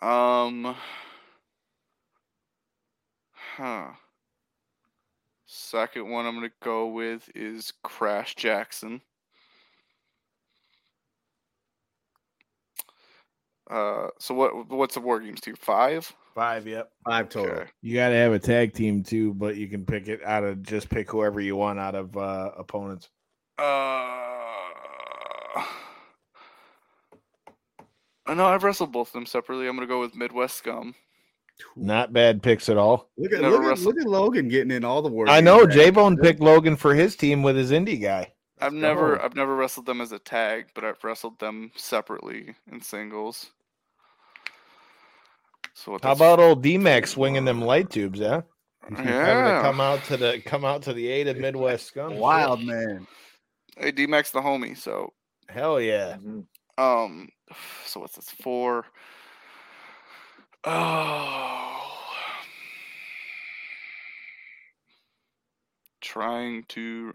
Solid. 0.00 0.08
Um. 0.12 0.76
Huh. 3.56 3.86
Second 5.46 6.10
one 6.10 6.26
I'm 6.26 6.34
gonna 6.34 6.50
go 6.62 6.88
with 6.88 7.30
is 7.34 7.72
Crash 7.82 8.34
Jackson. 8.34 9.00
Uh, 13.70 14.08
so 14.18 14.34
what? 14.34 14.68
What's 14.68 14.94
the 14.94 15.00
war 15.00 15.20
games 15.20 15.40
team? 15.40 15.54
Five. 15.56 16.12
Five, 16.34 16.66
yep. 16.66 16.90
Five 17.06 17.30
total. 17.30 17.56
Okay. 17.56 17.70
You 17.80 17.94
got 17.94 18.10
to 18.10 18.14
have 18.16 18.34
a 18.34 18.38
tag 18.38 18.74
team 18.74 19.02
too, 19.02 19.32
but 19.32 19.56
you 19.56 19.68
can 19.68 19.86
pick 19.86 20.06
it 20.06 20.22
out 20.22 20.44
of 20.44 20.62
just 20.62 20.90
pick 20.90 21.10
whoever 21.10 21.40
you 21.40 21.56
want 21.56 21.78
out 21.78 21.94
of 21.94 22.14
uh, 22.14 22.50
opponents. 22.58 23.08
Uh, 23.58 23.62
I 28.26 28.34
know 28.34 28.44
I've 28.44 28.64
wrestled 28.64 28.92
both 28.92 29.08
of 29.08 29.12
them 29.14 29.24
separately. 29.24 29.66
I'm 29.66 29.76
gonna 29.76 29.86
go 29.86 30.00
with 30.00 30.14
Midwest 30.14 30.56
Scum. 30.56 30.94
Not 31.74 32.12
bad 32.12 32.42
picks 32.42 32.68
at 32.68 32.76
all. 32.76 33.10
Look 33.16 33.32
at 33.32 33.40
look 33.40 33.62
at, 33.62 33.78
look 33.80 33.98
at 33.98 34.06
Logan 34.06 34.48
getting 34.48 34.70
in 34.70 34.84
all 34.84 35.02
the 35.02 35.08
work. 35.08 35.28
I 35.28 35.40
know 35.40 35.64
man. 35.64 35.70
J 35.70 35.90
Bone 35.90 36.16
picked 36.16 36.40
Logan 36.40 36.76
for 36.76 36.94
his 36.94 37.16
team 37.16 37.42
with 37.42 37.56
his 37.56 37.70
indie 37.70 38.00
guy. 38.00 38.32
I've 38.60 38.72
never 38.72 39.16
go. 39.16 39.22
I've 39.22 39.36
never 39.36 39.54
wrestled 39.54 39.86
them 39.86 40.00
as 40.00 40.12
a 40.12 40.18
tag, 40.18 40.66
but 40.74 40.84
I've 40.84 41.02
wrestled 41.02 41.38
them 41.38 41.72
separately 41.76 42.54
in 42.70 42.80
singles. 42.80 43.50
So 45.74 45.98
How 46.02 46.12
about 46.12 46.40
old 46.40 46.62
D 46.62 46.78
Max 46.78 47.10
swinging 47.12 47.44
them 47.44 47.60
light 47.60 47.90
tubes? 47.90 48.18
Yeah, 48.18 48.42
yeah? 48.90 49.60
come 49.60 49.80
out 49.80 50.02
to 50.04 50.16
the 50.16 50.40
come 50.44 50.64
out 50.64 50.82
to 50.82 50.92
the 50.92 51.08
aid 51.08 51.28
of 51.28 51.36
Midwest 51.36 51.86
scum. 51.86 52.16
Wild 52.16 52.62
man. 52.62 53.06
Hey, 53.76 53.92
D 53.92 54.06
Max 54.06 54.30
the 54.30 54.40
homie. 54.40 54.76
So 54.76 55.12
Hell 55.48 55.80
yeah. 55.80 56.16
Um, 56.78 57.28
so 57.84 58.00
what's 58.00 58.16
this 58.16 58.30
for? 58.30 58.84
Oh, 60.68 61.96
trying 66.00 66.64
to. 66.70 67.12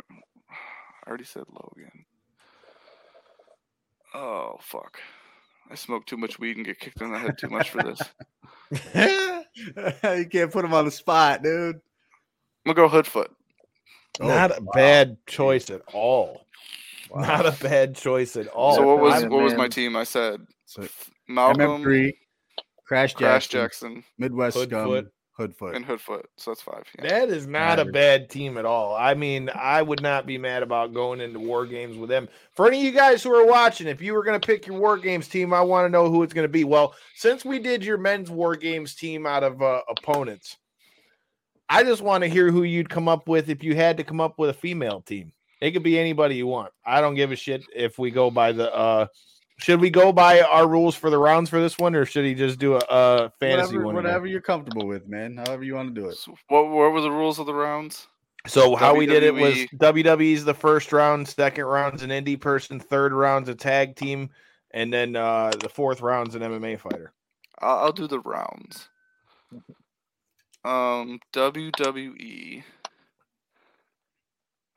I 0.49 1.09
already 1.09 1.25
said 1.25 1.43
Logan. 1.49 2.05
Oh 4.13 4.55
fuck! 4.61 4.99
I 5.69 5.75
smoke 5.75 6.05
too 6.05 6.15
much 6.15 6.39
weed 6.39 6.55
and 6.55 6.65
get 6.65 6.79
kicked 6.79 7.01
in 7.01 7.11
the 7.11 7.19
head 7.19 7.37
too 7.37 7.49
much 7.49 7.71
for 7.71 7.83
this. 7.83 8.01
you 9.53 10.25
can't 10.29 10.51
put 10.51 10.63
him 10.63 10.73
on 10.73 10.85
the 10.85 10.91
spot, 10.91 11.43
dude. 11.43 11.75
I'm 12.65 12.73
gonna 12.73 12.87
go 12.87 12.95
Hoodfoot. 12.95 13.27
Not 14.21 14.51
oh, 14.51 14.55
a 14.55 14.61
bad 14.73 15.17
choice 15.25 15.69
at 15.69 15.81
all. 15.93 16.45
Not 17.13 17.45
a 17.45 17.51
bad 17.61 17.95
choice 17.95 18.37
at 18.37 18.47
all. 18.47 18.75
so 18.75 18.87
what 18.87 19.01
was 19.01 19.23
what 19.23 19.43
was 19.43 19.55
my 19.55 19.67
team? 19.67 19.97
I 19.97 20.05
said 20.05 20.39
So 20.65 20.87
Malcolm, 21.27 21.83
MM3, 21.83 22.13
Crash 22.85 23.13
Crash 23.13 23.47
Jackson, 23.47 23.95
Jackson, 23.95 24.03
Midwest 24.17 24.57
Hoodfoot. 24.57 24.67
Scum, 24.67 25.11
Hoodfoot. 25.39 25.75
and 25.75 25.85
Hoodfoot. 25.85 26.23
So 26.37 26.51
that's 26.51 26.61
five. 26.61 26.83
Yeah. 26.99 27.07
That 27.07 27.29
is 27.29 27.47
not 27.47 27.79
a 27.79 27.85
bad 27.85 28.29
team 28.29 28.57
at 28.57 28.65
all. 28.65 28.95
I 28.95 29.13
mean, 29.13 29.49
I 29.55 29.81
would 29.81 30.01
not 30.01 30.25
be 30.27 30.37
mad 30.37 30.61
about 30.61 30.93
going 30.93 31.21
into 31.21 31.39
war 31.39 31.65
games 31.65 31.97
with 31.97 32.09
them. 32.09 32.27
For 32.53 32.67
any 32.67 32.79
of 32.79 32.83
you 32.83 32.91
guys 32.91 33.23
who 33.23 33.33
are 33.33 33.45
watching, 33.45 33.87
if 33.87 34.01
you 34.01 34.13
were 34.13 34.23
going 34.23 34.39
to 34.39 34.45
pick 34.45 34.67
your 34.67 34.77
war 34.77 34.97
games 34.97 35.27
team, 35.27 35.53
I 35.53 35.61
want 35.61 35.85
to 35.85 35.89
know 35.89 36.11
who 36.11 36.21
it's 36.23 36.33
going 36.33 36.43
to 36.45 36.51
be. 36.51 36.63
Well, 36.63 36.93
since 37.15 37.45
we 37.45 37.59
did 37.59 37.83
your 37.83 37.97
men's 37.97 38.29
war 38.29 38.55
games 38.55 38.93
team 38.93 39.25
out 39.25 39.43
of 39.43 39.61
uh, 39.61 39.81
opponents, 39.89 40.57
I 41.69 41.83
just 41.83 42.01
want 42.01 42.23
to 42.23 42.29
hear 42.29 42.51
who 42.51 42.63
you'd 42.63 42.89
come 42.89 43.07
up 43.07 43.29
with 43.29 43.49
if 43.49 43.63
you 43.63 43.75
had 43.75 43.97
to 43.97 44.03
come 44.03 44.19
up 44.19 44.37
with 44.37 44.49
a 44.49 44.53
female 44.53 45.01
team. 45.01 45.31
It 45.61 45.71
could 45.71 45.83
be 45.83 45.97
anybody 45.97 46.35
you 46.35 46.47
want. 46.47 46.73
I 46.85 46.99
don't 47.01 47.15
give 47.15 47.31
a 47.31 47.35
shit 47.35 47.63
if 47.73 47.97
we 47.97 48.11
go 48.11 48.29
by 48.29 48.51
the. 48.51 48.73
uh 48.75 49.07
Should 49.61 49.79
we 49.79 49.91
go 49.91 50.11
by 50.11 50.41
our 50.41 50.67
rules 50.67 50.95
for 50.95 51.11
the 51.11 51.19
rounds 51.19 51.49
for 51.49 51.61
this 51.61 51.77
one, 51.77 51.95
or 51.95 52.03
should 52.03 52.25
he 52.25 52.33
just 52.33 52.57
do 52.57 52.75
a, 52.75 52.81
a 52.89 53.29
fantasy 53.39 53.77
whatever, 53.77 53.85
one? 53.85 53.95
whatever 53.95 54.25
you're 54.25 54.41
comfortable 54.41 54.87
with, 54.87 55.07
man. 55.07 55.37
However 55.37 55.63
you 55.63 55.75
want 55.75 55.93
to 55.93 56.01
do 56.01 56.07
it. 56.07 56.15
So 56.15 56.35
what 56.47 56.69
what 56.69 56.91
were 56.91 57.01
the 57.01 57.11
rules 57.11 57.37
of 57.37 57.45
the 57.45 57.53
rounds? 57.53 58.07
So 58.47 58.75
how 58.75 58.95
we 58.95 59.05
did 59.05 59.21
it 59.21 59.35
was 59.35 59.53
WWE's 59.75 60.45
the 60.45 60.55
first 60.55 60.91
round, 60.91 61.27
second 61.27 61.65
round's 61.65 62.01
an 62.01 62.09
indie 62.09 62.41
person, 62.41 62.79
third 62.79 63.13
round's 63.13 63.49
a 63.49 63.55
tag 63.55 63.95
team, 63.95 64.31
and 64.71 64.91
then 64.91 65.15
uh 65.15 65.51
the 65.59 65.69
fourth 65.69 66.01
round's 66.01 66.33
an 66.33 66.41
MMA 66.41 66.79
fighter. 66.79 67.13
I'll, 67.59 67.77
I'll 67.77 67.91
do 67.91 68.07
the 68.07 68.19
rounds. 68.19 68.89
Um, 70.63 71.19
WWE. 71.33 72.63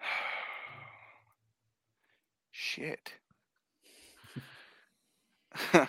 Shit. 2.52 3.12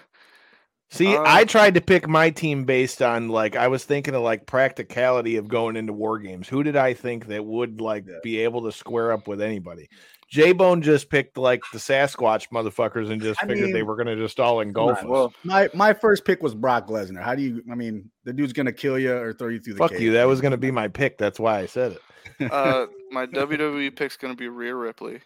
See, 0.91 1.15
Uh, 1.15 1.23
I 1.25 1.43
tried 1.45 1.73
to 1.73 1.81
pick 1.81 2.07
my 2.07 2.29
team 2.29 2.63
based 2.63 3.01
on 3.01 3.27
like 3.27 3.55
I 3.55 3.67
was 3.67 3.83
thinking 3.83 4.13
of 4.15 4.21
like 4.21 4.45
practicality 4.45 5.35
of 5.37 5.47
going 5.47 5.75
into 5.75 5.91
war 5.93 6.19
games. 6.19 6.47
Who 6.47 6.63
did 6.63 6.75
I 6.77 6.93
think 6.93 7.27
that 7.27 7.43
would 7.45 7.81
like 7.81 8.05
Yeah. 8.07 8.19
be 8.23 8.39
able 8.39 8.63
to 8.63 8.71
square 8.71 9.11
up 9.11 9.27
with 9.27 9.41
anybody? 9.41 9.89
J 10.29 10.53
Bone 10.53 10.81
just 10.81 11.09
picked 11.09 11.37
like 11.37 11.61
the 11.73 11.77
Sasquatch 11.79 12.47
motherfuckers 12.49 13.11
and 13.11 13.21
just 13.21 13.43
I 13.43 13.47
figured 13.47 13.73
they 13.73 13.83
were 13.83 13.95
gonna 13.95 14.15
just 14.15 14.39
all 14.39 14.61
engulf 14.61 14.99
us. 14.99 15.03
Well, 15.05 15.33
My 15.43 15.69
my 15.73 15.93
first 15.93 16.23
pick 16.25 16.41
was 16.41 16.55
Brock 16.55 16.87
Lesnar. 16.87 17.21
How 17.21 17.35
do 17.35 17.41
you? 17.43 17.61
I 17.71 17.75
mean, 17.75 18.09
the 18.23 18.33
dude's 18.33 18.53
gonna 18.53 18.71
kill 18.73 18.97
you 18.97 19.13
or 19.15 19.33
throw 19.33 19.49
you 19.49 19.59
through 19.59 19.73
the. 19.73 19.79
Fuck 19.79 19.91
cage. 19.91 20.01
you. 20.01 20.13
That 20.13 20.25
was 20.27 20.39
gonna 20.41 20.57
be 20.57 20.71
my 20.71 20.87
pick. 20.87 21.17
That's 21.17 21.39
why 21.39 21.59
I 21.59 21.65
said 21.65 21.97
it. 22.39 22.51
uh, 22.51 22.87
my 23.11 23.25
WWE 23.27 23.95
pick's 23.95 24.17
gonna 24.17 24.35
be 24.35 24.47
Rhea 24.47 24.73
Ripley. 24.75 25.19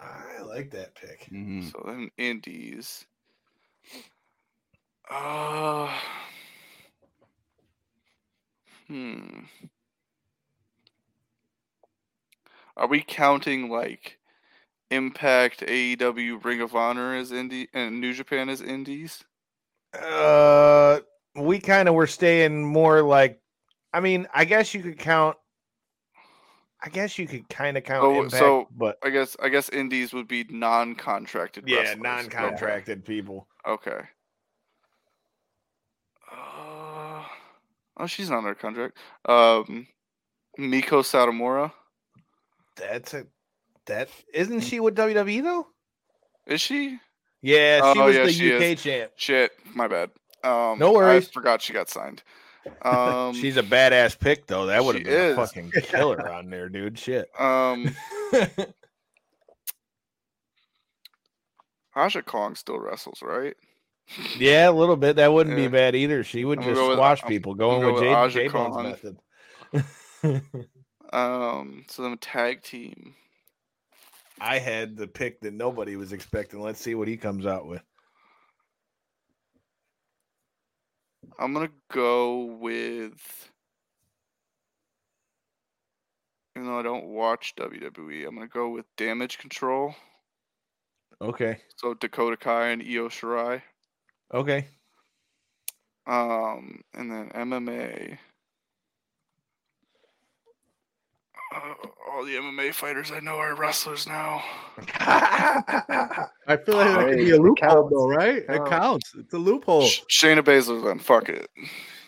I 0.00 0.42
like 0.42 0.70
that 0.72 0.94
pick. 0.94 1.28
Mhm. 1.32 1.70
So 1.70 1.82
then 1.86 2.10
Indies. 2.18 3.06
Uh, 5.08 5.88
hmm. 8.88 9.40
Are 12.76 12.86
we 12.88 13.02
counting 13.02 13.70
like 13.70 14.18
Impact, 14.90 15.60
AEW, 15.60 16.44
Ring 16.44 16.60
of 16.60 16.74
Honor 16.74 17.14
as 17.14 17.30
indie 17.30 17.68
and 17.72 18.00
New 18.00 18.12
Japan 18.12 18.48
as 18.48 18.60
indies? 18.60 19.24
Uh, 19.98 21.00
we 21.34 21.58
kind 21.58 21.88
of 21.88 21.94
were 21.94 22.06
staying 22.06 22.64
more 22.64 23.02
like, 23.02 23.40
I 23.92 24.00
mean, 24.00 24.26
I 24.34 24.44
guess 24.44 24.74
you 24.74 24.82
could 24.82 24.98
count. 24.98 25.36
I 26.82 26.88
guess 26.90 27.18
you 27.18 27.26
could 27.26 27.48
kind 27.48 27.76
of 27.76 27.84
count 27.84 28.04
Oh, 28.04 28.16
impact, 28.24 28.38
so 28.38 28.68
but 28.76 28.98
I 29.02 29.10
guess 29.10 29.36
I 29.42 29.48
guess 29.48 29.68
indies 29.70 30.12
would 30.12 30.28
be 30.28 30.44
non-contracted. 30.50 31.66
yeah, 31.66 31.78
wrestlers. 31.78 32.02
non-contracted 32.02 33.04
people. 33.04 33.48
Okay. 33.66 34.00
Uh, 36.30 37.24
oh, 37.98 38.06
she's 38.06 38.30
not 38.30 38.38
under 38.38 38.54
contract. 38.54 38.96
Um, 39.24 39.86
Meiko 40.58 41.02
Satomura. 41.02 41.72
That's 42.76 43.14
a 43.14 43.26
that 43.86 44.08
isn't 44.34 44.60
she 44.60 44.80
with 44.80 44.96
WWE 44.96 45.42
though? 45.42 45.66
Is 46.46 46.60
she? 46.60 46.98
Yeah, 47.42 47.92
she 47.92 47.98
Oh, 48.00 48.06
was 48.06 48.16
yeah, 48.16 48.24
the 48.26 48.56
UK 48.56 48.62
is. 48.62 48.82
champ. 48.82 49.12
Shit, 49.16 49.52
my 49.74 49.86
bad. 49.88 50.10
Um, 50.42 50.78
No 50.78 50.92
worries. 50.92 51.28
I 51.28 51.32
forgot 51.32 51.62
she 51.62 51.72
got 51.72 51.88
signed. 51.88 52.22
Um, 52.82 53.32
She's 53.32 53.56
a 53.56 53.62
badass 53.62 54.18
pick 54.18 54.48
though. 54.48 54.66
That 54.66 54.84
would 54.84 54.96
have 54.96 55.04
been 55.04 55.32
a 55.32 55.36
fucking 55.36 55.70
killer 55.84 56.28
on 56.28 56.50
there, 56.50 56.68
dude. 56.68 56.98
Shit. 56.98 57.28
um, 57.40 57.94
Aja 61.94 62.22
Kong 62.22 62.54
still 62.56 62.78
wrestles, 62.80 63.20
right? 63.22 63.56
Yeah, 64.38 64.68
a 64.68 64.72
little 64.72 64.96
bit. 64.96 65.16
That 65.16 65.32
wouldn't 65.32 65.56
Yeah. 65.58 65.64
be 65.66 65.68
bad 65.72 65.94
either. 65.94 66.22
She 66.24 66.44
would 66.44 66.58
I'm 66.58 66.64
just 66.64 66.80
with- 66.80 66.92
squash 66.92 67.22
I'm- 67.22 67.28
people, 67.28 67.52
I'm 67.52 67.58
going 67.58 67.80
with 67.86 67.94
go 67.96 68.00
with 68.00 68.16
Aja 68.16 68.28
J 68.30 68.48
Bone's 68.48 68.76
method. 68.82 69.18
Um, 71.12 71.84
so 71.88 72.02
then 72.02 72.18
tag 72.18 72.62
team. 72.62 73.14
I 74.40 74.58
had 74.58 74.96
the 74.96 75.06
pick 75.06 75.40
that 75.42 75.54
nobody 75.54 75.94
was 75.94 76.12
expecting. 76.12 76.60
Let's 76.60 76.80
see 76.80 76.96
what 76.96 77.06
he 77.06 77.16
comes 77.16 77.46
out 77.46 77.66
with. 77.68 77.80
I'm 81.38 81.52
gonna 81.54 81.70
go 81.92 82.42
with. 82.44 83.50
Even 86.56 86.66
though 86.68 86.78
I 86.78 86.82
don't 86.82 87.06
watch 87.06 87.54
WWE, 87.56 88.26
I'm 88.26 88.34
gonna 88.34 88.48
go 88.48 88.68
with 88.70 88.84
Damage 88.96 89.38
Control. 89.38 89.94
Okay. 91.20 91.58
So 91.76 91.94
Dakota 91.94 92.36
Kai 92.36 92.68
and 92.70 92.82
Io 92.82 93.08
Shirai. 93.08 93.62
Okay. 94.32 94.66
Um, 96.06 96.80
and 96.94 97.10
then 97.10 97.30
MMA. 97.34 98.18
Uh, 101.54 101.60
all 102.12 102.24
the 102.24 102.32
MMA 102.34 102.74
fighters 102.74 103.12
I 103.12 103.20
know 103.20 103.36
are 103.36 103.54
wrestlers 103.54 104.06
now. 104.06 104.42
I 104.98 106.56
feel 106.64 106.76
like 106.76 106.88
that 106.88 107.06
could 107.08 107.16
be 107.18 107.30
a 107.30 107.36
loophole, 107.36 107.54
counts. 107.54 107.90
though, 107.92 108.08
right? 108.08 108.36
It 108.38 108.46
Counts. 108.46 108.70
counts. 108.70 109.14
It's 109.18 109.32
a 109.34 109.38
loophole. 109.38 109.86
Sh- 109.86 110.00
Shayna 110.10 110.40
Baszler, 110.42 110.84
then 110.84 110.98
fuck 110.98 111.28
it. 111.28 111.48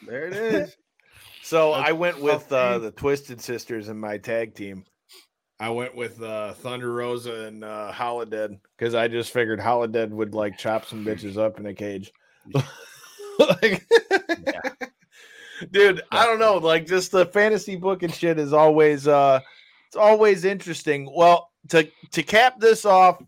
There 0.07 0.27
it 0.27 0.33
is. 0.35 0.77
So 1.43 1.73
That's 1.73 1.89
I 1.89 1.93
went 1.93 2.21
with 2.21 2.53
uh, 2.53 2.79
the 2.79 2.91
Twisted 2.91 3.41
Sisters 3.41 3.89
in 3.89 3.99
my 3.99 4.19
tag 4.19 4.55
team. 4.55 4.85
I 5.61 5.71
went 5.71 5.95
with 5.97 6.23
uh, 6.23 6.53
Thunder 6.55 6.93
Rosa 6.93 7.47
and 7.47 7.65
uh, 7.65 7.91
Holidead 7.93 8.61
because 8.77 8.95
I 8.95 9.09
just 9.09 9.33
figured 9.33 9.59
Holidead 9.59 10.11
would 10.11 10.35
like 10.35 10.57
chop 10.57 10.85
some 10.85 11.05
bitches 11.05 11.37
up 11.37 11.59
in 11.59 11.67
a 11.67 11.75
cage. 11.75 12.13
Like- 13.39 13.87
dude 15.71 16.03
i 16.11 16.25
don't 16.25 16.39
know 16.39 16.57
like 16.57 16.87
just 16.87 17.11
the 17.13 17.27
fantasy 17.27 17.77
book 17.77 18.03
and 18.03 18.13
shit 18.13 18.39
is 18.39 18.53
always 18.53 19.07
uh 19.09 19.41
it's 19.87 19.97
always 19.97 20.45
interesting. 20.45 21.09
Well 21.15 21.51
to 21.69 21.89
to 22.13 22.23
cap 22.23 22.61
this 22.61 22.85
off 22.85 23.23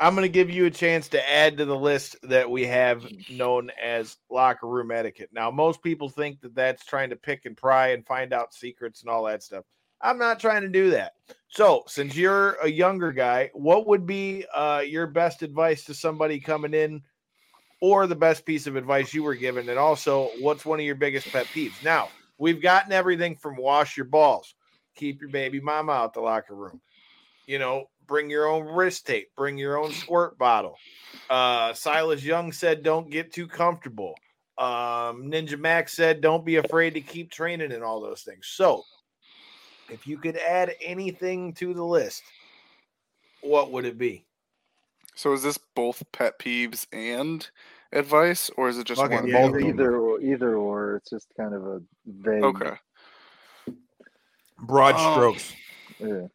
i'm 0.00 0.14
going 0.14 0.24
to 0.24 0.28
give 0.28 0.50
you 0.50 0.66
a 0.66 0.70
chance 0.70 1.08
to 1.08 1.30
add 1.32 1.56
to 1.58 1.64
the 1.64 1.76
list 1.76 2.16
that 2.24 2.50
we 2.50 2.66
have 2.66 3.06
known 3.30 3.70
as 3.82 4.16
locker 4.28 4.66
room 4.66 4.90
etiquette. 4.90 5.30
Now 5.32 5.50
most 5.50 5.82
people 5.82 6.08
think 6.08 6.40
that 6.40 6.54
that's 6.54 6.84
trying 6.84 7.10
to 7.10 7.16
pick 7.16 7.44
and 7.44 7.56
pry 7.56 7.88
and 7.88 8.04
find 8.06 8.32
out 8.32 8.54
secrets 8.54 9.02
and 9.02 9.10
all 9.10 9.24
that 9.24 9.42
stuff 9.42 9.64
i'm 10.04 10.18
not 10.18 10.38
trying 10.38 10.62
to 10.62 10.68
do 10.68 10.90
that 10.90 11.14
so 11.48 11.82
since 11.88 12.16
you're 12.16 12.52
a 12.62 12.68
younger 12.68 13.10
guy 13.10 13.50
what 13.54 13.86
would 13.88 14.06
be 14.06 14.44
uh 14.54 14.82
your 14.86 15.08
best 15.08 15.42
advice 15.42 15.84
to 15.84 15.92
somebody 15.92 16.38
coming 16.38 16.74
in 16.74 17.02
or 17.84 18.06
the 18.06 18.16
best 18.16 18.46
piece 18.46 18.66
of 18.66 18.76
advice 18.76 19.12
you 19.12 19.22
were 19.22 19.34
given? 19.34 19.68
And 19.68 19.78
also, 19.78 20.30
what's 20.40 20.64
one 20.64 20.80
of 20.80 20.86
your 20.86 20.94
biggest 20.94 21.30
pet 21.30 21.44
peeves? 21.46 21.84
Now, 21.84 22.08
we've 22.38 22.62
gotten 22.62 22.92
everything 22.92 23.36
from 23.36 23.56
wash 23.56 23.94
your 23.94 24.06
balls, 24.06 24.54
keep 24.94 25.20
your 25.20 25.28
baby 25.28 25.60
mama 25.60 25.92
out 25.92 26.14
the 26.14 26.20
locker 26.20 26.54
room, 26.54 26.80
you 27.46 27.58
know, 27.58 27.90
bring 28.06 28.30
your 28.30 28.46
own 28.46 28.64
wrist 28.64 29.06
tape, 29.06 29.28
bring 29.36 29.58
your 29.58 29.78
own 29.78 29.92
squirt 29.92 30.38
bottle. 30.38 30.76
Uh, 31.28 31.74
Silas 31.74 32.24
Young 32.24 32.52
said, 32.52 32.82
don't 32.82 33.10
get 33.10 33.34
too 33.34 33.46
comfortable. 33.46 34.14
Um, 34.56 35.30
Ninja 35.30 35.58
Max 35.58 35.92
said, 35.92 36.22
don't 36.22 36.46
be 36.46 36.56
afraid 36.56 36.94
to 36.94 37.02
keep 37.02 37.30
training 37.30 37.72
and 37.72 37.84
all 37.84 38.00
those 38.00 38.22
things. 38.22 38.46
So, 38.46 38.82
if 39.90 40.06
you 40.06 40.16
could 40.18 40.36
add 40.36 40.74
anything 40.82 41.52
to 41.54 41.74
the 41.74 41.84
list, 41.84 42.22
what 43.42 43.70
would 43.72 43.84
it 43.84 43.98
be? 43.98 44.26
So 45.14 45.32
is 45.32 45.42
this 45.42 45.58
both 45.76 46.02
pet 46.12 46.38
peeves 46.38 46.86
and 46.92 47.48
advice, 47.92 48.50
or 48.56 48.68
is 48.68 48.78
it 48.78 48.86
just 48.86 49.00
Fucking 49.00 49.16
one? 49.16 49.32
both 49.32 49.54
of 49.54 49.60
them? 49.60 49.68
either 49.68 49.96
or, 49.96 50.20
either 50.20 50.56
or. 50.56 50.96
It's 50.96 51.10
just 51.10 51.28
kind 51.36 51.54
of 51.54 51.64
a 51.66 51.82
vague. 52.06 52.42
Okay. 52.44 52.74
Broad 54.58 54.94
Um, 54.96 55.12
strokes. 55.12 55.52
Yeah. 55.98 56.26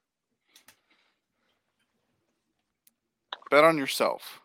bet 3.49 3.63
on 3.63 3.77
yourself. 3.77 4.41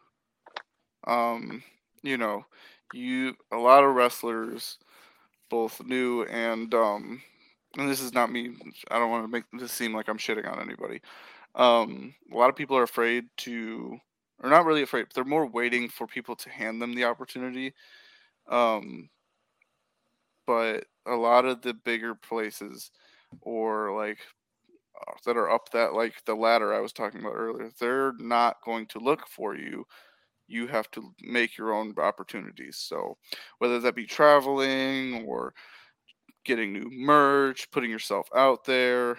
Um, 1.06 1.62
you 2.02 2.16
know, 2.16 2.46
you 2.94 3.36
a 3.52 3.56
lot 3.56 3.84
of 3.84 3.94
wrestlers, 3.94 4.78
both 5.50 5.84
new 5.84 6.22
and 6.24 6.72
um, 6.74 7.22
and 7.76 7.88
this 7.88 8.00
is 8.00 8.12
not 8.12 8.30
me. 8.30 8.52
I 8.90 8.98
don't 8.98 9.10
want 9.10 9.24
to 9.24 9.28
make 9.28 9.44
this 9.52 9.72
seem 9.72 9.94
like 9.94 10.08
I'm 10.08 10.18
shitting 10.18 10.50
on 10.50 10.60
anybody. 10.60 11.00
Um, 11.54 12.14
a 12.32 12.36
lot 12.36 12.50
of 12.50 12.56
people 12.56 12.76
are 12.76 12.82
afraid 12.82 13.24
to, 13.38 13.98
or 14.42 14.50
not 14.50 14.64
really 14.64 14.82
afraid. 14.82 15.04
But 15.04 15.14
they're 15.14 15.24
more 15.24 15.46
waiting 15.46 15.88
for 15.88 16.06
people 16.06 16.36
to 16.36 16.50
hand 16.50 16.80
them 16.80 16.94
the 16.94 17.04
opportunity. 17.04 17.72
Um, 18.48 19.08
but 20.46 20.84
a 21.06 21.14
lot 21.14 21.44
of 21.44 21.62
the 21.62 21.74
bigger 21.74 22.14
places, 22.14 22.90
or 23.40 23.96
like 23.96 24.18
uh, 25.00 25.12
that 25.26 25.36
are 25.36 25.50
up 25.50 25.70
that 25.72 25.94
like 25.94 26.24
the 26.24 26.34
ladder 26.34 26.74
I 26.74 26.80
was 26.80 26.92
talking 26.92 27.20
about 27.20 27.34
earlier, 27.34 27.70
they're 27.80 28.12
not 28.18 28.62
going 28.64 28.86
to 28.86 28.98
look 28.98 29.26
for 29.28 29.56
you. 29.56 29.86
You 30.46 30.66
have 30.66 30.90
to 30.92 31.14
make 31.22 31.56
your 31.56 31.72
own 31.72 31.94
opportunities. 31.98 32.76
So 32.76 33.16
whether 33.58 33.80
that 33.80 33.94
be 33.94 34.06
traveling 34.06 35.24
or 35.26 35.54
getting 36.44 36.72
new 36.72 36.88
merch, 36.90 37.70
putting 37.70 37.90
yourself 37.90 38.28
out 38.34 38.64
there, 38.64 39.18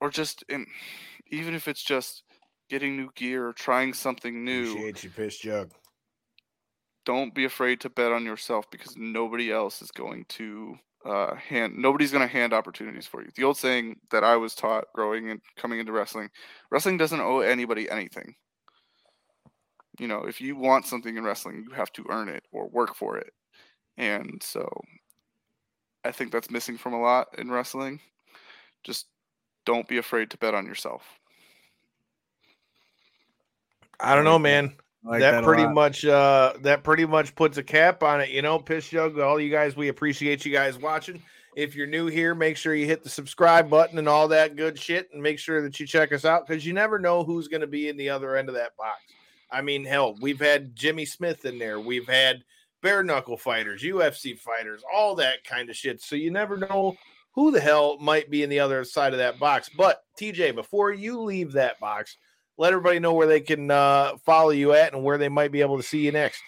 or 0.00 0.10
just 0.10 0.44
in 0.48 0.66
even 1.28 1.54
if 1.54 1.68
it's 1.68 1.82
just 1.82 2.22
getting 2.68 2.96
new 2.96 3.10
gear, 3.14 3.48
or 3.48 3.52
trying 3.52 3.94
something 3.94 4.44
new. 4.44 4.70
Appreciate 4.70 5.04
you, 5.04 5.10
piss 5.10 5.38
jug. 5.38 5.72
don't 7.04 7.34
be 7.34 7.44
afraid 7.44 7.80
to 7.80 7.88
bet 7.90 8.12
on 8.12 8.24
yourself 8.24 8.70
because 8.70 8.96
nobody 8.96 9.52
else 9.52 9.80
is 9.82 9.90
going 9.92 10.24
to 10.28 10.76
uh, 11.04 11.36
hand 11.36 11.74
nobody's 11.76 12.10
going 12.10 12.26
to 12.26 12.32
hand 12.32 12.52
opportunities 12.52 13.06
for 13.06 13.22
you. 13.22 13.28
The 13.36 13.44
old 13.44 13.56
saying 13.56 13.96
that 14.10 14.24
i 14.24 14.36
was 14.36 14.54
taught 14.54 14.86
growing 14.94 15.30
and 15.30 15.40
coming 15.56 15.78
into 15.78 15.92
wrestling 15.92 16.28
wrestling 16.70 16.96
doesn't 16.98 17.20
owe 17.20 17.40
anybody 17.40 17.88
anything. 17.90 18.34
You 20.00 20.08
know 20.08 20.24
if 20.26 20.40
you 20.40 20.56
want 20.56 20.86
something 20.86 21.16
in 21.16 21.24
wrestling 21.24 21.64
you 21.68 21.74
have 21.74 21.92
to 21.92 22.04
earn 22.10 22.28
it 22.28 22.42
or 22.52 22.68
work 22.68 22.94
for 22.94 23.16
it. 23.18 23.32
And 23.96 24.42
so 24.42 24.68
i 26.06 26.12
think 26.12 26.32
that's 26.32 26.50
missing 26.50 26.78
from 26.78 26.94
a 26.94 27.00
lot 27.00 27.28
in 27.38 27.50
wrestling 27.50 28.00
just 28.84 29.06
don't 29.64 29.88
be 29.88 29.98
afraid 29.98 30.30
to 30.30 30.38
bet 30.38 30.54
on 30.54 30.64
yourself 30.64 31.02
I 34.00 34.14
don't 34.14 34.24
know, 34.24 34.38
man. 34.38 34.74
Like 35.04 35.20
that, 35.20 35.32
that 35.32 35.44
pretty 35.44 35.66
much 35.66 36.04
uh 36.04 36.54
that 36.62 36.82
pretty 36.82 37.06
much 37.06 37.34
puts 37.36 37.58
a 37.58 37.62
cap 37.62 38.02
on 38.02 38.20
it, 38.20 38.30
you 38.30 38.42
know, 38.42 38.58
piss 38.58 38.88
jug. 38.88 39.18
All 39.20 39.38
you 39.38 39.50
guys, 39.50 39.76
we 39.76 39.88
appreciate 39.88 40.44
you 40.44 40.52
guys 40.52 40.78
watching. 40.78 41.22
If 41.54 41.74
you're 41.74 41.86
new 41.86 42.06
here, 42.06 42.34
make 42.34 42.56
sure 42.56 42.74
you 42.74 42.86
hit 42.86 43.02
the 43.02 43.08
subscribe 43.08 43.70
button 43.70 43.98
and 43.98 44.08
all 44.08 44.28
that 44.28 44.56
good 44.56 44.78
shit, 44.78 45.08
and 45.12 45.22
make 45.22 45.38
sure 45.38 45.62
that 45.62 45.78
you 45.78 45.86
check 45.86 46.12
us 46.12 46.24
out 46.24 46.46
because 46.46 46.66
you 46.66 46.72
never 46.72 46.98
know 46.98 47.22
who's 47.22 47.48
going 47.48 47.60
to 47.60 47.66
be 47.66 47.88
in 47.88 47.96
the 47.96 48.10
other 48.10 48.36
end 48.36 48.48
of 48.48 48.56
that 48.56 48.76
box. 48.76 49.00
I 49.50 49.62
mean, 49.62 49.84
hell, 49.84 50.16
we've 50.20 50.40
had 50.40 50.74
Jimmy 50.74 51.04
Smith 51.04 51.44
in 51.44 51.58
there, 51.58 51.78
we've 51.78 52.08
had 52.08 52.42
bare 52.82 53.02
knuckle 53.02 53.36
fighters, 53.36 53.82
UFC 53.82 54.38
fighters, 54.38 54.82
all 54.92 55.14
that 55.16 55.44
kind 55.44 55.70
of 55.70 55.76
shit. 55.76 56.00
So 56.00 56.16
you 56.16 56.30
never 56.30 56.56
know 56.56 56.96
who 57.34 57.50
the 57.50 57.60
hell 57.60 57.98
might 57.98 58.30
be 58.30 58.42
in 58.42 58.50
the 58.50 58.60
other 58.60 58.84
side 58.84 59.12
of 59.12 59.18
that 59.18 59.38
box. 59.38 59.68
But 59.76 60.02
TJ, 60.18 60.54
before 60.54 60.92
you 60.92 61.20
leave 61.20 61.52
that 61.52 61.78
box, 61.80 62.16
let 62.58 62.72
everybody 62.72 62.98
know 62.98 63.12
where 63.12 63.26
they 63.26 63.40
can 63.40 63.70
uh, 63.70 64.16
follow 64.24 64.50
you 64.50 64.72
at 64.72 64.94
and 64.94 65.04
where 65.04 65.18
they 65.18 65.28
might 65.28 65.52
be 65.52 65.60
able 65.60 65.76
to 65.76 65.82
see 65.82 66.04
you 66.04 66.12
next. 66.12 66.42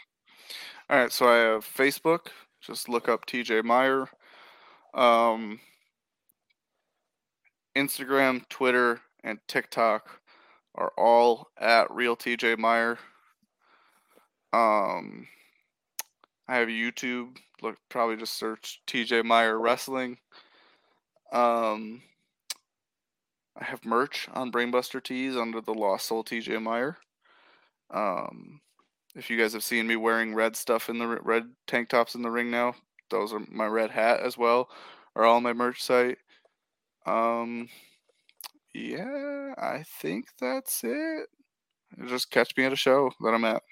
All 0.88 0.98
right, 0.98 1.12
so 1.12 1.28
I 1.28 1.36
have 1.36 1.66
Facebook. 1.66 2.28
Just 2.60 2.88
look 2.88 3.08
up 3.08 3.26
TJ 3.26 3.62
Meyer. 3.64 4.08
Um, 4.94 5.60
Instagram, 7.76 8.48
Twitter, 8.48 9.00
and 9.22 9.38
TikTok 9.46 10.20
are 10.74 10.92
all 10.96 11.48
at 11.58 11.90
real 11.90 12.16
TJ 12.16 12.56
Meyer. 12.58 12.98
Um, 14.52 15.26
I 16.48 16.56
have 16.56 16.68
YouTube. 16.68 17.36
Look, 17.62 17.76
probably 17.88 18.16
just 18.16 18.38
search 18.38 18.80
TJ 18.86 19.24
Meyer 19.24 19.58
Wrestling. 19.58 20.18
Um, 21.32 22.02
I 23.56 23.64
have 23.64 23.84
merch 23.84 24.28
on 24.32 24.50
Brainbuster 24.50 25.02
Tees 25.02 25.36
under 25.36 25.60
the 25.60 25.74
Lost 25.74 26.06
Soul 26.06 26.24
TJ 26.24 26.62
Meyer. 26.62 26.96
Um, 27.90 28.60
if 29.14 29.28
you 29.28 29.38
guys 29.38 29.52
have 29.52 29.64
seen 29.64 29.86
me 29.86 29.96
wearing 29.96 30.34
red 30.34 30.56
stuff 30.56 30.88
in 30.88 30.98
the 30.98 31.06
red 31.06 31.50
tank 31.66 31.88
tops 31.88 32.14
in 32.14 32.22
the 32.22 32.30
ring 32.30 32.50
now, 32.50 32.74
those 33.10 33.32
are 33.32 33.42
my 33.50 33.66
red 33.66 33.90
hat 33.90 34.20
as 34.20 34.38
well. 34.38 34.70
Are 35.16 35.24
all 35.24 35.36
on 35.36 35.42
my 35.42 35.52
merch 35.52 35.82
site. 35.82 36.18
Um, 37.04 37.68
yeah, 38.74 39.54
I 39.58 39.84
think 40.00 40.26
that's 40.40 40.82
it. 40.84 41.28
Just 42.06 42.30
catch 42.30 42.56
me 42.56 42.64
at 42.64 42.72
a 42.72 42.76
show 42.76 43.10
that 43.20 43.34
I'm 43.34 43.44
at. 43.44 43.62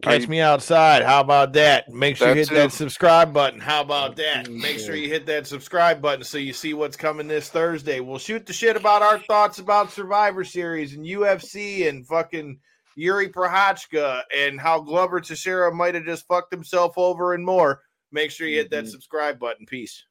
Catch 0.00 0.26
me 0.26 0.40
outside. 0.40 1.02
How 1.02 1.20
about 1.20 1.52
that? 1.52 1.88
Make 1.88 2.16
sure 2.16 2.28
you 2.28 2.34
That 2.34 2.38
hit 2.40 2.50
that 2.50 2.72
subscribe 2.72 3.32
button. 3.32 3.60
How 3.60 3.82
about 3.82 4.16
that? 4.16 4.50
Make 4.50 4.78
sure 4.78 4.96
you 4.96 5.08
hit 5.08 5.26
that 5.26 5.46
subscribe 5.46 6.00
button 6.00 6.24
so 6.24 6.38
you 6.38 6.52
see 6.52 6.74
what's 6.74 6.96
coming 6.96 7.28
this 7.28 7.50
Thursday. 7.50 8.00
We'll 8.00 8.18
shoot 8.18 8.44
the 8.44 8.52
shit 8.52 8.76
about 8.76 9.02
our 9.02 9.20
thoughts 9.20 9.60
about 9.60 9.92
Survivor 9.92 10.44
Series 10.44 10.96
and 10.96 11.06
UFC 11.06 11.88
and 11.88 12.06
fucking 12.06 12.58
Jiri 12.98 13.30
Prochazka 13.30 14.22
and 14.34 14.60
how 14.60 14.80
Glover 14.80 15.20
Teixeira 15.20 15.72
might 15.72 15.94
have 15.94 16.04
just 16.04 16.26
fucked 16.26 16.52
himself 16.52 16.94
over 16.96 17.34
and 17.34 17.44
more. 17.44 17.82
Make 18.10 18.30
sure 18.30 18.48
you 18.48 18.56
hit 18.56 18.70
that 18.70 18.88
subscribe 18.88 19.38
button. 19.38 19.66
Peace. 19.66 20.04